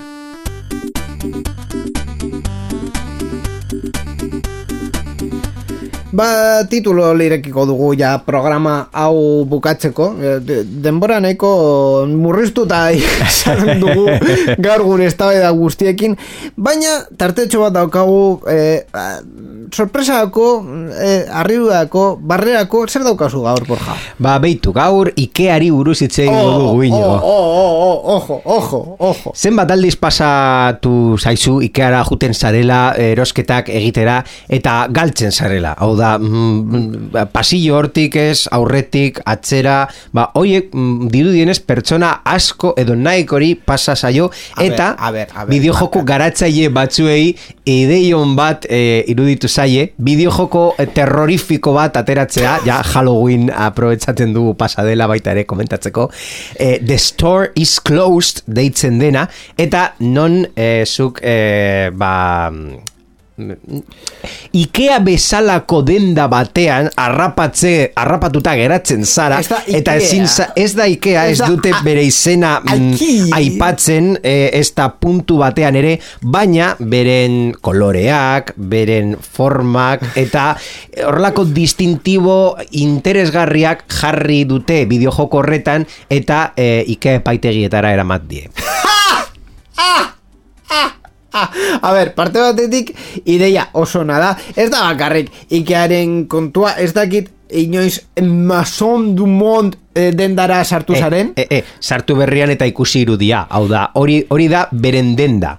Ba, 6.12 6.60
titulo 6.68 7.06
lirekiko 7.16 7.64
dugu 7.64 7.94
ja 7.96 8.18
programa 8.20 8.86
hau 8.92 9.44
bukatzeko. 9.48 10.10
Eh, 10.20 10.38
de- 10.44 10.64
Denbora 10.84 11.20
nahiko 11.24 12.04
murriztuta 12.06 12.90
izan 12.92 13.80
dugu 13.80 14.04
gaur 14.60 14.84
gure 14.84 15.06
eztabaida 15.08 15.48
guztiekin, 15.56 16.18
baina 16.56 16.98
tartetxo 17.16 17.62
bat 17.64 17.72
daukagu 17.78 18.42
eh, 18.52 18.84
ah, 18.92 19.22
sorpresako, 19.72 20.46
eh, 21.00 21.24
arribako, 21.32 22.04
barrerako, 22.20 22.82
zer 22.92 23.06
daukazu 23.08 23.40
gaur, 23.46 23.64
Borja? 23.64 23.96
Ba, 24.20 24.36
beitu, 24.42 24.74
gaur 24.76 25.08
Ikeari 25.16 25.70
buruz 25.72 25.96
hitz 26.04 26.18
egingo 26.26 26.58
dugu 26.58 26.82
inigo. 26.90 27.08
oh, 27.24 27.48
oh, 27.62 27.72
oh, 27.88 28.18
ojo, 28.18 28.40
ojo, 28.44 28.82
ojo. 28.98 29.32
Zenbat 29.32 29.72
aldiz 29.72 29.96
pasatu 29.96 31.16
zaizu 31.16 31.62
Ikeara 31.64 32.04
juten 32.04 32.34
zarela 32.36 32.82
erosketak 33.00 33.72
egitera 33.72 34.20
eta 34.52 34.82
galtzen 34.92 35.32
zarela. 35.32 35.72
Hau 35.80 35.94
da, 35.96 36.01
da, 36.02 36.16
mm, 36.18 37.28
pasillo 37.32 37.78
hortik 37.78 38.16
ez, 38.20 38.46
aurretik, 38.52 39.20
atzera, 39.28 39.86
ba, 40.14 40.28
hoiek 40.38 40.72
mm, 40.74 41.08
dirudienez 41.12 41.58
pertsona 41.66 42.12
asko 42.28 42.74
edo 42.80 42.96
nahikori 42.98 43.54
pasa 43.54 43.94
ber, 44.02 44.30
eta 44.60 44.88
bideojoko 45.48 46.02
garatzaile 46.10 46.70
batzuei 46.74 47.32
ideion 47.68 48.34
bat 48.38 48.66
e, 48.68 49.04
iruditu 49.12 49.48
zaie, 49.48 49.92
bideojoko 49.98 50.64
eh, 50.78 50.88
terrorifiko 50.94 51.74
bat 51.76 51.96
ateratzea, 52.00 52.58
ja 52.66 52.80
Halloween 52.82 53.50
aprobetsatzen 53.50 54.34
dugu 54.34 54.56
pasadela 54.58 55.08
baita 55.10 55.34
ere 55.34 55.44
komentatzeko, 55.48 56.08
e, 56.56 56.78
The 56.82 56.98
Store 56.98 57.52
is 57.54 57.78
Closed 57.80 58.42
deitzen 58.46 58.98
dena, 59.02 59.26
eta 59.60 59.92
non 60.02 60.42
e, 60.56 60.70
zuk, 60.86 61.22
e, 61.22 61.90
ba, 61.94 62.14
Ikea 64.52 64.98
bezalako 65.00 65.80
denda 65.86 66.26
batean 66.28 66.90
arrapatze, 67.00 67.92
arrapatuta 67.96 68.52
geratzen 68.58 69.06
zara 69.08 69.38
eta 69.66 69.94
ezin 69.96 70.26
ez 70.56 70.74
da 70.76 70.84
Ikea 70.90 71.24
ez 71.32 71.38
da 71.40 71.48
dute 71.48 71.72
bere 71.84 72.04
izena 72.04 72.58
mm, 72.60 73.32
aipatzen 73.32 74.12
eh, 74.20 74.50
ez 74.52 74.68
da 74.76 74.90
puntu 74.92 75.38
batean 75.40 75.78
ere 75.80 75.94
baina 76.20 76.74
beren 76.78 77.54
koloreak 77.64 78.52
beren 78.56 79.16
formak 79.16 80.04
eta 80.20 80.50
horrelako 81.06 81.46
distintibo 81.56 82.58
interesgarriak 82.84 83.86
jarri 83.88 84.42
dute 84.44 84.82
bideojoko 84.90 85.40
horretan 85.40 85.88
eta 86.10 86.50
eh, 86.56 86.84
Ikea 86.92 87.22
epaitegietara 87.22 87.96
eramat 87.96 88.28
die 88.28 88.44
A 91.86 91.92
ber, 91.92 92.14
parte 92.14 92.40
batetik 92.40 92.92
ideia 93.24 93.68
oso 93.72 94.04
nada. 94.04 94.36
Ez 94.56 94.70
da 94.70 94.84
bakarrik 94.90 95.30
Ikearen 95.50 96.26
kontua, 96.28 96.76
ez 96.78 96.92
dakit 96.94 97.30
inoiz 97.52 98.00
Mason 98.22 99.14
du 99.16 99.26
Monde 99.26 99.78
eh, 99.94 100.12
dendara 100.16 100.62
sartu 100.64 100.96
zaren. 100.96 101.32
E, 101.36 101.46
e, 101.50 101.62
sartu 101.80 102.16
berrian 102.16 102.52
eta 102.52 102.68
ikusi 102.68 103.04
irudia. 103.06 103.46
Hau 103.50 103.66
da, 103.68 103.88
hori, 103.94 104.22
hori 104.28 104.48
da 104.52 104.66
beren 104.72 105.14
denda. 105.16 105.56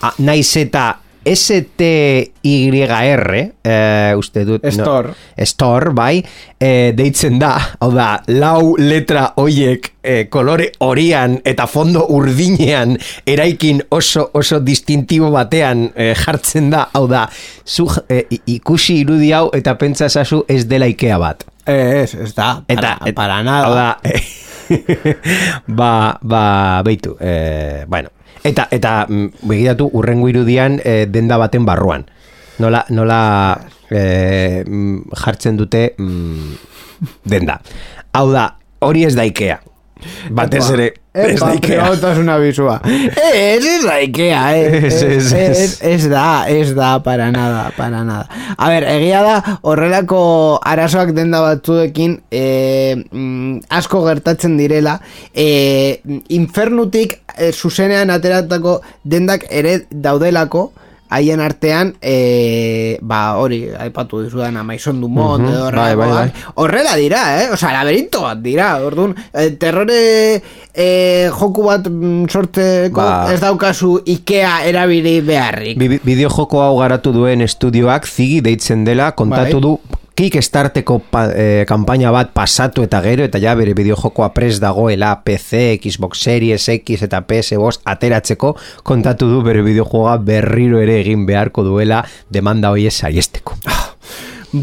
A, 0.00 0.12
naiz 0.22 0.50
eta 0.58 0.90
S-T-Y-R, 1.24 3.34
eh, 3.64 4.14
uste 4.16 4.44
dut... 4.44 4.64
Store. 4.72 5.08
No, 5.08 5.14
store, 5.44 5.90
bai, 5.94 6.24
eh, 6.60 6.92
deitzen 6.96 7.38
da, 7.40 7.56
hau 7.80 7.90
da, 7.94 8.22
lau 8.32 8.74
letra 8.78 9.32
hoiek 9.40 9.92
eh, 10.02 10.28
kolore 10.32 10.70
horian 10.84 11.38
eta 11.46 11.66
fondo 11.70 12.06
urdinean 12.14 12.96
eraikin 13.28 13.82
oso 13.94 14.30
oso 14.38 14.60
distintibo 14.64 15.30
batean 15.34 15.88
eh, 15.94 16.14
jartzen 16.18 16.70
da, 16.72 16.86
hau 16.94 17.06
da, 17.10 17.26
zu 17.64 17.86
i- 18.08 18.40
ikusi 18.58 19.00
irudi 19.04 19.32
hau 19.36 19.48
eta 19.56 19.74
pentsa 19.78 20.06
ezazu 20.08 20.44
ez 20.48 20.64
dela 20.68 20.86
Ikea 20.90 21.18
bat. 21.22 21.44
Ez, 21.68 22.14
ez 22.14 22.32
da, 22.34 22.62
para, 22.66 22.78
Eta, 22.78 22.98
et- 23.06 23.14
para 23.14 23.42
nada. 23.42 23.66
Hau 23.66 23.74
da, 23.76 23.98
ba, 25.78 26.18
ba, 26.22 26.82
beitu, 26.84 27.16
eh, 27.20 27.84
bueno, 27.88 28.08
eta, 28.44 28.68
eta 28.70 29.06
mm, 29.08 29.48
begiratu 29.48 29.90
urrengo 29.92 30.28
irudian 30.28 30.80
eh, 30.84 31.06
denda 31.10 31.38
baten 31.38 31.66
barruan. 31.66 32.06
Nola, 32.58 32.84
nola 32.90 33.20
mm, 33.90 35.14
jartzen 35.14 35.56
dute 35.56 35.94
mm, 35.96 36.54
denda. 37.24 37.60
Hau 38.12 38.28
da, 38.32 38.50
hori 38.82 39.04
ez 39.06 39.14
da 39.14 39.26
Ikea. 39.28 39.60
Batez 40.30 40.64
ere, 40.70 40.92
ez 41.12 41.38
da 41.40 41.52
Ikea. 41.54 41.88
una 42.20 42.38
bizua. 42.38 42.80
Ez, 43.34 43.64
ez 43.64 43.82
da 43.84 43.98
Ikea, 44.00 44.42
eh. 44.56 44.84
Ez, 44.86 45.02
ez, 45.02 45.32
ez. 45.32 45.78
ez, 45.82 46.08
da, 46.10 46.46
ez 46.48 46.74
da, 46.74 47.02
para 47.02 47.30
nada, 47.30 47.72
para 47.76 48.04
nada. 48.04 48.28
A 48.56 48.68
ber, 48.68 48.84
egia 48.84 49.22
da, 49.22 49.58
horrelako 49.62 50.60
arazoak 50.62 51.12
denda 51.16 51.40
batzuekin 51.42 52.20
eh, 52.30 52.96
mm, 53.10 53.64
asko 53.68 54.04
gertatzen 54.06 54.56
direla, 54.60 54.98
eh, 55.34 56.00
infernutik 56.28 57.18
eh, 57.36 57.52
zuzenean 57.52 58.10
ateratako 58.10 58.80
dendak 59.04 59.46
ere 59.50 59.80
daudelako, 59.90 60.70
haien 61.10 61.40
artean 61.40 61.94
e, 62.02 62.98
ba 63.00 63.36
hori 63.40 63.68
aipatu 63.78 64.22
dizudan 64.24 64.58
Maison 64.66 65.00
Dumont 65.00 65.42
Mhm, 65.42 65.52
edo 65.52 65.70
bai, 65.70 65.94
bai, 65.96 66.08
horrelakoak. 66.08 66.32
bai. 66.34 66.52
horrela 66.54 66.96
dira 66.96 67.22
eh 67.42 67.50
osea 67.52 67.72
laberinto 67.72 68.22
bat 68.22 68.38
dira 68.42 68.76
orduan 68.84 69.14
eh, 69.32 69.50
terrore 69.58 70.42
eh, 70.74 71.30
joku 71.32 71.64
bat 71.64 71.88
mm, 71.88 72.26
sortzeko 72.28 73.00
Ba. 73.00 73.32
ez 73.32 73.40
daukazu 73.40 74.02
Ikea 74.04 74.64
erabili 74.68 75.20
beharrik 75.20 75.78
Bi- 75.78 76.00
Bideojoko 76.04 76.60
hau 76.62 76.76
garatu 76.78 77.12
duen 77.12 77.40
estudioak 77.42 78.06
zigi 78.06 78.40
deitzen 78.40 78.84
dela 78.84 79.12
kontatu 79.12 79.60
Bai. 79.60 79.62
du 79.62 79.78
Kickstarteko 80.18 80.96
pa, 81.12 81.28
eh, 81.30 81.62
kanpaina 81.62 82.10
bat 82.10 82.32
pasatu 82.34 82.82
eta 82.82 82.98
gero 83.04 83.22
eta 83.22 83.38
ja 83.38 83.52
bere 83.54 83.70
bideojokoa 83.78 84.32
pres 84.34 84.56
dagoela 84.58 85.12
PC, 85.22 85.78
Xbox 85.78 86.24
Series 86.26 86.64
X 86.72 87.04
eta 87.06 87.20
PS5 87.22 87.84
ateratzeko 87.86 88.56
kontatu 88.82 89.28
du 89.30 89.44
bere 89.46 89.62
bideojoa 89.62 90.16
berriro 90.18 90.80
ere 90.82 90.96
egin 91.04 91.22
beharko 91.28 91.62
duela 91.62 92.00
demanda 92.34 92.72
hoie 92.74 92.90
saiesteko. 92.90 93.54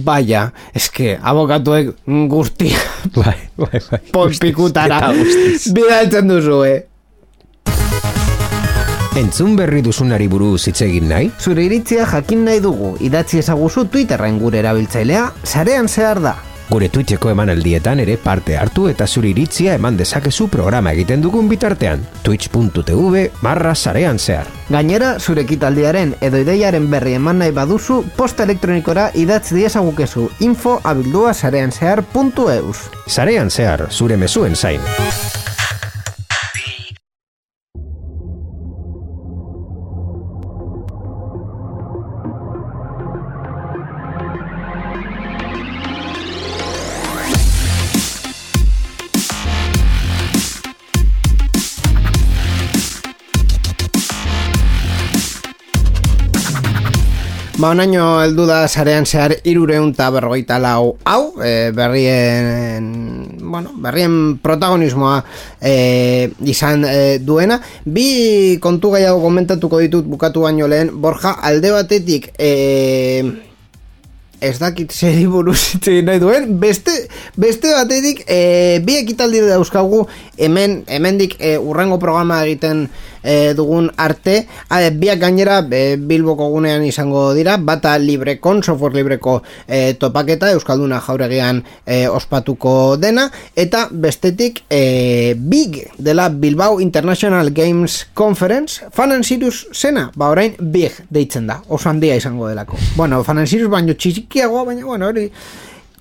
Baia, 0.09 0.49
eske 0.75 1.13
abokatuek 1.21 1.93
guzti 2.27 2.73
bai, 3.15 3.37
bai, 3.55 3.79
bai. 3.79 4.01
ponpikutara 4.11 4.99
bidaltzen 5.71 6.35
duzu 6.35 6.63
eh 6.67 6.94
Entzun 9.15 9.53
berri 9.55 9.79
duzunari 9.79 10.25
buruz 10.27 10.65
hitz 10.67 10.81
egin 10.83 11.05
nahi? 11.07 11.29
Zure 11.39 11.63
iritzia 11.63 12.03
jakin 12.11 12.41
nahi 12.43 12.59
dugu, 12.59 12.97
idatzi 12.99 13.39
ezaguzu 13.39 13.85
Twitterren 13.87 14.41
gure 14.41 14.59
erabiltzailea, 14.59 15.29
sarean 15.47 15.87
zehar 15.87 16.19
da. 16.19 16.33
Gure 16.67 16.89
Twitcheko 16.91 17.29
emanaldietan 17.31 18.01
ere 18.03 18.17
parte 18.19 18.57
hartu 18.59 18.89
eta 18.91 19.07
zure 19.07 19.29
iritzia 19.31 19.77
eman 19.79 19.95
dezakezu 19.95 20.49
programa 20.51 20.91
egiten 20.91 21.23
dugun 21.23 21.47
bitartean. 21.47 22.03
twitch.tv 22.27 23.23
barra 23.39 23.73
sarean 23.75 24.19
zehar. 24.19 24.51
Gainera, 24.67 25.15
zure 25.19 25.47
ekitaldiaren 25.47 26.17
edo 26.19 26.43
ideiaren 26.43 26.91
berri 26.91 27.15
eman 27.15 27.39
nahi 27.39 27.55
baduzu, 27.55 28.03
posta 28.17 28.43
elektronikora 28.43 29.11
idatz 29.15 29.53
diezagukezu 29.53 30.27
info 30.41 30.81
abildua 30.83 31.33
sarean 31.33 31.71
zehar.eus. 31.71 32.89
Sarean 33.07 33.49
zehar, 33.49 33.87
zure 33.91 34.17
mezuen 34.17 34.59
zain. 34.59 34.83
Ba, 57.65 57.71
onaino 57.73 58.19
heldu 58.21 58.43
da 58.45 58.67
sarean 58.69 59.07
zehar 59.09 59.33
irureun 59.49 59.87
eta 59.89 60.11
berrogeita 60.13 60.59
lau. 60.61 60.91
Hau, 61.09 61.41
e, 61.41 61.71
berrien, 61.73 62.91
bueno, 63.41 63.71
berrien 63.81 64.37
protagonismoa 64.43 65.15
e, 65.65 66.29
izan 66.45 66.85
e, 66.85 67.17
duena. 67.17 67.57
Bi 67.81 68.59
kontu 68.61 68.93
gehiago 68.93 69.17
komentatuko 69.23 69.81
ditut 69.81 70.05
bukatu 70.05 70.45
baino 70.45 70.69
lehen, 70.69 70.93
Borja, 71.01 71.33
alde 71.41 71.73
batetik, 71.73 72.29
e, 72.37 72.51
ez 74.45 74.59
dakit 74.61 74.93
zeri 74.93 75.25
buruz 75.25 75.57
nahi 76.05 76.19
duen, 76.21 76.51
beste, 76.61 76.93
beste 77.39 77.73
batetik 77.73 78.21
e, 78.29 78.77
bi 78.85 78.99
ekitaldi 79.01 79.41
dauzkagu. 79.47 80.05
Hemen, 80.37 80.83
hemendik 80.85 81.37
e, 81.39 81.55
urrengo 81.57 81.97
programa 81.97 82.43
egiten 82.45 82.85
e, 83.25 83.53
dugun 83.57 83.89
arte. 83.97 84.45
A, 84.69 84.79
biak 84.93 85.19
gainera 85.19 85.59
e, 85.65 85.97
Bilboko 85.97 86.47
gunean 86.53 86.85
izango 86.85 87.27
dira, 87.35 87.57
bata 87.57 87.97
librekon, 87.99 88.61
software 88.63 88.95
libreko 88.95 89.41
e, 89.67 89.95
topaketa 89.99 90.51
Euskalduna 90.53 91.01
jauregian 91.03 91.63
e, 91.85 92.05
ospatuko 92.07 92.95
dena, 93.01 93.27
eta 93.55 93.87
bestetik 93.91 94.63
e, 94.69 95.33
Big 95.37 95.81
dela 95.97 96.29
Bilbao 96.29 96.79
International 96.79 97.51
Games 97.51 98.05
Conference 98.13 98.85
Fan 98.93 99.11
and 99.11 99.25
Sirius 99.27 99.65
zena, 99.73 100.11
ba 100.15 100.29
orain 100.29 100.55
Big 100.59 101.03
deitzen 101.09 101.47
da, 101.49 101.61
oso 101.67 101.89
handia 101.89 102.15
izango 102.15 102.47
delako. 102.49 102.77
Bueno, 102.95 103.23
Fan 103.23 103.43
and 103.43 103.51
Sirius 103.51 103.71
baino 103.71 103.97
txikiagoa, 103.97 104.65
baina 104.69 104.85
bueno, 104.85 105.09
hori 105.09 105.29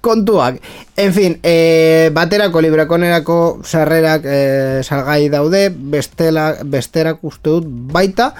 kontuak. 0.04 0.60
En 1.00 1.14
fin, 1.16 1.38
e, 1.42 2.10
baterako 2.14 2.60
librekonerako 2.60 3.38
sarrerak 3.64 4.28
e, 4.28 4.38
salgai 4.84 5.30
daude, 5.32 5.70
bestela, 5.72 6.52
besterak 6.62 7.24
uste 7.24 7.56
dut 7.56 7.66
baita, 7.66 8.34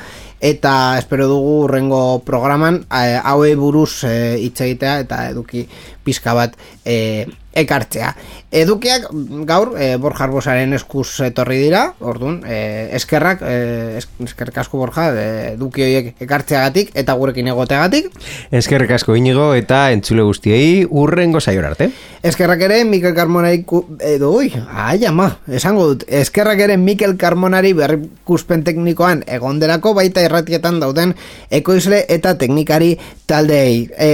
eta 0.44 0.98
espero 1.00 1.26
dugu 1.30 1.62
urrengo 1.64 2.20
programan 2.26 2.82
e, 2.92 3.16
haue 3.16 3.54
buruz 3.56 4.04
e, 4.04 4.36
hitz 4.44 4.60
egitea 4.60 4.98
eta 5.06 5.22
eduki 5.32 5.64
pizka 6.04 6.34
bat 6.36 6.58
e, 6.84 7.24
ekartzea. 7.54 8.14
Edukiak 8.54 9.08
gaur 9.48 9.74
e, 9.78 9.94
Borja 10.02 10.26
Arbosaren 10.28 10.74
eskuz 10.76 11.08
etorri 11.26 11.58
dira, 11.62 11.84
orduan, 12.00 12.40
e, 12.46 12.90
eskerrak, 12.98 13.42
e, 13.42 13.98
eskerrik 14.22 14.58
asko 14.62 14.78
Borja, 14.78 15.08
e, 15.14 15.26
eduki 15.54 15.82
horiek 15.86 16.22
ekartzeagatik 16.22 16.92
eta 16.94 17.16
gurekin 17.18 17.50
egoteagatik. 17.50 18.10
Eskerrik 18.54 18.94
asko 18.98 19.16
inigo 19.18 19.52
eta 19.58 19.88
entzule 19.94 20.22
guztiei 20.26 20.84
urrengo 20.88 21.40
saior 21.40 21.70
arte. 21.72 21.90
Eskerrak 22.24 22.62
ere 22.64 22.84
Mikel 22.88 23.14
Carmonari 23.14 23.64
edo, 24.00 24.30
ui, 24.32 24.52
ai 24.70 25.04
ama, 25.06 25.28
esango 25.48 25.86
dut 25.90 26.04
eskerrak 26.08 26.60
ere 26.66 26.76
Mikel 26.80 27.16
Carmonari 27.20 27.72
berrikuspen 27.76 28.64
teknikoan 28.64 29.24
egonderako 29.26 29.94
baita 29.98 30.22
erratietan 30.24 30.80
dauden 30.80 31.14
ekoizle 31.50 32.04
eta 32.08 32.34
teknikari 32.40 32.94
taldeei 33.28 33.88
e, 33.98 34.10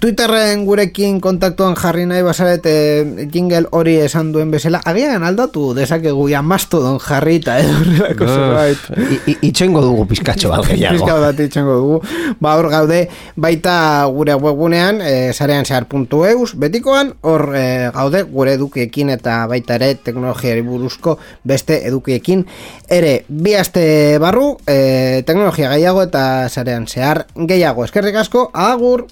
Twitterren 0.00 0.64
gurekin 0.66 1.20
kontaktuan 1.24 1.76
jarri 1.78 2.06
nahi 2.10 2.24
basaret 2.52 2.66
e, 2.66 3.26
jingle 3.30 3.66
hori 3.70 3.96
esan 4.02 4.32
duen 4.32 4.50
bezala 4.50 4.80
agian 4.84 5.22
aldatu 5.22 5.72
dezakegu 5.74 6.28
ja 6.28 6.42
mastodon 6.42 6.98
jarri 7.00 7.36
eta 7.40 7.58
edo 7.60 7.74
horrelako 7.80 8.26
zerbait. 8.26 9.42
Itxengo 9.42 9.80
dugu 9.82 10.06
pizkatxo 10.06 10.50
bat 10.50 10.66
gehiago. 10.70 10.98
Pizka 10.98 11.18
bat 11.20 11.40
itxengo 11.40 11.76
dugu. 11.76 12.00
Ba, 12.40 12.56
hor 12.56 12.68
gaude, 12.70 13.08
baita 13.36 14.04
gure 14.12 14.34
webgunean, 14.34 15.00
e, 15.00 15.32
zarean 15.32 15.66
zehar.eus, 15.66 16.54
betikoan, 16.56 17.14
hor 17.22 17.54
e, 17.56 17.90
gaude 17.94 18.22
gure 18.30 18.56
edukiekin 18.58 19.12
eta 19.16 19.46
baita 19.50 19.78
ere 19.80 19.94
teknologiari 19.94 20.64
buruzko 20.66 21.18
beste 21.44 21.82
edukiekin. 21.88 22.46
Ere, 22.88 23.22
bi 23.28 23.56
aste 23.58 24.18
barru, 24.22 24.56
e, 24.66 25.22
teknologia 25.26 25.72
gehiago 25.72 26.04
eta 26.04 26.48
zarean 26.48 26.86
zehar 26.86 27.26
gehiago. 27.36 27.86
Eskerrik 27.88 28.20
asko, 28.24 28.50
agur! 28.52 29.06